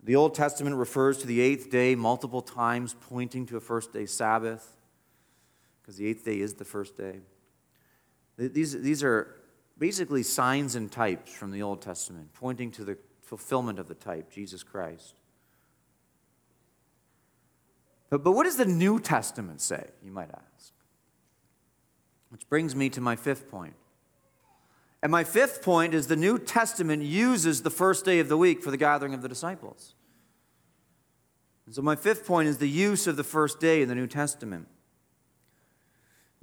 The 0.04 0.16
Old 0.16 0.36
Testament 0.36 0.76
refers 0.76 1.18
to 1.20 1.28
the 1.28 1.40
eighth 1.40 1.72
day 1.72 1.96
multiple 1.96 2.42
times, 2.42 2.96
pointing 3.00 3.46
to 3.48 3.58
a 3.58 3.62
first 3.62 3.94
day 3.94 4.06
Sabbath 4.06 4.77
because 5.88 5.98
the 5.98 6.06
eighth 6.06 6.26
day 6.26 6.42
is 6.42 6.56
the 6.56 6.66
first 6.66 6.98
day. 6.98 7.22
These, 8.38 8.82
these 8.82 9.06
are 9.06 9.38
basically 9.78 10.22
signs 10.22 10.76
and 10.76 10.92
types 10.92 11.32
from 11.32 11.52
the 11.52 11.62
Old 11.62 11.82
Testament, 11.82 12.34
pointing 12.34 12.72
to 12.72 12.84
the 12.84 12.98
fulfillment 13.22 13.80
of 13.80 13.88
the 13.88 13.94
type, 13.94 14.30
Jesus 14.30 14.64
Christ. 14.64 15.16
But, 18.10 18.22
but 18.22 18.34
what 18.34 18.44
does 18.44 18.58
the 18.58 18.66
New 18.66 19.00
Testament 19.00 19.62
say, 19.62 19.88
you 20.04 20.12
might 20.12 20.30
ask? 20.30 20.74
Which 22.32 22.50
brings 22.50 22.76
me 22.76 22.90
to 22.90 23.00
my 23.00 23.16
fifth 23.16 23.50
point. 23.50 23.76
And 25.02 25.10
my 25.10 25.24
fifth 25.24 25.62
point 25.62 25.94
is 25.94 26.08
the 26.08 26.18
New 26.18 26.38
Testament 26.38 27.02
uses 27.04 27.62
the 27.62 27.70
first 27.70 28.04
day 28.04 28.20
of 28.20 28.28
the 28.28 28.38
week 28.38 28.62
for 28.62 28.72
the 28.72 28.78
gathering 28.78 29.14
of 29.14 29.22
the 29.22 29.30
disciples. 29.30 29.96
And 31.66 31.74
so 31.74 31.82
my 31.82 31.96
fifth 31.96 32.28
point 32.28 32.50
is 32.50 32.58
the 32.58 32.68
use 32.68 33.08
of 33.08 33.16
the 33.16 33.24
first 33.24 33.62
day 33.62 33.82
in 33.82 33.88
the 33.88 33.96
New 33.96 34.08
Testament. 34.08 34.68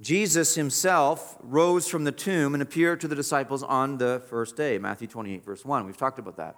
Jesus 0.01 0.55
himself 0.55 1.37
rose 1.41 1.87
from 1.87 2.03
the 2.03 2.11
tomb 2.11 2.53
and 2.53 2.61
appeared 2.61 2.99
to 3.01 3.07
the 3.07 3.15
disciples 3.15 3.63
on 3.63 3.97
the 3.97 4.21
first 4.27 4.57
day, 4.57 4.77
Matthew 4.77 5.07
28, 5.07 5.45
verse 5.45 5.63
1. 5.63 5.85
We've 5.85 5.95
talked 5.95 6.19
about 6.19 6.35
that. 6.37 6.57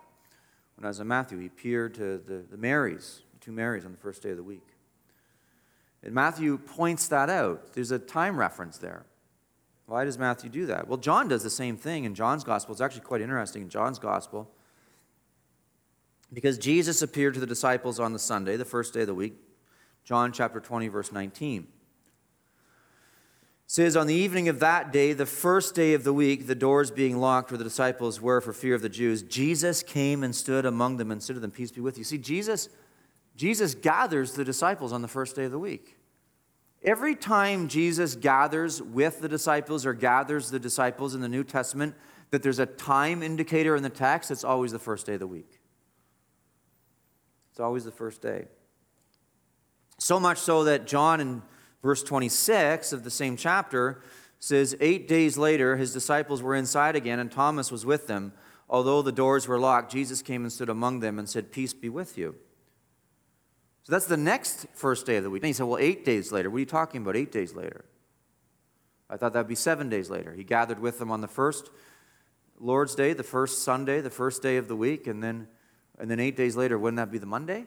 When 0.76 0.86
I 0.86 0.88
was 0.88 1.00
in 1.00 1.08
Matthew, 1.08 1.40
he 1.40 1.46
appeared 1.46 1.94
to 1.96 2.18
the, 2.18 2.44
the 2.50 2.58
Marys, 2.58 3.22
the 3.34 3.40
two 3.40 3.52
Marys, 3.52 3.86
on 3.86 3.92
the 3.92 3.98
first 3.98 4.24
day 4.24 4.32
of 4.32 4.38
the 4.38 4.44
week. 4.44 4.68
And 6.04 6.14
Matthew 6.14 6.58
points 6.58 7.08
that 7.10 7.30
out. 7.30 7.74
There's 7.74 7.92
a 7.92 8.00
time 8.00 8.38
reference 8.38 8.78
there. 8.78 9.06
Why 9.86 10.04
does 10.04 10.18
Matthew 10.18 10.50
do 10.50 10.66
that? 10.66 10.88
Well, 10.88 10.98
John 10.98 11.28
does 11.28 11.44
the 11.44 11.50
same 11.50 11.78
thing 11.78 12.06
in 12.06 12.16
John's 12.16 12.44
gospel. 12.44 12.74
It's 12.74 12.82
actually 12.82 13.02
quite 13.02 13.22
interesting 13.22 13.62
in 13.64 13.70
John's 13.70 14.00
gospel. 14.00 14.52
Because 16.34 16.58
Jesus 16.58 17.02
appeared 17.02 17.36
to 17.36 17.40
the 17.40 17.48
disciples 17.48 18.00
on 18.00 18.14
the 18.14 18.20
Sunday, 18.20 18.58
the 18.58 18.66
first 18.66 18.94
day 18.94 19.02
of 19.02 19.08
the 19.08 19.16
week. 19.16 19.36
John 20.04 20.32
chapter 20.32 20.60
20, 20.60 20.88
verse 20.88 21.12
19 21.12 21.68
says, 23.68 23.98
On 23.98 24.08
the 24.08 24.16
evening 24.16 24.48
of 24.48 24.60
that 24.62 24.92
day, 24.92 25.12
the 25.14 25.26
first 25.26 25.76
day 25.76 25.94
of 25.94 26.06
the 26.06 26.14
week, 26.14 26.48
the 26.48 26.56
doors 26.56 26.90
being 26.90 27.18
locked 27.18 27.52
where 27.52 27.58
the 27.58 27.64
disciples 27.66 28.22
were 28.22 28.40
for 28.42 28.54
fear 28.54 28.74
of 28.74 28.82
the 28.82 28.90
Jews, 28.90 29.22
Jesus 29.22 29.84
came 29.84 30.24
and 30.24 30.34
stood 30.34 30.66
among 30.66 30.98
them 30.98 31.12
and 31.12 31.22
said 31.22 31.34
to 31.34 31.40
them, 31.42 31.52
Peace 31.52 31.72
be 31.72 31.82
with 31.82 31.98
you. 31.98 32.06
See, 32.06 32.18
Jesus, 32.18 32.70
Jesus 33.36 33.76
gathers 33.76 34.34
the 34.34 34.46
disciples 34.46 34.94
on 34.94 35.02
the 35.02 35.08
first 35.08 35.36
day 35.36 35.44
of 35.44 35.52
the 35.52 35.60
week. 35.60 35.98
Every 36.82 37.16
time 37.16 37.68
Jesus 37.68 38.16
gathers 38.16 38.82
with 38.82 39.20
the 39.20 39.28
disciples 39.28 39.86
or 39.86 39.94
gathers 39.94 40.50
the 40.50 40.60
disciples 40.60 41.14
in 41.14 41.22
the 41.22 41.28
New 41.28 41.44
Testament, 41.44 41.96
that 42.32 42.44
there's 42.44 42.60
a 42.60 42.66
time 42.66 43.22
indicator 43.22 43.76
in 43.76 43.84
the 43.84 43.90
text, 43.90 44.32
it's 44.32 44.44
always 44.44 44.72
the 44.72 44.80
first 44.80 45.06
day 45.06 45.16
of 45.16 45.20
the 45.20 45.28
week. 45.28 45.60
It's 47.52 47.60
always 47.60 47.84
the 47.84 47.92
first 47.92 48.22
day. 48.22 48.46
So 49.98 50.20
much 50.20 50.38
so 50.38 50.66
that 50.66 50.86
John 50.86 51.20
in 51.20 51.42
verse 51.82 52.04
26 52.04 52.94
of 52.94 53.04
the 53.04 53.12
same 53.12 53.38
chapter 53.38 54.02
says, 54.40 54.76
Eight 54.80 55.08
days 55.08 55.38
later, 55.38 55.78
his 55.78 55.94
disciples 55.94 56.42
were 56.42 56.56
inside 56.56 56.96
again, 56.96 57.20
and 57.20 57.32
Thomas 57.32 57.72
was 57.72 57.86
with 57.86 58.08
them. 58.08 58.34
Although 58.70 59.02
the 59.02 59.12
doors 59.12 59.48
were 59.48 59.60
locked, 59.60 59.92
Jesus 59.92 60.22
came 60.22 60.44
and 60.44 60.52
stood 60.52 60.70
among 60.70 61.00
them 61.00 61.18
and 61.20 61.30
said, 61.30 61.52
Peace 61.52 61.74
be 61.74 61.90
with 61.90 62.18
you. 62.18 62.36
So 63.84 63.94
that's 63.94 64.08
the 64.08 64.18
next 64.18 64.68
first 64.74 65.06
day 65.06 65.16
of 65.16 65.24
the 65.24 65.30
week. 65.30 65.42
And 65.44 65.48
he 65.48 65.54
said, 65.54 65.66
Well, 65.66 65.80
eight 65.80 66.04
days 66.04 66.32
later. 66.32 66.50
What 66.50 66.58
are 66.58 66.60
you 66.60 66.66
talking 66.66 67.02
about, 67.02 67.16
eight 67.16 67.32
days 67.32 67.54
later? 67.54 67.86
I 69.10 69.16
thought 69.16 69.34
that 69.34 69.40
would 69.40 69.48
be 69.48 69.56
seven 69.56 69.90
days 69.90 70.10
later. 70.10 70.34
He 70.34 70.44
gathered 70.44 70.80
with 70.80 71.00
them 71.00 71.12
on 71.12 71.22
the 71.22 71.28
first 71.28 71.70
Lord's 72.60 72.96
Day, 72.96 73.14
the 73.14 73.24
first 73.24 73.64
Sunday, 73.64 74.02
the 74.02 74.10
first 74.10 74.42
day 74.42 74.58
of 74.58 74.68
the 74.68 74.76
week, 74.76 75.08
and 75.08 75.24
then, 75.24 75.48
and 75.98 76.12
then 76.12 76.20
eight 76.20 76.36
days 76.36 76.56
later, 76.56 76.78
wouldn't 76.78 76.98
that 76.98 77.12
be 77.12 77.18
the 77.18 77.26
Monday? 77.26 77.66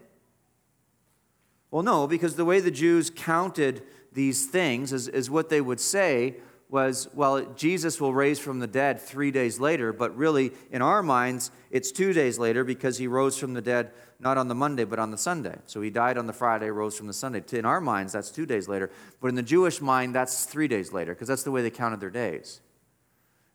Well, 1.70 1.82
no, 1.82 2.06
because 2.06 2.34
the 2.34 2.44
way 2.44 2.60
the 2.60 2.70
Jews 2.70 3.10
counted 3.10 3.82
these 4.12 4.46
things 4.46 4.92
is, 4.92 5.08
is 5.08 5.30
what 5.30 5.48
they 5.48 5.60
would 5.60 5.80
say 5.80 6.36
was, 6.68 7.08
well, 7.14 7.44
Jesus 7.56 8.00
will 8.00 8.14
raise 8.14 8.38
from 8.38 8.60
the 8.60 8.66
dead 8.66 9.00
three 9.00 9.30
days 9.30 9.58
later, 9.58 9.92
but 9.92 10.16
really, 10.16 10.52
in 10.70 10.82
our 10.82 11.02
minds, 11.02 11.50
it's 11.70 11.90
two 11.90 12.12
days 12.12 12.38
later 12.38 12.62
because 12.62 12.98
he 12.98 13.08
rose 13.08 13.36
from 13.36 13.54
the 13.54 13.60
dead 13.60 13.90
not 14.20 14.36
on 14.36 14.48
the 14.48 14.54
Monday, 14.54 14.84
but 14.84 14.98
on 14.98 15.10
the 15.10 15.18
Sunday. 15.18 15.56
So 15.66 15.80
he 15.80 15.90
died 15.90 16.18
on 16.18 16.26
the 16.26 16.32
Friday, 16.32 16.70
rose 16.70 16.96
from 16.96 17.06
the 17.06 17.12
Sunday. 17.12 17.42
In 17.52 17.64
our 17.64 17.80
minds, 17.80 18.12
that's 18.12 18.30
two 18.30 18.46
days 18.46 18.68
later. 18.68 18.90
But 19.20 19.28
in 19.28 19.34
the 19.34 19.42
Jewish 19.42 19.80
mind, 19.80 20.14
that's 20.14 20.44
three 20.44 20.68
days 20.68 20.92
later 20.92 21.14
because 21.14 21.26
that's 21.26 21.42
the 21.42 21.50
way 21.50 21.62
they 21.62 21.70
counted 21.70 22.00
their 22.00 22.10
days. 22.10 22.60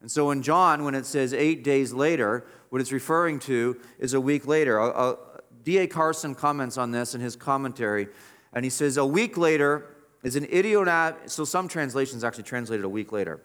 And 0.01 0.11
so 0.11 0.31
in 0.31 0.41
John, 0.41 0.83
when 0.83 0.95
it 0.95 1.05
says 1.05 1.33
eight 1.33 1.63
days 1.63 1.93
later, 1.93 2.45
what 2.69 2.81
it's 2.81 2.91
referring 2.91 3.39
to 3.41 3.79
is 3.99 4.13
a 4.13 4.21
week 4.21 4.47
later. 4.47 4.79
Uh, 4.79 4.89
uh, 4.89 5.15
D.A. 5.63 5.87
Carson 5.87 6.35
comments 6.35 6.77
on 6.77 6.91
this 6.91 7.15
in 7.15 7.21
his 7.21 7.35
commentary, 7.35 8.07
and 8.53 8.63
he 8.63 8.69
says, 8.69 8.97
A 8.97 9.05
week 9.05 9.37
later 9.37 9.94
is 10.25 10.35
an 10.35 10.45
idiomatic, 10.45 11.29
so 11.29 11.45
some 11.45 11.67
translations 11.67 12.23
actually 12.23 12.43
translated 12.43 12.83
a 12.83 12.89
week 12.89 13.11
later. 13.11 13.39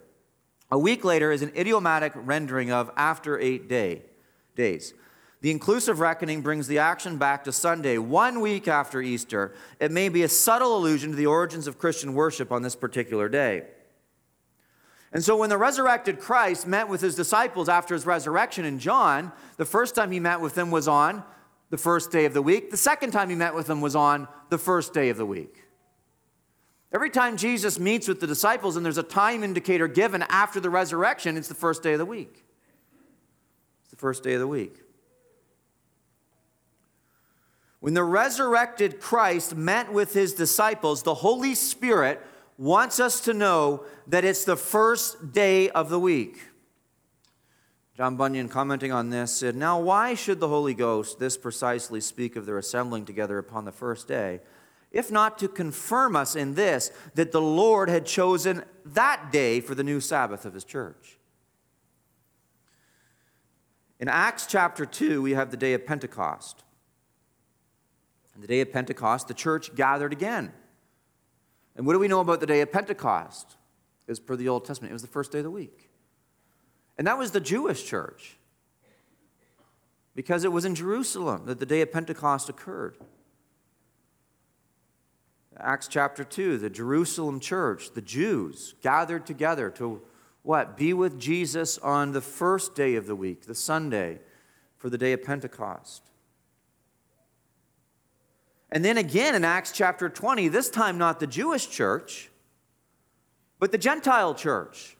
A 0.71 0.79
week 0.79 1.05
later 1.05 1.31
is 1.31 1.43
an 1.43 1.51
idiomatic 1.55 2.11
rendering 2.15 2.71
of 2.71 2.89
after 2.97 3.39
eight 3.39 3.69
day, 3.69 4.01
days. 4.55 4.95
The 5.41 5.51
inclusive 5.51 5.99
reckoning 5.99 6.41
brings 6.41 6.67
the 6.67 6.79
action 6.79 7.17
back 7.17 7.43
to 7.43 7.51
Sunday, 7.51 7.99
one 7.99 8.41
week 8.41 8.67
after 8.67 8.99
Easter. 8.99 9.53
It 9.79 9.91
may 9.91 10.09
be 10.09 10.23
a 10.23 10.27
subtle 10.27 10.75
allusion 10.75 11.11
to 11.11 11.15
the 11.15 11.27
origins 11.27 11.67
of 11.67 11.77
Christian 11.77 12.15
worship 12.15 12.51
on 12.51 12.63
this 12.63 12.75
particular 12.75 13.29
day. 13.29 13.65
And 15.13 15.23
so, 15.23 15.37
when 15.37 15.49
the 15.49 15.57
resurrected 15.57 16.19
Christ 16.19 16.65
met 16.65 16.87
with 16.87 17.01
his 17.01 17.13
disciples 17.13 17.69
after 17.69 17.93
his 17.93 18.07
resurrection 18.07 18.65
in 18.65 18.79
John, 18.79 19.31
the 19.57 19.65
first 19.65 19.93
time 19.93 20.11
he 20.11 20.19
met 20.19 20.41
with 20.41 20.55
them 20.55 20.71
was 20.71 20.87
on 20.87 21.23
the 21.69 21.77
first 21.77 22.11
day 22.11 22.25
of 22.25 22.33
the 22.33 22.41
week. 22.41 22.71
The 22.71 22.77
second 22.77 23.11
time 23.11 23.29
he 23.29 23.35
met 23.35 23.53
with 23.53 23.67
them 23.67 23.81
was 23.81 23.95
on 23.95 24.27
the 24.49 24.57
first 24.57 24.95
day 24.95 25.09
of 25.09 25.17
the 25.17 25.27
week. 25.27 25.63
Every 26.93 27.09
time 27.09 27.37
Jesus 27.37 27.79
meets 27.79 28.07
with 28.07 28.19
the 28.19 28.27
disciples 28.27 28.75
and 28.75 28.85
there's 28.85 28.97
a 28.97 29.03
time 29.03 29.43
indicator 29.43 29.87
given 29.87 30.23
after 30.23 30.59
the 30.59 30.69
resurrection, 30.69 31.37
it's 31.37 31.47
the 31.47 31.53
first 31.53 31.83
day 31.83 31.93
of 31.93 31.99
the 31.99 32.05
week. 32.05 32.43
It's 33.83 33.91
the 33.91 33.97
first 33.97 34.23
day 34.23 34.33
of 34.33 34.39
the 34.41 34.47
week. 34.47 34.81
When 37.79 37.93
the 37.93 38.03
resurrected 38.03 38.99
Christ 38.99 39.55
met 39.55 39.91
with 39.91 40.13
his 40.13 40.33
disciples, 40.33 41.01
the 41.01 41.15
Holy 41.15 41.55
Spirit 41.55 42.21
wants 42.57 42.99
us 42.99 43.21
to 43.21 43.33
know 43.33 43.85
that 44.07 44.23
it's 44.23 44.43
the 44.43 44.57
first 44.57 45.31
day 45.31 45.69
of 45.69 45.89
the 45.89 45.99
week. 45.99 46.39
John 47.97 48.17
Bunyan, 48.17 48.49
commenting 48.49 48.91
on 48.91 49.09
this, 49.09 49.33
said, 49.33 49.55
Now, 49.55 49.79
why 49.79 50.13
should 50.13 50.39
the 50.39 50.47
Holy 50.47 50.73
Ghost 50.73 51.19
this 51.19 51.37
precisely 51.37 52.01
speak 52.01 52.35
of 52.35 52.45
their 52.45 52.57
assembling 52.57 53.05
together 53.05 53.37
upon 53.37 53.65
the 53.65 53.71
first 53.71 54.07
day? 54.07 54.41
If 54.91 55.11
not 55.11 55.37
to 55.39 55.47
confirm 55.47 56.15
us 56.15 56.35
in 56.35 56.55
this, 56.55 56.91
that 57.15 57.31
the 57.31 57.41
Lord 57.41 57.89
had 57.89 58.05
chosen 58.05 58.63
that 58.85 59.31
day 59.31 59.61
for 59.61 59.73
the 59.73 59.83
new 59.83 60.01
Sabbath 60.01 60.45
of 60.45 60.53
his 60.53 60.63
church. 60.63 61.17
In 63.99 64.07
Acts 64.07 64.45
chapter 64.47 64.85
2, 64.85 65.21
we 65.21 65.31
have 65.31 65.51
the 65.51 65.57
day 65.57 65.73
of 65.73 65.85
Pentecost. 65.85 66.63
And 68.33 68.43
the 68.43 68.47
day 68.47 68.61
of 68.61 68.71
Pentecost, 68.71 69.27
the 69.27 69.33
church 69.33 69.75
gathered 69.75 70.11
again. 70.11 70.51
And 71.75 71.85
what 71.85 71.93
do 71.93 71.99
we 71.99 72.07
know 72.07 72.19
about 72.19 72.39
the 72.39 72.45
day 72.45 72.61
of 72.61 72.71
Pentecost? 72.71 73.57
As 74.07 74.19
per 74.19 74.35
the 74.35 74.49
Old 74.49 74.65
Testament, 74.65 74.91
it 74.91 74.93
was 74.93 75.03
the 75.03 75.07
first 75.07 75.31
day 75.31 75.37
of 75.37 75.43
the 75.43 75.51
week. 75.51 75.89
And 76.97 77.07
that 77.07 77.17
was 77.17 77.31
the 77.31 77.39
Jewish 77.39 77.85
church. 77.85 78.37
Because 80.15 80.43
it 80.43 80.51
was 80.51 80.65
in 80.65 80.75
Jerusalem 80.75 81.45
that 81.45 81.59
the 81.59 81.65
day 81.65 81.81
of 81.81 81.93
Pentecost 81.93 82.49
occurred. 82.49 82.97
Acts 85.63 85.87
chapter 85.87 86.23
2, 86.23 86.57
the 86.57 86.69
Jerusalem 86.69 87.39
church, 87.39 87.91
the 87.93 88.01
Jews 88.01 88.73
gathered 88.81 89.25
together 89.25 89.69
to 89.71 90.01
what? 90.43 90.75
Be 90.75 90.93
with 90.93 91.19
Jesus 91.19 91.77
on 91.77 92.13
the 92.13 92.21
first 92.21 92.73
day 92.73 92.95
of 92.95 93.05
the 93.05 93.15
week, 93.15 93.45
the 93.45 93.53
Sunday, 93.53 94.19
for 94.77 94.89
the 94.89 94.97
day 94.97 95.13
of 95.13 95.23
Pentecost. 95.23 96.01
And 98.71 98.83
then 98.83 98.97
again 98.97 99.35
in 99.35 99.43
Acts 99.43 99.71
chapter 99.71 100.09
20, 100.09 100.47
this 100.47 100.69
time 100.69 100.97
not 100.97 101.19
the 101.19 101.27
Jewish 101.27 101.69
church, 101.69 102.31
but 103.59 103.71
the 103.71 103.77
Gentile 103.77 104.33
church 104.33 104.97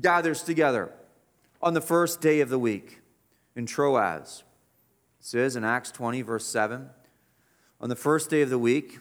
gathers 0.00 0.42
together 0.42 0.92
on 1.60 1.74
the 1.74 1.80
first 1.80 2.20
day 2.20 2.40
of 2.40 2.48
the 2.48 2.58
week 2.58 3.00
in 3.54 3.66
Troas. 3.66 4.44
It 5.20 5.26
says 5.26 5.56
in 5.56 5.64
Acts 5.64 5.90
20, 5.90 6.22
verse 6.22 6.46
7 6.46 6.88
on 7.84 7.90
the 7.90 7.96
first 7.96 8.30
day 8.30 8.40
of 8.40 8.48
the 8.48 8.58
week 8.58 8.98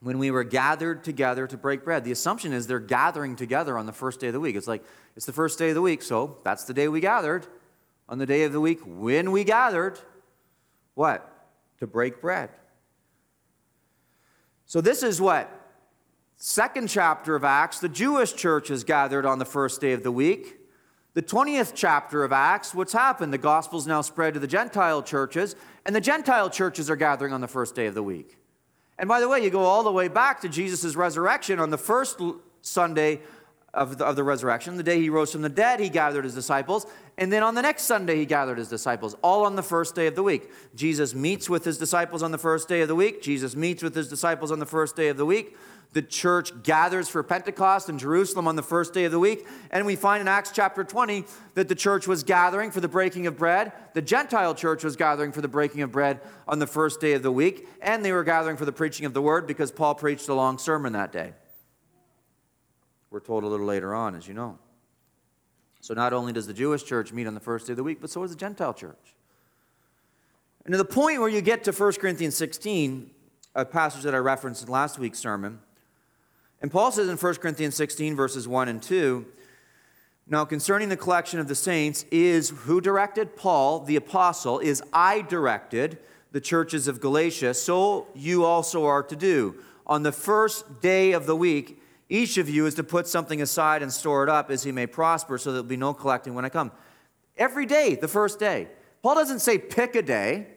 when 0.00 0.18
we 0.18 0.30
were 0.30 0.44
gathered 0.44 1.02
together 1.02 1.46
to 1.46 1.56
break 1.56 1.84
bread. 1.84 2.04
The 2.04 2.12
assumption 2.12 2.52
is 2.52 2.66
they're 2.66 2.78
gathering 2.78 3.34
together 3.34 3.78
on 3.78 3.86
the 3.86 3.94
first 3.94 4.20
day 4.20 4.26
of 4.26 4.34
the 4.34 4.40
week. 4.40 4.56
It's 4.56 4.68
like, 4.68 4.84
it's 5.16 5.24
the 5.24 5.32
first 5.32 5.58
day 5.58 5.70
of 5.70 5.74
the 5.74 5.80
week, 5.80 6.02
so 6.02 6.36
that's 6.44 6.64
the 6.64 6.74
day 6.74 6.86
we 6.88 7.00
gathered. 7.00 7.46
On 8.10 8.18
the 8.18 8.26
day 8.26 8.42
of 8.42 8.52
the 8.52 8.60
week 8.60 8.80
when 8.84 9.32
we 9.32 9.42
gathered, 9.44 9.98
what? 10.92 11.48
To 11.78 11.86
break 11.86 12.20
bread. 12.20 12.50
So 14.66 14.82
this 14.82 15.02
is 15.02 15.18
what? 15.18 15.50
Second 16.36 16.90
chapter 16.90 17.36
of 17.36 17.42
Acts, 17.42 17.80
the 17.80 17.88
Jewish 17.88 18.34
church 18.34 18.70
is 18.70 18.84
gathered 18.84 19.24
on 19.24 19.38
the 19.38 19.46
first 19.46 19.80
day 19.80 19.92
of 19.92 20.02
the 20.02 20.12
week. 20.12 20.59
The 21.14 21.22
20th 21.22 21.72
chapter 21.74 22.22
of 22.22 22.32
Acts, 22.32 22.72
what's 22.72 22.92
happened? 22.92 23.32
The 23.32 23.38
gospel's 23.38 23.86
now 23.86 24.00
spread 24.00 24.34
to 24.34 24.40
the 24.40 24.46
Gentile 24.46 25.02
churches, 25.02 25.56
and 25.84 25.94
the 25.94 26.00
Gentile 26.00 26.48
churches 26.48 26.88
are 26.88 26.96
gathering 26.96 27.32
on 27.32 27.40
the 27.40 27.48
first 27.48 27.74
day 27.74 27.86
of 27.86 27.94
the 27.94 28.02
week. 28.02 28.38
And 28.96 29.08
by 29.08 29.18
the 29.18 29.28
way, 29.28 29.42
you 29.42 29.50
go 29.50 29.64
all 29.64 29.82
the 29.82 29.90
way 29.90 30.06
back 30.06 30.40
to 30.42 30.48
Jesus' 30.48 30.94
resurrection 30.94 31.58
on 31.58 31.70
the 31.70 31.78
first 31.78 32.20
Sunday 32.62 33.20
of 33.72 33.98
the, 33.98 34.04
of 34.04 34.16
the 34.16 34.24
resurrection, 34.24 34.76
the 34.76 34.82
day 34.82 35.00
he 35.00 35.10
rose 35.10 35.32
from 35.32 35.42
the 35.42 35.48
dead, 35.48 35.80
he 35.80 35.88
gathered 35.88 36.24
his 36.24 36.34
disciples. 36.34 36.86
And 37.18 37.32
then 37.32 37.42
on 37.42 37.54
the 37.54 37.62
next 37.62 37.82
Sunday, 37.84 38.16
he 38.16 38.26
gathered 38.26 38.58
his 38.58 38.68
disciples, 38.68 39.14
all 39.22 39.44
on 39.44 39.54
the 39.54 39.62
first 39.62 39.94
day 39.94 40.06
of 40.06 40.14
the 40.14 40.22
week. 40.22 40.50
Jesus 40.74 41.14
meets 41.14 41.48
with 41.48 41.64
his 41.64 41.78
disciples 41.78 42.22
on 42.22 42.32
the 42.32 42.38
first 42.38 42.68
day 42.68 42.80
of 42.80 42.88
the 42.88 42.94
week. 42.94 43.22
Jesus 43.22 43.54
meets 43.54 43.82
with 43.82 43.94
his 43.94 44.08
disciples 44.08 44.50
on 44.50 44.58
the 44.58 44.66
first 44.66 44.96
day 44.96 45.08
of 45.08 45.16
the 45.16 45.26
week. 45.26 45.56
The 45.92 46.02
church 46.02 46.62
gathers 46.62 47.08
for 47.08 47.22
Pentecost 47.22 47.88
in 47.88 47.98
Jerusalem 47.98 48.46
on 48.46 48.54
the 48.54 48.62
first 48.62 48.94
day 48.94 49.04
of 49.04 49.12
the 49.12 49.18
week. 49.18 49.46
And 49.72 49.86
we 49.86 49.96
find 49.96 50.20
in 50.20 50.28
Acts 50.28 50.52
chapter 50.52 50.84
20 50.84 51.24
that 51.54 51.68
the 51.68 51.74
church 51.74 52.06
was 52.06 52.22
gathering 52.22 52.70
for 52.70 52.80
the 52.80 52.88
breaking 52.88 53.26
of 53.26 53.36
bread. 53.36 53.72
The 53.94 54.02
Gentile 54.02 54.54
church 54.54 54.84
was 54.84 54.94
gathering 54.94 55.32
for 55.32 55.40
the 55.40 55.48
breaking 55.48 55.82
of 55.82 55.90
bread 55.90 56.20
on 56.46 56.60
the 56.60 56.66
first 56.66 57.00
day 57.00 57.14
of 57.14 57.24
the 57.24 57.32
week. 57.32 57.66
And 57.82 58.04
they 58.04 58.12
were 58.12 58.22
gathering 58.22 58.56
for 58.56 58.64
the 58.64 58.72
preaching 58.72 59.04
of 59.04 59.14
the 59.14 59.22
word 59.22 59.48
because 59.48 59.72
Paul 59.72 59.96
preached 59.96 60.28
a 60.28 60.34
long 60.34 60.58
sermon 60.58 60.92
that 60.92 61.10
day. 61.10 61.32
We're 63.10 63.20
told 63.20 63.44
a 63.44 63.46
little 63.46 63.66
later 63.66 63.94
on, 63.94 64.14
as 64.14 64.28
you 64.28 64.34
know. 64.34 64.58
So 65.80 65.94
not 65.94 66.12
only 66.12 66.32
does 66.32 66.46
the 66.46 66.54
Jewish 66.54 66.84
church 66.84 67.12
meet 67.12 67.26
on 67.26 67.34
the 67.34 67.40
first 67.40 67.66
day 67.66 67.72
of 67.72 67.76
the 67.76 67.82
week, 67.82 68.00
but 68.00 68.10
so 68.10 68.22
does 68.22 68.30
the 68.30 68.36
Gentile 68.36 68.74
church. 68.74 69.14
And 70.64 70.72
to 70.72 70.78
the 70.78 70.84
point 70.84 71.20
where 71.20 71.28
you 71.28 71.40
get 71.40 71.64
to 71.64 71.72
1 71.72 71.92
Corinthians 71.94 72.36
16, 72.36 73.10
a 73.54 73.64
passage 73.64 74.02
that 74.02 74.14
I 74.14 74.18
referenced 74.18 74.62
in 74.62 74.68
last 74.68 74.98
week's 74.98 75.18
sermon. 75.18 75.60
And 76.62 76.70
Paul 76.70 76.92
says 76.92 77.08
in 77.08 77.16
1 77.16 77.34
Corinthians 77.36 77.74
16, 77.74 78.14
verses 78.14 78.46
1 78.46 78.68
and 78.68 78.82
2, 78.82 79.26
now 80.28 80.44
concerning 80.44 80.90
the 80.90 80.96
collection 80.96 81.40
of 81.40 81.48
the 81.48 81.56
saints, 81.56 82.04
is 82.12 82.50
who 82.50 82.80
directed? 82.80 83.34
Paul, 83.34 83.80
the 83.80 83.96
apostle, 83.96 84.60
is 84.60 84.80
I 84.92 85.22
directed 85.22 85.98
the 86.30 86.40
churches 86.40 86.86
of 86.86 87.00
Galatia, 87.00 87.54
so 87.54 88.06
you 88.14 88.44
also 88.44 88.84
are 88.84 89.02
to 89.02 89.16
do. 89.16 89.56
On 89.88 90.04
the 90.04 90.12
first 90.12 90.80
day 90.80 91.10
of 91.10 91.26
the 91.26 91.34
week, 91.34 91.79
each 92.10 92.36
of 92.38 92.50
you 92.50 92.66
is 92.66 92.74
to 92.74 92.84
put 92.84 93.06
something 93.06 93.40
aside 93.40 93.82
and 93.82 93.92
store 93.92 94.24
it 94.24 94.28
up 94.28 94.50
as 94.50 94.64
he 94.64 94.72
may 94.72 94.86
prosper, 94.86 95.38
so 95.38 95.52
there'll 95.52 95.64
be 95.64 95.76
no 95.76 95.94
collecting 95.94 96.34
when 96.34 96.44
I 96.44 96.48
come. 96.48 96.72
Every 97.36 97.64
day, 97.64 97.94
the 97.94 98.08
first 98.08 98.40
day. 98.40 98.68
Paul 99.00 99.14
doesn't 99.14 99.38
say 99.38 99.56
pick 99.56 99.94
a 99.94 100.02
day. 100.02 100.48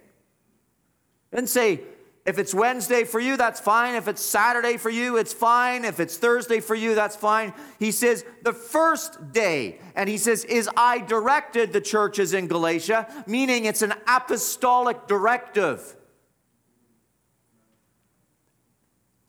He 1.30 1.36
doesn't 1.38 1.48
say 1.48 1.82
if 2.26 2.40
it's 2.40 2.54
Wednesday 2.54 3.04
for 3.04 3.20
you, 3.20 3.38
that's 3.38 3.60
fine. 3.60 3.96
If 3.96 4.08
it's 4.08 4.22
Saturday 4.22 4.78
for 4.78 4.90
you, 4.90 5.18
it's 5.18 5.34
fine. 5.34 5.86
If 5.86 6.00
it's 6.00 6.18
Thursday 6.18 6.60
for 6.60 6.74
you, 6.74 6.96
that's 6.96 7.16
fine. 7.16 7.54
He 7.80 7.92
says 7.92 8.26
the 8.44 8.54
first 8.54 9.32
day. 9.32 9.80
And 9.96 10.10
he 10.10 10.18
says, 10.18 10.46
Is 10.46 10.70
I 10.76 11.00
directed 11.00 11.72
the 11.72 11.82
churches 11.82 12.34
in 12.34 12.48
Galatia, 12.48 13.08
meaning 13.28 13.66
it's 13.66 13.82
an 13.82 13.94
apostolic 14.08 15.08
directive. 15.08 15.96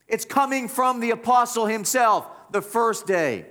It's 0.07 0.25
coming 0.25 0.67
from 0.67 0.99
the 0.99 1.11
apostle 1.11 1.65
himself, 1.65 2.27
the 2.51 2.61
first 2.61 3.07
day. 3.07 3.45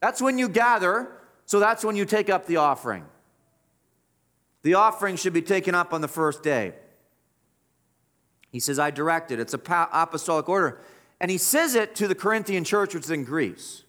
That's 0.00 0.20
when 0.20 0.38
you 0.38 0.48
gather, 0.48 1.10
so 1.46 1.60
that's 1.60 1.84
when 1.84 1.96
you 1.96 2.04
take 2.04 2.28
up 2.28 2.46
the 2.46 2.56
offering. 2.56 3.04
The 4.62 4.74
offering 4.74 5.16
should 5.16 5.32
be 5.32 5.42
taken 5.42 5.74
up 5.74 5.92
on 5.92 6.00
the 6.00 6.08
first 6.08 6.42
day. 6.42 6.74
He 8.50 8.60
says, 8.60 8.78
I 8.78 8.90
directed. 8.90 9.38
It's 9.38 9.54
a 9.54 9.88
apostolic 9.92 10.48
order. 10.48 10.80
And 11.20 11.30
he 11.30 11.38
says 11.38 11.74
it 11.74 11.94
to 11.96 12.08
the 12.08 12.14
Corinthian 12.14 12.64
church, 12.64 12.94
which 12.94 13.04
is 13.04 13.10
in 13.10 13.24
Greece. 13.24 13.84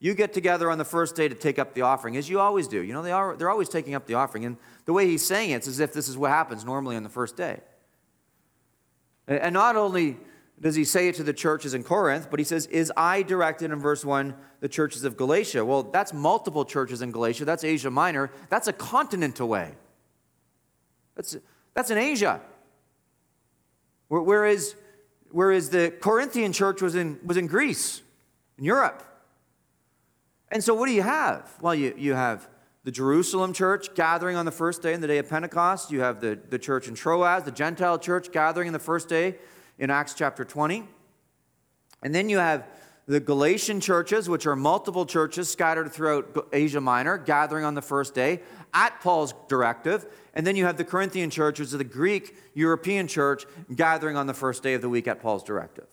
You 0.00 0.14
get 0.14 0.32
together 0.32 0.70
on 0.70 0.78
the 0.78 0.84
first 0.84 1.16
day 1.16 1.28
to 1.28 1.34
take 1.34 1.58
up 1.58 1.74
the 1.74 1.82
offering, 1.82 2.16
as 2.16 2.28
you 2.28 2.38
always 2.38 2.68
do. 2.68 2.80
You 2.82 2.92
know, 2.92 3.02
they 3.02 3.10
are, 3.10 3.36
they're 3.36 3.50
always 3.50 3.68
taking 3.68 3.94
up 3.94 4.06
the 4.06 4.14
offering. 4.14 4.44
And 4.44 4.56
the 4.84 4.92
way 4.92 5.06
he's 5.06 5.24
saying 5.24 5.50
it, 5.50 5.56
it's 5.56 5.68
as 5.68 5.80
if 5.80 5.92
this 5.92 6.08
is 6.08 6.16
what 6.16 6.30
happens 6.30 6.64
normally 6.64 6.94
on 6.94 7.02
the 7.02 7.08
first 7.08 7.36
day. 7.36 7.60
And 9.26 9.52
not 9.52 9.76
only 9.76 10.18
does 10.60 10.74
he 10.74 10.84
say 10.84 11.08
it 11.08 11.14
to 11.16 11.22
the 11.22 11.32
churches 11.32 11.72
in 11.74 11.84
Corinth, 11.84 12.28
but 12.30 12.40
he 12.40 12.44
says, 12.44 12.66
Is 12.66 12.92
I 12.96 13.22
directed 13.22 13.70
in 13.70 13.78
verse 13.78 14.04
1 14.04 14.34
the 14.60 14.68
churches 14.68 15.04
of 15.04 15.16
Galatia? 15.16 15.64
Well, 15.64 15.84
that's 15.84 16.12
multiple 16.12 16.64
churches 16.64 17.00
in 17.00 17.12
Galatia. 17.12 17.44
That's 17.44 17.64
Asia 17.64 17.90
Minor. 17.90 18.30
That's 18.48 18.66
a 18.66 18.72
continent 18.72 19.38
away. 19.38 19.72
That's, 21.14 21.36
that's 21.74 21.90
in 21.90 21.98
Asia. 21.98 22.40
Whereas, 24.08 24.74
whereas 25.30 25.70
the 25.70 25.92
Corinthian 26.00 26.52
church 26.52 26.82
was 26.82 26.94
in, 26.94 27.20
was 27.24 27.36
in 27.36 27.46
Greece, 27.46 28.02
in 28.56 28.64
Europe. 28.64 29.04
And 30.50 30.64
so, 30.64 30.74
what 30.74 30.86
do 30.86 30.92
you 30.92 31.02
have? 31.02 31.52
Well, 31.60 31.74
you, 31.74 31.94
you 31.96 32.14
have 32.14 32.48
the 32.84 32.90
Jerusalem 32.90 33.52
church 33.52 33.94
gathering 33.94 34.34
on 34.34 34.46
the 34.46 34.52
first 34.52 34.80
day 34.80 34.94
in 34.94 35.02
the 35.02 35.06
day 35.06 35.18
of 35.18 35.28
Pentecost. 35.28 35.90
You 35.92 36.00
have 36.00 36.20
the, 36.20 36.38
the 36.48 36.58
church 36.58 36.88
in 36.88 36.94
Troas, 36.94 37.44
the 37.44 37.52
Gentile 37.52 37.98
church 37.98 38.32
gathering 38.32 38.68
in 38.68 38.72
the 38.72 38.78
first 38.78 39.08
day 39.08 39.36
in 39.78 39.90
Acts 39.90 40.14
chapter 40.14 40.44
20. 40.44 40.86
And 42.02 42.14
then 42.14 42.28
you 42.28 42.38
have 42.38 42.66
the 43.06 43.20
Galatian 43.20 43.80
churches, 43.80 44.28
which 44.28 44.46
are 44.46 44.54
multiple 44.54 45.06
churches 45.06 45.50
scattered 45.50 45.90
throughout 45.90 46.48
Asia 46.52 46.80
Minor, 46.80 47.16
gathering 47.16 47.64
on 47.64 47.74
the 47.74 47.82
first 47.82 48.14
day 48.14 48.42
at 48.74 49.00
Paul's 49.00 49.32
directive. 49.48 50.06
And 50.34 50.46
then 50.46 50.56
you 50.56 50.66
have 50.66 50.76
the 50.76 50.84
Corinthian 50.84 51.30
church, 51.30 51.58
which 51.58 51.68
is 51.68 51.72
the 51.72 51.84
Greek 51.84 52.36
European 52.52 53.08
church, 53.08 53.46
gathering 53.74 54.16
on 54.16 54.26
the 54.26 54.34
first 54.34 54.62
day 54.62 54.74
of 54.74 54.82
the 54.82 54.90
week 54.90 55.08
at 55.08 55.20
Paul's 55.20 55.42
directive. 55.42 55.86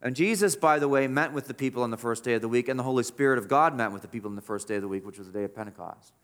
And 0.00 0.16
Jesus, 0.16 0.56
by 0.56 0.78
the 0.78 0.88
way, 0.88 1.06
met 1.06 1.32
with 1.32 1.48
the 1.48 1.54
people 1.54 1.82
on 1.82 1.90
the 1.90 1.96
first 1.96 2.24
day 2.24 2.34
of 2.34 2.40
the 2.40 2.48
week, 2.48 2.68
and 2.68 2.78
the 2.78 2.82
Holy 2.84 3.04
Spirit 3.04 3.38
of 3.38 3.48
God 3.48 3.76
met 3.76 3.92
with 3.92 4.02
the 4.02 4.08
people 4.08 4.30
on 4.30 4.36
the 4.36 4.42
first 4.42 4.66
day 4.66 4.76
of 4.76 4.82
the 4.82 4.88
week, 4.88 5.04
which 5.04 5.18
was 5.18 5.26
the 5.26 5.38
day 5.38 5.44
of 5.44 5.54
Pentecost. 5.54 6.14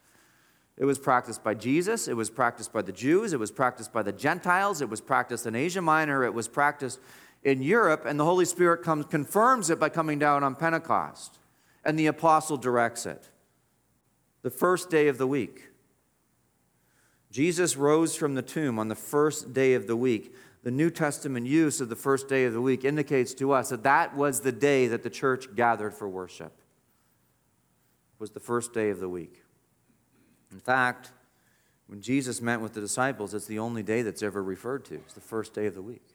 It 0.80 0.86
was 0.86 0.98
practiced 0.98 1.44
by 1.44 1.52
Jesus, 1.52 2.08
it 2.08 2.16
was 2.16 2.30
practiced 2.30 2.72
by 2.72 2.80
the 2.80 2.90
Jews, 2.90 3.34
it 3.34 3.38
was 3.38 3.50
practiced 3.50 3.92
by 3.92 4.02
the 4.02 4.12
Gentiles, 4.12 4.80
it 4.80 4.88
was 4.88 5.02
practiced 5.02 5.44
in 5.44 5.54
Asia 5.54 5.82
Minor, 5.82 6.24
it 6.24 6.32
was 6.32 6.48
practiced 6.48 7.00
in 7.44 7.60
Europe, 7.60 8.06
and 8.06 8.18
the 8.18 8.24
Holy 8.24 8.46
Spirit 8.46 8.82
comes, 8.82 9.04
confirms 9.04 9.68
it 9.68 9.78
by 9.78 9.90
coming 9.90 10.18
down 10.18 10.42
on 10.42 10.54
Pentecost. 10.54 11.38
And 11.84 11.98
the 11.98 12.06
apostle 12.06 12.56
directs 12.56 13.04
it. 13.04 13.28
The 14.40 14.50
first 14.50 14.88
day 14.88 15.08
of 15.08 15.18
the 15.18 15.26
week. 15.26 15.68
Jesus 17.30 17.76
rose 17.76 18.16
from 18.16 18.34
the 18.34 18.42
tomb 18.42 18.78
on 18.78 18.88
the 18.88 18.94
first 18.94 19.52
day 19.52 19.74
of 19.74 19.86
the 19.86 19.96
week. 19.96 20.34
The 20.62 20.70
New 20.70 20.88
Testament 20.88 21.46
use 21.46 21.82
of 21.82 21.90
the 21.90 21.96
first 21.96 22.26
day 22.26 22.46
of 22.46 22.54
the 22.54 22.60
week 22.62 22.86
indicates 22.86 23.34
to 23.34 23.52
us 23.52 23.68
that 23.68 23.82
that 23.82 24.16
was 24.16 24.40
the 24.40 24.50
day 24.50 24.86
that 24.86 25.02
the 25.02 25.10
church 25.10 25.54
gathered 25.54 25.92
for 25.92 26.08
worship. 26.08 26.54
It 28.14 28.20
was 28.20 28.30
the 28.30 28.40
first 28.40 28.72
day 28.72 28.88
of 28.88 28.98
the 28.98 29.10
week. 29.10 29.42
In 30.52 30.60
fact, 30.60 31.12
when 31.86 32.00
Jesus 32.00 32.40
met 32.40 32.60
with 32.60 32.72
the 32.72 32.80
disciples, 32.80 33.34
it's 33.34 33.46
the 33.46 33.58
only 33.58 33.82
day 33.82 34.02
that's 34.02 34.22
ever 34.22 34.42
referred 34.42 34.84
to. 34.86 34.94
It's 34.94 35.14
the 35.14 35.20
first 35.20 35.54
day 35.54 35.66
of 35.66 35.74
the 35.74 35.82
week. 35.82 36.06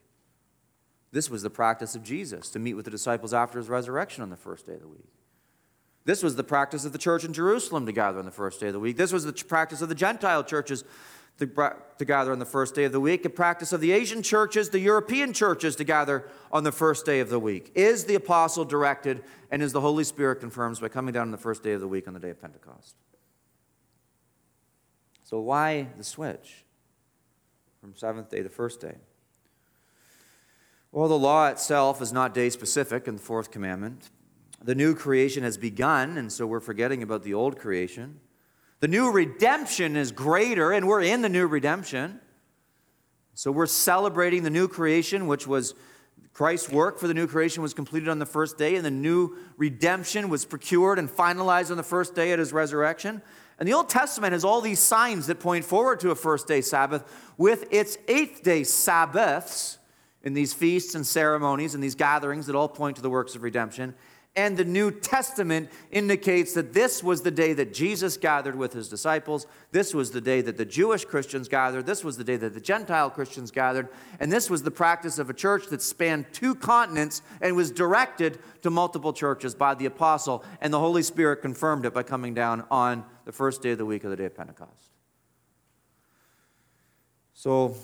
This 1.11 1.29
was 1.29 1.43
the 1.43 1.49
practice 1.49 1.95
of 1.95 2.03
Jesus 2.03 2.49
to 2.49 2.59
meet 2.59 2.73
with 2.73 2.85
the 2.85 2.91
disciples 2.91 3.33
after 3.33 3.57
his 3.57 3.69
resurrection 3.69 4.23
on 4.23 4.29
the 4.29 4.37
first 4.37 4.65
day 4.65 4.73
of 4.73 4.81
the 4.81 4.87
week. 4.87 5.07
This 6.05 6.21
was 6.21 6.35
the 6.35 6.43
practice 6.43 6.85
of 6.85 6.91
the 6.91 6.97
church 6.97 7.23
in 7.23 7.33
Jerusalem 7.33 7.85
to 7.85 7.91
gather 7.91 8.19
on 8.19 8.25
the 8.25 8.31
first 8.31 8.59
day 8.59 8.67
of 8.67 8.73
the 8.73 8.79
week. 8.79 8.97
This 8.97 9.11
was 9.11 9.25
the 9.25 9.33
practice 9.33 9.81
of 9.81 9.89
the 9.89 9.95
Gentile 9.95 10.43
churches 10.43 10.83
to, 11.39 11.47
to 11.97 12.05
gather 12.05 12.31
on 12.31 12.39
the 12.39 12.45
first 12.45 12.75
day 12.75 12.83
of 12.83 12.91
the 12.91 12.99
week. 12.99 13.23
The 13.23 13.29
practice 13.29 13.73
of 13.73 13.81
the 13.81 13.91
Asian 13.91 14.21
churches, 14.21 14.69
the 14.69 14.79
European 14.79 15.33
churches 15.33 15.75
to 15.77 15.83
gather 15.83 16.25
on 16.51 16.63
the 16.63 16.71
first 16.71 17.05
day 17.05 17.19
of 17.19 17.29
the 17.29 17.39
week. 17.39 17.71
Is 17.75 18.05
the 18.05 18.15
apostle 18.15 18.65
directed 18.65 19.23
and 19.51 19.61
is 19.61 19.73
the 19.73 19.81
Holy 19.81 20.03
Spirit 20.03 20.39
confirmed 20.41 20.79
by 20.79 20.89
coming 20.89 21.13
down 21.13 21.23
on 21.23 21.31
the 21.31 21.37
first 21.37 21.63
day 21.63 21.73
of 21.73 21.81
the 21.81 21.87
week 21.87 22.07
on 22.07 22.13
the 22.13 22.19
day 22.19 22.29
of 22.29 22.39
Pentecost? 22.39 22.95
So, 25.25 25.39
why 25.39 25.87
the 25.97 26.03
switch 26.03 26.63
from 27.81 27.95
seventh 27.95 28.29
day 28.29 28.43
to 28.43 28.49
first 28.49 28.79
day? 28.79 28.93
Well, 30.91 31.07
the 31.07 31.17
law 31.17 31.47
itself 31.47 31.99
is 31.99 32.13
not 32.13 32.35
day 32.35 32.51
specific 32.51 33.07
in 33.07 33.15
the 33.15 33.21
fourth 33.21 33.49
commandment. 33.49 34.11
The 34.63 34.75
new 34.75 34.93
creation 34.93 35.41
has 35.41 35.57
begun, 35.57 36.19
and 36.19 36.31
so 36.31 36.45
we're 36.45 36.59
forgetting 36.59 37.01
about 37.01 37.23
the 37.23 37.33
old 37.33 37.57
creation. 37.57 38.19
The 38.81 38.87
new 38.87 39.11
redemption 39.11 39.95
is 39.95 40.11
greater, 40.11 40.71
and 40.71 40.87
we're 40.87 41.01
in 41.01 41.23
the 41.23 41.29
new 41.29 41.47
redemption. 41.47 42.19
So 43.33 43.51
we're 43.51 43.65
celebrating 43.65 44.43
the 44.43 44.51
new 44.51 44.67
creation, 44.67 45.25
which 45.25 45.47
was 45.47 45.73
Christ's 46.33 46.69
work 46.69 46.99
for 46.99 47.07
the 47.07 47.15
new 47.15 47.25
creation 47.25 47.63
was 47.63 47.73
completed 47.73 48.09
on 48.09 48.19
the 48.19 48.27
first 48.27 48.59
day, 48.59 48.75
and 48.75 48.85
the 48.85 48.91
new 48.91 49.37
redemption 49.57 50.29
was 50.29 50.45
procured 50.45 50.99
and 50.99 51.09
finalized 51.09 51.71
on 51.71 51.77
the 51.77 51.83
first 51.83 52.13
day 52.13 52.31
at 52.31 52.37
his 52.37 52.53
resurrection. 52.53 53.23
And 53.59 53.67
the 53.67 53.73
Old 53.73 53.89
Testament 53.89 54.33
has 54.33 54.43
all 54.43 54.61
these 54.61 54.79
signs 54.79 55.27
that 55.27 55.39
point 55.39 55.63
forward 55.63 55.99
to 56.01 56.11
a 56.11 56.15
first 56.15 56.47
day 56.47 56.61
Sabbath 56.61 57.03
with 57.37 57.71
its 57.71 57.97
eighth 58.07 58.43
day 58.43 58.63
Sabbaths 58.63 59.77
in 60.23 60.33
these 60.33 60.53
feasts 60.53 60.95
and 60.95 61.05
ceremonies 61.05 61.75
and 61.75 61.83
these 61.83 61.95
gatherings 61.95 62.47
that 62.47 62.55
all 62.55 62.67
point 62.67 62.97
to 62.97 63.01
the 63.01 63.09
works 63.09 63.35
of 63.35 63.43
redemption. 63.43 63.93
And 64.37 64.57
the 64.57 64.65
New 64.65 64.91
Testament 64.91 65.69
indicates 65.91 66.53
that 66.55 66.73
this 66.73 67.01
was 67.01 67.21
the 67.21 67.31
day 67.31 67.53
that 67.53 67.73
Jesus 67.73 68.17
gathered 68.17 68.55
with 68.55 68.73
his 68.73 68.89
disciples. 68.89 69.47
This 69.71 69.93
was 69.93 70.11
the 70.11 70.19
day 70.19 70.41
that 70.41 70.57
the 70.57 70.65
Jewish 70.65 71.05
Christians 71.05 71.47
gathered. 71.47 71.85
This 71.85 72.03
was 72.03 72.17
the 72.17 72.23
day 72.25 72.35
that 72.35 72.53
the 72.53 72.59
Gentile 72.59 73.09
Christians 73.09 73.49
gathered. 73.49 73.87
And 74.19 74.29
this 74.29 74.49
was 74.49 74.61
the 74.61 74.71
practice 74.71 75.19
of 75.19 75.29
a 75.29 75.33
church 75.33 75.67
that 75.67 75.81
spanned 75.81 76.25
two 76.33 76.53
continents 76.53 77.21
and 77.39 77.55
was 77.55 77.71
directed 77.71 78.39
to 78.63 78.69
multiple 78.69 79.13
churches 79.13 79.55
by 79.55 79.73
the 79.73 79.85
apostle. 79.85 80.43
And 80.59 80.73
the 80.73 80.79
Holy 80.79 81.03
Spirit 81.03 81.37
confirmed 81.37 81.85
it 81.85 81.93
by 81.93 82.03
coming 82.03 82.33
down 82.33 82.65
on 82.69 83.05
the 83.23 83.31
first 83.31 83.61
day 83.61 83.71
of 83.71 83.77
the 83.77 83.85
week 83.85 84.03
of 84.03 84.09
the 84.09 84.17
day 84.17 84.25
of 84.25 84.35
Pentecost. 84.35 84.91
So 87.33 87.75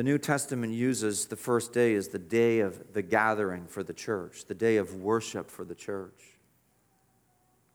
the 0.00 0.04
New 0.04 0.16
Testament 0.16 0.72
uses 0.72 1.26
the 1.26 1.36
first 1.36 1.74
day 1.74 1.94
as 1.94 2.08
the 2.08 2.18
day 2.18 2.60
of 2.60 2.94
the 2.94 3.02
gathering 3.02 3.66
for 3.66 3.82
the 3.82 3.92
church, 3.92 4.46
the 4.46 4.54
day 4.54 4.78
of 4.78 4.94
worship 4.94 5.50
for 5.50 5.62
the 5.62 5.74
church. 5.74 6.38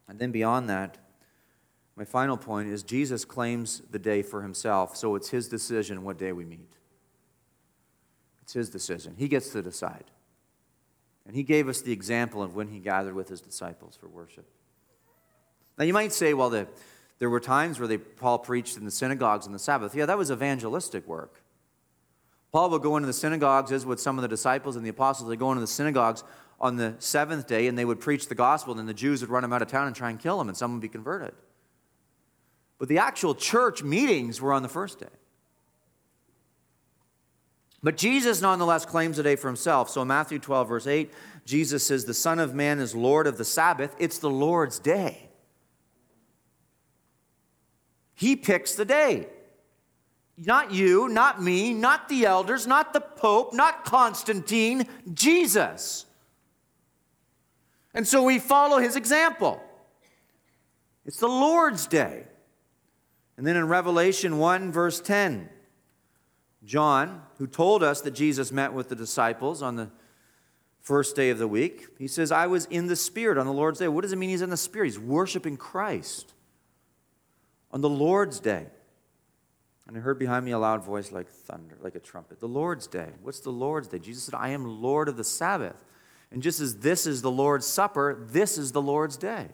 And 0.07 0.17
then 0.17 0.32
beyond 0.32 0.67
that, 0.71 0.97
my 1.95 2.03
final 2.03 2.36
point 2.36 2.69
is 2.69 2.82
Jesus 2.82 3.26
claims 3.26 3.84
the 3.91 3.99
day 3.99 4.23
for 4.23 4.41
himself, 4.41 4.97
so 4.97 5.13
it's 5.13 5.30
his 5.30 5.47
decision 5.47 6.03
what 6.03 6.17
day 6.17 6.32
we 6.32 6.45
meet. 6.45 6.71
It's 8.41 8.53
his 8.53 8.71
decision. 8.71 9.13
He 9.19 9.28
gets 9.28 9.51
to 9.51 9.61
decide. 9.61 10.05
And 11.28 11.36
he 11.36 11.43
gave 11.43 11.67
us 11.67 11.82
the 11.82 11.91
example 11.91 12.41
of 12.41 12.55
when 12.55 12.69
he 12.69 12.80
gathered 12.80 13.13
with 13.13 13.30
his 13.30 13.39
disciples 13.39 13.95
for 13.95 14.07
worship. 14.07 14.47
Now, 15.78 15.86
you 15.86 15.93
might 15.93 16.11
say, 16.11 16.34
well, 16.34 16.49
the, 16.49 16.65
there 17.19 17.30
were 17.30 17.39
times 17.39 17.78
where 17.78 17.88
they, 17.88 17.99
Paul 17.99 18.39
preached 18.39 18.78
in 18.78 18.84
the 18.84 18.89
synagogues 18.89 19.45
on 19.45 19.53
the 19.53 19.59
Sabbath. 19.59 19.93
Yeah, 19.93 20.07
that 20.07 20.17
was 20.17 20.32
evangelistic 20.32 21.05
work. 21.05 21.43
Paul 22.56 22.70
would 22.70 22.84
go 22.84 22.95
into 22.95 23.06
the 23.06 23.12
synagogues, 23.12 23.74
as 23.74 23.86
with 23.86 23.99
some 23.99 24.18
of 24.18 24.22
the 24.22 24.30
disciples 24.30 24.78
and 24.78 24.86
the 24.86 24.89
apostles. 24.89 25.30
They'd 25.30 25.38
go 25.38 25.51
into 25.51 25.60
the 25.60 25.68
synagogues 25.68 26.24
on 26.58 26.78
the 26.78 26.95
seventh 26.99 27.47
day 27.47 27.68
and 27.68 27.78
they 27.78 27.84
would 27.84 27.99
preach 27.99 28.30
the 28.30 28.34
gospel, 28.34 28.72
and 28.72 28.80
then 28.80 28.86
the 28.86 28.93
Jews 28.93 29.20
would 29.20 29.30
run 29.30 29.41
them 29.41 29.51
out 29.51 29.62
of 29.62 29.68
town 29.68 29.88
and 29.88 29.93
try 29.93 30.10
and 30.10 30.18
kill 30.18 30.38
them, 30.38 30.47
and 30.47 30.56
some 30.56 30.72
would 30.72 30.82
be 30.82 30.88
converted. 30.88 31.34
But 32.80 32.88
the 32.88 32.99
actual 32.99 33.36
church 33.36 33.84
meetings 33.84 34.39
were 34.39 34.53
on 34.53 34.64
the 34.64 34.70
first 34.70 35.01
day. 35.01 35.10
But 37.84 37.97
Jesus 37.97 38.41
nonetheless 38.41 38.86
claims 38.86 39.18
the 39.18 39.24
day 39.24 39.36
for 39.36 39.49
himself. 39.49 39.89
So 39.89 40.03
in 40.03 40.08
Matthew 40.08 40.39
12, 40.39 40.70
verse 40.70 40.88
8, 40.88 41.12
Jesus 41.43 41.86
says, 41.86 42.06
The 42.06 42.14
Son 42.14 42.39
of 42.39 42.56
Man 42.56 42.80
is 42.80 42.95
Lord 42.95 43.28
of 43.28 43.38
the 43.38 43.43
Sabbath. 43.43 43.93
It's 43.99 44.20
the 44.20 44.30
Lord's 44.30 44.80
day. 44.80 45.28
He 48.14 48.38
picks 48.38 48.76
the 48.76 48.86
day. 48.86 49.28
Not 50.38 50.71
you, 50.71 51.07
not 51.07 51.41
me, 51.41 51.73
not 51.73 52.09
the 52.09 52.25
elders, 52.25 52.67
not 52.67 52.91
the 52.91 52.99
Pope, 52.99 53.53
not 53.53 53.86
Constantine, 53.86 54.88
Jesus. 55.13 56.05
And 57.93 58.05
so 58.05 58.23
we 58.23 58.39
follow 58.39 58.79
his 58.79 58.97
example. 58.97 59.61
It's 61.05 61.19
the 61.19 61.27
Lord's 61.27 61.88
day. 61.88 62.25
And 63.38 63.47
then 63.47 63.55
in 63.55 63.67
Revelation 63.67 64.38
1, 64.38 64.71
verse 64.71 64.99
10, 64.99 65.49
John, 66.65 67.21
who 67.38 67.47
told 67.47 67.83
us 67.83 68.01
that 68.01 68.11
Jesus 68.11 68.51
met 68.51 68.73
with 68.73 68.89
the 68.89 68.95
disciples 68.95 69.61
on 69.61 69.75
the 69.75 69.89
first 70.81 71.15
day 71.15 71.29
of 71.29 71.38
the 71.38 71.47
week, 71.47 71.88
he 71.97 72.07
says, 72.07 72.31
I 72.31 72.47
was 72.47 72.65
in 72.65 72.88
the 72.88 72.95
Spirit 72.95 73.38
on 73.38 73.45
the 73.45 73.53
Lord's 73.53 73.79
day. 73.79 73.88
What 73.88 74.01
does 74.01 74.11
it 74.11 74.17
mean 74.17 74.29
he's 74.29 74.41
in 74.41 74.49
the 74.49 74.57
Spirit? 74.57 74.88
He's 74.88 74.99
worshiping 74.99 75.57
Christ 75.57 76.33
on 77.71 77.81
the 77.81 77.89
Lord's 77.89 78.39
day. 78.39 78.67
And 79.88 79.97
I 79.97 79.99
heard 79.99 80.17
behind 80.17 80.45
me 80.45 80.51
a 80.51 80.59
loud 80.59 80.83
voice 80.83 81.11
like 81.11 81.29
thunder, 81.29 81.77
like 81.81 81.95
a 81.95 81.99
trumpet. 81.99 82.39
The 82.39 82.47
Lord's 82.47 82.88
day. 82.88 83.09
What's 83.21 83.39
the 83.39 83.51
Lord's 83.51 83.88
day? 83.88 83.99
Jesus 83.99 84.23
said, 84.23 84.33
I 84.33 84.49
am 84.49 84.81
Lord 84.81 85.07
of 85.07 85.17
the 85.17 85.23
Sabbath. 85.23 85.83
And 86.31 86.41
just 86.41 86.59
as 86.59 86.77
this 86.79 87.05
is 87.05 87.21
the 87.21 87.31
Lord's 87.31 87.67
Supper, 87.67 88.25
this 88.29 88.57
is 88.57 88.71
the 88.71 88.81
Lord's 88.81 89.15
day. 89.15 89.47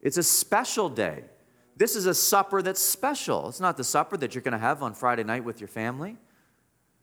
It's 0.00 0.16
a 0.16 0.22
special 0.22 0.88
day. 0.88 1.24
This 1.76 1.96
is 1.96 2.06
a 2.06 2.14
supper 2.14 2.62
that's 2.62 2.80
special. 2.80 3.48
It's 3.48 3.60
not 3.60 3.76
the 3.76 3.84
supper 3.84 4.16
that 4.18 4.34
you're 4.34 4.42
going 4.42 4.52
to 4.52 4.58
have 4.58 4.82
on 4.82 4.94
Friday 4.94 5.24
night 5.24 5.44
with 5.44 5.60
your 5.60 5.68
family. 5.68 6.16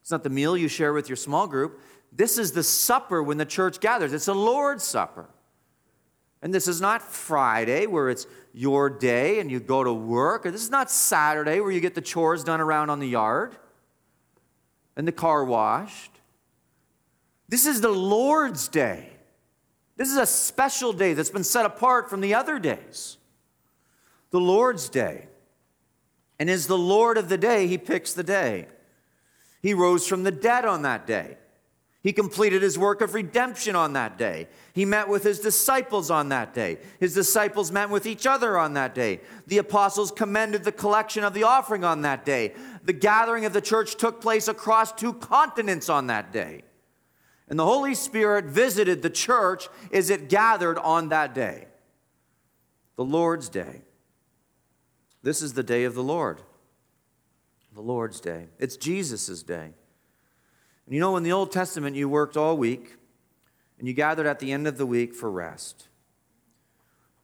It's 0.02 0.12
not 0.12 0.24
the 0.24 0.30
meal 0.30 0.56
you 0.56 0.68
share 0.68 0.94
with 0.94 1.10
your 1.10 1.16
small 1.16 1.48
group. 1.48 1.80
This 2.12 2.38
is 2.38 2.52
the 2.52 2.64
supper 2.64 3.22
when 3.22 3.38
the 3.38 3.46
church 3.46 3.80
gathers. 3.80 4.14
It's 4.14 4.28
a 4.28 4.34
Lord's 4.34 4.84
Supper. 4.84 5.30
And 6.42 6.54
this 6.54 6.68
is 6.68 6.80
not 6.80 7.02
Friday 7.02 7.86
where 7.86 8.10
it's 8.10 8.26
your 8.54 8.90
day 8.90 9.40
and 9.40 9.52
you 9.52 9.60
go 9.60 9.84
to 9.84 9.94
work. 9.94 10.46
Or 10.46 10.52
this 10.52 10.64
is 10.64 10.70
not 10.70 10.90
Saturday 10.90 11.60
where 11.60 11.72
you 11.72 11.82
get 11.82 11.96
the 11.96 12.02
chores 12.02 12.44
done 12.44 12.62
around 12.62 12.90
on 12.90 13.00
the 13.00 13.08
yard 13.08 13.56
and 14.96 15.08
the 15.08 15.12
car 15.12 15.44
washed. 15.44 16.12
This 17.48 17.66
is 17.66 17.82
the 17.82 17.90
Lord's 17.90 18.68
day. 18.68 19.10
This 19.98 20.10
is 20.10 20.18
a 20.18 20.26
special 20.26 20.94
day 20.94 21.14
that's 21.14 21.30
been 21.30 21.44
set 21.44 21.66
apart 21.66 22.10
from 22.10 22.22
the 22.22 22.34
other 22.34 22.58
days. 22.58 23.18
The 24.32 24.40
Lord's 24.40 24.88
day. 24.88 25.28
And 26.40 26.50
is 26.50 26.68
the 26.68 26.78
Lord 26.78 27.18
of 27.18 27.28
the 27.28 27.38
day, 27.38 27.68
he 27.68 27.78
picks 27.78 28.14
the 28.14 28.24
day. 28.24 28.68
He 29.62 29.74
rose 29.74 30.08
from 30.08 30.24
the 30.24 30.32
dead 30.32 30.64
on 30.64 30.84
that 30.84 31.06
day. 31.06 31.38
He 32.10 32.14
completed 32.14 32.64
his 32.64 32.76
work 32.76 33.02
of 33.02 33.14
redemption 33.14 33.76
on 33.76 33.94
that 33.94 34.18
day. 34.18 34.48
He 34.74 34.84
met 34.84 35.08
with 35.08 35.22
his 35.22 35.40
disciples 35.40 36.10
on 36.10 36.30
that 36.30 36.56
day. 36.56 36.80
His 37.00 37.14
disciples 37.14 37.72
met 37.72 37.92
with 37.92 38.08
each 38.08 38.26
other 38.26 38.58
on 38.58 38.74
that 38.74 38.96
day. 38.96 39.22
The 39.46 39.60
apostles 39.60 40.10
commended 40.10 40.64
the 40.64 40.72
collection 40.72 41.24
of 41.24 41.36
the 41.36 41.44
offering 41.44 41.84
on 41.84 42.02
that 42.02 42.26
day. 42.26 42.54
The 42.84 42.94
gathering 42.94 43.46
of 43.46 43.54
the 43.54 43.62
church 43.62 43.94
took 43.96 44.22
place 44.22 44.48
across 44.48 44.92
two 44.92 45.14
continents 45.14 45.88
on 45.88 46.08
that 46.08 46.34
day. 46.34 46.64
And 47.48 47.60
the 47.60 47.66
Holy 47.66 47.94
Spirit 47.94 48.46
visited 48.46 49.04
the 49.04 49.12
church 49.12 49.68
as 49.94 50.10
it 50.10 50.30
gathered 50.30 50.80
on 50.80 51.10
that 51.10 51.36
day. 51.36 51.68
The 52.96 53.06
Lord's 53.06 53.50
day. 53.50 53.84
This 55.22 55.44
is 55.44 55.54
the 55.54 55.62
day 55.62 55.84
of 55.84 55.94
the 55.94 56.02
Lord. 56.02 56.42
The 57.76 57.82
Lord's 57.82 58.20
day. 58.20 58.48
It's 58.58 58.78
Jesus' 58.78 59.44
day. 59.44 59.74
And 60.90 60.96
you 60.96 61.02
know, 61.02 61.18
in 61.18 61.24
the 61.24 61.34
Old 61.34 61.52
Testament, 61.52 61.96
you 61.96 62.10
worked 62.10 62.36
all 62.36 62.58
week 62.58 62.96
and 63.78 63.88
you 63.88 63.94
gathered 63.94 64.26
at 64.26 64.40
the 64.40 64.52
end 64.52 64.66
of 64.66 64.80
the 64.80 64.88
week 64.88 65.14
for 65.14 65.30
rest. 65.30 65.88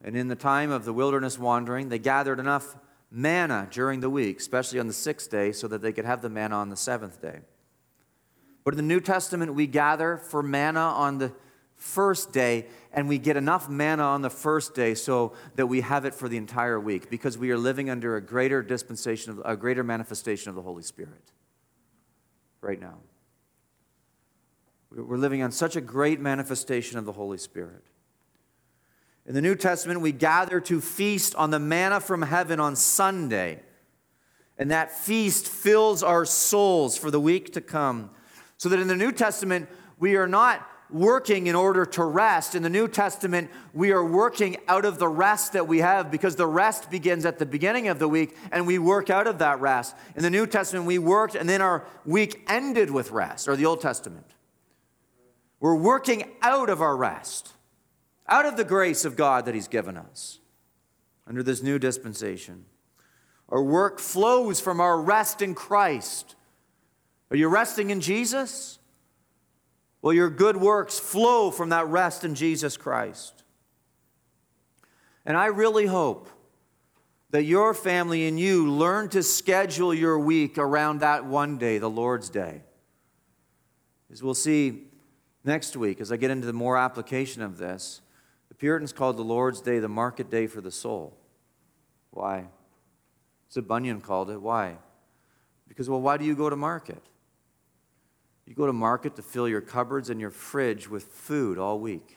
And 0.04 0.16
in 0.16 0.28
the 0.28 0.36
time 0.36 0.70
of 0.70 0.84
the 0.84 0.92
wilderness 0.92 1.36
wandering, 1.36 1.88
they 1.88 1.98
gathered 1.98 2.38
enough 2.38 2.76
manna 3.10 3.66
during 3.68 3.98
the 3.98 4.08
week, 4.08 4.38
especially 4.38 4.78
on 4.78 4.86
the 4.86 4.92
sixth 4.92 5.32
day, 5.32 5.50
so 5.50 5.66
that 5.66 5.82
they 5.82 5.92
could 5.92 6.04
have 6.04 6.22
the 6.22 6.28
manna 6.28 6.54
on 6.54 6.68
the 6.68 6.76
seventh 6.76 7.20
day. 7.20 7.40
But 8.62 8.74
in 8.74 8.76
the 8.76 8.84
New 8.84 9.00
Testament, 9.00 9.52
we 9.52 9.66
gather 9.66 10.16
for 10.16 10.44
manna 10.44 10.78
on 10.78 11.18
the 11.18 11.32
first 11.74 12.32
day, 12.32 12.66
and 12.92 13.08
we 13.08 13.18
get 13.18 13.36
enough 13.36 13.68
manna 13.68 14.04
on 14.04 14.22
the 14.22 14.30
first 14.30 14.76
day 14.76 14.94
so 14.94 15.32
that 15.56 15.66
we 15.66 15.80
have 15.80 16.04
it 16.04 16.14
for 16.14 16.28
the 16.28 16.36
entire 16.36 16.78
week 16.78 17.10
because 17.10 17.36
we 17.36 17.50
are 17.50 17.58
living 17.58 17.90
under 17.90 18.14
a 18.14 18.20
greater 18.20 18.62
dispensation, 18.62 19.32
of, 19.32 19.42
a 19.44 19.56
greater 19.56 19.82
manifestation 19.82 20.50
of 20.50 20.54
the 20.54 20.62
Holy 20.62 20.84
Spirit 20.84 21.32
right 22.60 22.80
now. 22.80 22.98
We're 24.90 25.16
living 25.16 25.42
on 25.42 25.52
such 25.52 25.76
a 25.76 25.80
great 25.80 26.20
manifestation 26.20 26.98
of 26.98 27.04
the 27.04 27.12
Holy 27.12 27.38
Spirit. 27.38 27.82
In 29.26 29.34
the 29.34 29.42
New 29.42 29.56
Testament, 29.56 30.00
we 30.00 30.12
gather 30.12 30.60
to 30.60 30.80
feast 30.80 31.34
on 31.34 31.50
the 31.50 31.58
manna 31.58 32.00
from 32.00 32.22
heaven 32.22 32.60
on 32.60 32.76
Sunday. 32.76 33.60
And 34.56 34.70
that 34.70 34.96
feast 34.96 35.48
fills 35.48 36.02
our 36.02 36.24
souls 36.24 36.96
for 36.96 37.10
the 37.10 37.20
week 37.20 37.52
to 37.54 37.60
come. 37.60 38.10
So 38.56 38.68
that 38.68 38.78
in 38.78 38.86
the 38.86 38.96
New 38.96 39.12
Testament, 39.12 39.68
we 39.98 40.16
are 40.16 40.28
not 40.28 40.66
working 40.88 41.48
in 41.48 41.56
order 41.56 41.84
to 41.84 42.04
rest. 42.04 42.54
In 42.54 42.62
the 42.62 42.70
New 42.70 42.86
Testament, 42.86 43.50
we 43.74 43.90
are 43.90 44.04
working 44.04 44.56
out 44.68 44.84
of 44.84 45.00
the 45.00 45.08
rest 45.08 45.54
that 45.54 45.66
we 45.66 45.78
have 45.78 46.12
because 46.12 46.36
the 46.36 46.46
rest 46.46 46.90
begins 46.90 47.26
at 47.26 47.40
the 47.40 47.44
beginning 47.44 47.88
of 47.88 47.98
the 47.98 48.08
week 48.08 48.36
and 48.52 48.66
we 48.66 48.78
work 48.78 49.10
out 49.10 49.26
of 49.26 49.38
that 49.38 49.60
rest. 49.60 49.96
In 50.14 50.22
the 50.22 50.30
New 50.30 50.46
Testament, 50.46 50.86
we 50.86 50.98
worked 50.98 51.34
and 51.34 51.48
then 51.48 51.60
our 51.60 51.84
week 52.04 52.44
ended 52.48 52.92
with 52.92 53.10
rest, 53.10 53.48
or 53.48 53.56
the 53.56 53.66
Old 53.66 53.80
Testament. 53.80 54.35
We're 55.60 55.74
working 55.74 56.30
out 56.42 56.68
of 56.68 56.82
our 56.82 56.96
rest, 56.96 57.52
out 58.28 58.46
of 58.46 58.56
the 58.56 58.64
grace 58.64 59.04
of 59.04 59.16
God 59.16 59.46
that 59.46 59.54
He's 59.54 59.68
given 59.68 59.96
us 59.96 60.40
under 61.26 61.42
this 61.42 61.62
new 61.62 61.78
dispensation. 61.78 62.66
Our 63.48 63.62
work 63.62 63.98
flows 63.98 64.60
from 64.60 64.80
our 64.80 65.00
rest 65.00 65.40
in 65.40 65.54
Christ. 65.54 66.34
Are 67.30 67.36
you 67.36 67.48
resting 67.48 67.90
in 67.90 68.00
Jesus? 68.00 68.78
Well, 70.02 70.12
your 70.12 70.30
good 70.30 70.56
works 70.56 70.98
flow 70.98 71.50
from 71.50 71.70
that 71.70 71.86
rest 71.88 72.24
in 72.24 72.34
Jesus 72.34 72.76
Christ. 72.76 73.44
And 75.24 75.36
I 75.36 75.46
really 75.46 75.86
hope 75.86 76.28
that 77.30 77.42
your 77.42 77.74
family 77.74 78.28
and 78.28 78.38
you 78.38 78.70
learn 78.70 79.08
to 79.10 79.22
schedule 79.22 79.92
your 79.92 80.18
week 80.18 80.58
around 80.58 81.00
that 81.00 81.24
one 81.24 81.58
day, 81.58 81.78
the 81.78 81.90
Lord's 81.90 82.30
Day. 82.30 82.62
As 84.12 84.22
we'll 84.22 84.34
see 84.34 84.85
next 85.46 85.76
week, 85.76 86.00
as 86.00 86.12
I 86.12 86.16
get 86.16 86.30
into 86.30 86.46
the 86.46 86.52
more 86.52 86.76
application 86.76 87.42
of 87.42 87.58
this, 87.58 88.00
the 88.48 88.54
Puritans 88.54 88.92
called 88.92 89.16
the 89.16 89.22
Lord's 89.22 89.60
Day 89.60 89.78
the 89.78 89.88
market 89.88 90.30
day 90.30 90.46
for 90.46 90.60
the 90.60 90.70
soul. 90.70 91.16
Why? 92.10 92.46
So 93.48 93.60
Bunyan 93.60 94.00
called 94.00 94.30
it. 94.30 94.40
Why? 94.40 94.76
Because, 95.68 95.88
well, 95.88 96.00
why 96.00 96.16
do 96.16 96.24
you 96.24 96.34
go 96.34 96.50
to 96.50 96.56
market? 96.56 97.02
You 98.46 98.54
go 98.54 98.66
to 98.66 98.72
market 98.72 99.16
to 99.16 99.22
fill 99.22 99.48
your 99.48 99.60
cupboards 99.60 100.08
and 100.08 100.20
your 100.20 100.30
fridge 100.30 100.88
with 100.88 101.04
food 101.04 101.58
all 101.58 101.80
week. 101.80 102.16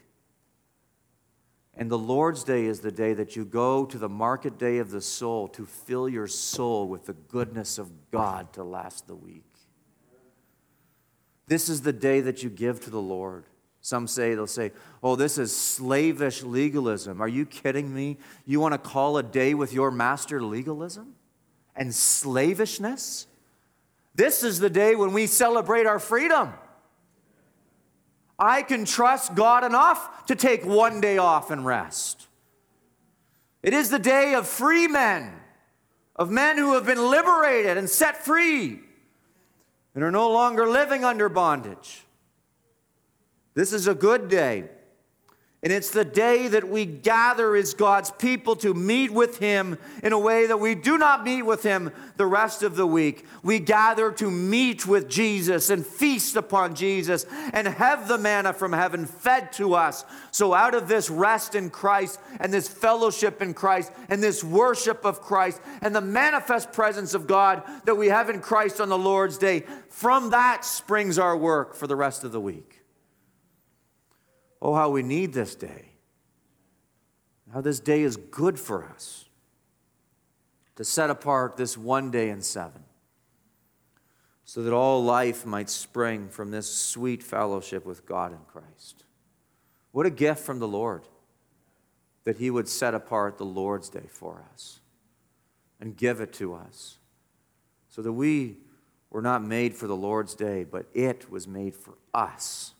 And 1.76 1.90
the 1.90 1.98
Lord's 1.98 2.44
Day 2.44 2.66
is 2.66 2.82
the 2.82 2.92
day 2.92 3.14
that 3.14 3.36
you 3.36 3.46
go 3.46 3.86
to 3.86 3.98
the 3.98 4.10
market 4.10 4.60
day 4.60 4.78
of 4.78 4.92
the 4.92 5.02
soul 5.02 5.48
to 5.50 5.66
fill 5.66 6.10
your 6.10 6.28
soul 6.28 6.88
with 6.88 7.06
the 7.06 7.14
goodness 7.14 7.78
of 7.78 8.12
God 8.12 8.54
to 8.54 8.64
last 8.64 9.08
the 9.08 9.16
week. 9.16 9.49
This 11.50 11.68
is 11.68 11.82
the 11.82 11.91
day 11.91 12.22
that 12.22 12.43
you 12.43 12.50
give 12.52 12.80
to 12.82 12.91
the 12.91 13.02
Lord. 13.02 13.43
Some 13.82 14.08
say, 14.08 14.36
they'll 14.36 14.45
say, 14.45 14.72
oh, 15.02 15.16
this 15.16 15.39
is 15.39 15.56
slavish 15.56 16.43
legalism. 16.43 17.22
Are 17.22 17.28
you 17.28 17.43
kidding 17.43 17.91
me? 17.91 18.20
You 18.45 18.60
want 18.60 18.76
to 18.76 18.78
call 18.78 19.18
a 19.18 19.24
day 19.24 19.56
with 19.56 19.74
your 19.74 19.89
master 19.89 20.43
legalism 20.43 21.16
and 21.76 21.89
slavishness? 21.89 23.26
This 24.14 24.43
is 24.43 24.60
the 24.60 24.70
day 24.70 24.93
when 24.93 25.12
we 25.12 25.26
celebrate 25.26 25.88
our 25.88 25.97
freedom. 25.97 26.54
I 28.38 28.62
can 28.62 28.86
trust 28.86 29.34
God 29.34 29.64
enough 29.64 30.28
to 30.28 30.36
take 30.36 30.64
one 30.64 31.02
day 31.02 31.18
off 31.18 31.50
and 31.50 31.66
rest. 31.66 32.28
It 33.64 33.74
is 33.74 33.89
the 33.89 33.97
day 33.97 34.36
of 34.36 34.47
free 34.47 34.88
men, 34.88 35.34
of 36.16 36.30
men 36.30 36.60
who 36.60 36.76
have 36.76 36.86
been 36.86 37.10
liberated 37.10 37.76
and 37.76 37.89
set 37.89 38.24
free 38.24 38.82
and 40.00 40.06
are 40.06 40.12
no 40.12 40.32
longer 40.32 40.66
living 40.66 41.04
under 41.04 41.28
bondage. 41.28 42.06
This 43.54 43.74
is 43.74 43.86
a 43.86 43.93
good 43.93 44.30
day. 44.30 44.70
And 45.62 45.74
it's 45.74 45.89
the 45.89 46.05
day 46.05 46.47
that 46.47 46.70
we 46.70 46.86
gather 46.86 47.53
as 47.53 47.74
God's 47.74 48.12
people 48.12 48.55
to 48.57 48.74
meet 48.74 49.12
with 49.12 49.39
Him 49.39 49.78
in 50.01 50.14
a 50.14 50.20
way 50.20 50.47
that 50.47 50.62
we 50.62 50.74
do 50.74 50.97
not 50.97 51.26
meet 51.26 51.41
with 51.41 51.64
Him 51.64 51.91
the 52.16 52.26
rest 52.26 52.64
of 52.64 52.78
the 52.78 52.88
week. 52.88 53.26
We 53.43 53.60
gather 53.60 54.10
to 54.14 54.32
meet 54.32 54.88
with 54.88 55.10
Jesus 55.10 55.70
and 55.70 55.86
feast 55.86 56.38
upon 56.38 56.76
Jesus 56.76 57.26
and 57.51 57.68
have 57.68 58.07
the 58.07 58.18
manna 58.18 58.53
from 58.53 58.72
heaven 58.72 59.05
fed 59.05 59.51
to 59.53 59.74
us. 59.74 60.05
So, 60.32 60.53
out 60.53 60.76
of 60.76 60.88
this 60.88 61.10
rest 61.10 61.55
in 61.55 61.70
Christ 61.72 62.22
and 62.39 62.53
this 62.53 62.70
fellowship 62.70 63.41
in 63.41 63.53
Christ 63.53 63.91
and 64.07 64.24
this 64.24 64.41
worship 64.41 65.03
of 65.03 65.20
Christ 65.20 65.60
and 65.82 65.93
the 65.93 65.99
manifest 65.99 66.72
presence 66.72 67.14
of 67.14 67.28
God 67.28 67.64
that 67.84 67.95
we 67.95 68.07
have 68.07 68.30
in 68.30 68.39
Christ 68.39 68.80
on 68.80 68.88
the 68.88 68.97
Lord's 68.97 69.38
day, 69.38 69.66
from 69.89 70.30
that 70.30 70.64
springs 70.64 71.20
our 71.20 71.36
work 71.36 71.76
for 71.76 71.86
the 71.86 71.97
rest 71.97 72.24
of 72.24 72.32
the 72.32 72.39
week. 72.39 72.68
Oh, 74.62 74.76
how 74.76 74.89
we 74.89 75.03
need 75.03 75.34
this 75.34 75.55
day. 75.55 75.86
How 77.53 77.62
this 77.62 77.80
day 77.80 78.01
is 78.01 78.18
good 78.18 78.60
for 78.60 78.86
us 78.86 79.26
to 80.76 80.84
set 80.84 81.10
apart 81.10 81.57
this 81.57 81.78
one 81.78 82.12
day 82.12 82.30
in 82.30 82.41
seven 82.41 82.84
so 84.43 84.64
that 84.64 84.74
all 84.74 85.03
life 85.03 85.45
might 85.45 85.70
spring 85.70 86.30
from 86.30 86.51
this 86.51 86.68
sweet 86.68 87.22
fellowship 87.22 87.86
with 87.86 88.05
God 88.05 88.32
in 88.32 88.39
Christ. 88.47 89.03
What 89.91 90.05
a 90.05 90.12
gift 90.12 90.41
from 90.41 90.60
the 90.60 90.68
Lord 90.68 91.03
that 92.24 92.38
He 92.38 92.49
would 92.49 92.68
set 92.68 92.93
apart 92.93 93.38
the 93.38 93.45
Lord's 93.45 93.89
day 93.89 94.07
for 94.07 94.45
us 94.53 94.80
and 95.80 95.97
give 95.97 96.22
it 96.22 96.34
to 96.34 96.53
us 96.53 96.97
so 97.89 98.01
that 98.01 98.14
we 98.14 98.57
were 99.10 99.22
not 99.22 99.43
made 99.43 99.76
for 99.76 99.88
the 99.88 99.95
Lord's 99.95 100.36
day, 100.36 100.64
but 100.64 100.86
it 100.93 101.30
was 101.32 101.47
made 101.47 101.76
for 101.76 101.95
us 102.14 102.74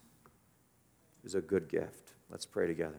is 1.30 1.36
a 1.36 1.42
good 1.42 1.70
gift. 1.70 2.14
Let's 2.32 2.48
pray 2.48 2.66
together. 2.66 2.98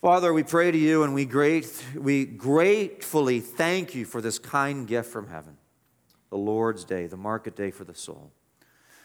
Father, 0.00 0.32
we 0.32 0.44
pray 0.44 0.70
to 0.70 0.78
you 0.78 1.02
and 1.02 1.14
we, 1.14 1.24
great, 1.24 1.84
we 1.96 2.24
gratefully 2.24 3.40
thank 3.40 3.96
you 3.96 4.04
for 4.04 4.20
this 4.20 4.38
kind 4.38 4.86
gift 4.86 5.10
from 5.10 5.26
heaven, 5.26 5.56
the 6.30 6.36
Lord's 6.36 6.84
day, 6.84 7.08
the 7.08 7.16
market 7.16 7.56
day 7.56 7.72
for 7.72 7.82
the 7.82 7.94
soul, 7.94 8.30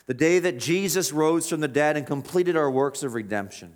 the 0.05 0.13
day 0.13 0.37
that 0.37 0.59
Jesus 0.59 1.11
rose 1.11 1.49
from 1.49 1.59
the 1.59 1.67
dead 1.67 1.97
and 1.97 2.05
completed 2.05 2.55
our 2.55 2.69
works 2.69 3.01
of 3.01 3.15
redemption. 3.15 3.73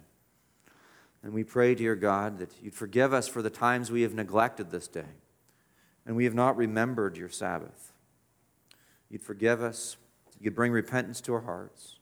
And 1.23 1.33
we 1.33 1.43
pray, 1.43 1.73
dear 1.73 1.95
God, 1.95 2.37
that 2.37 2.51
you'd 2.61 2.75
forgive 2.75 3.11
us 3.11 3.27
for 3.27 3.41
the 3.41 3.49
times 3.49 3.89
we 3.89 4.03
have 4.03 4.13
neglected 4.13 4.69
this 4.69 4.87
day 4.87 5.15
and 6.05 6.15
we 6.15 6.25
have 6.25 6.35
not 6.35 6.57
remembered 6.57 7.17
your 7.17 7.29
Sabbath. 7.29 7.91
You'd 9.09 9.23
forgive 9.23 9.63
us, 9.63 9.97
you'd 10.39 10.53
bring 10.53 10.71
repentance 10.71 11.21
to 11.21 11.33
our 11.33 11.41
hearts 11.41 11.94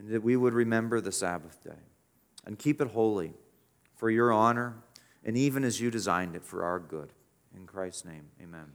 and 0.00 0.08
that 0.08 0.22
we 0.22 0.34
would 0.34 0.54
remember 0.54 1.00
the 1.00 1.12
Sabbath 1.12 1.62
day 1.62 1.82
and 2.46 2.58
keep 2.58 2.80
it 2.80 2.88
holy 2.88 3.34
for 3.94 4.10
your 4.10 4.32
honor 4.32 4.76
and 5.24 5.36
even 5.36 5.62
as 5.62 5.78
you 5.78 5.90
designed 5.90 6.34
it 6.34 6.42
for 6.42 6.64
our 6.64 6.78
good. 6.78 7.12
In 7.54 7.66
Christ's 7.66 8.06
name, 8.06 8.30
amen. 8.42 8.72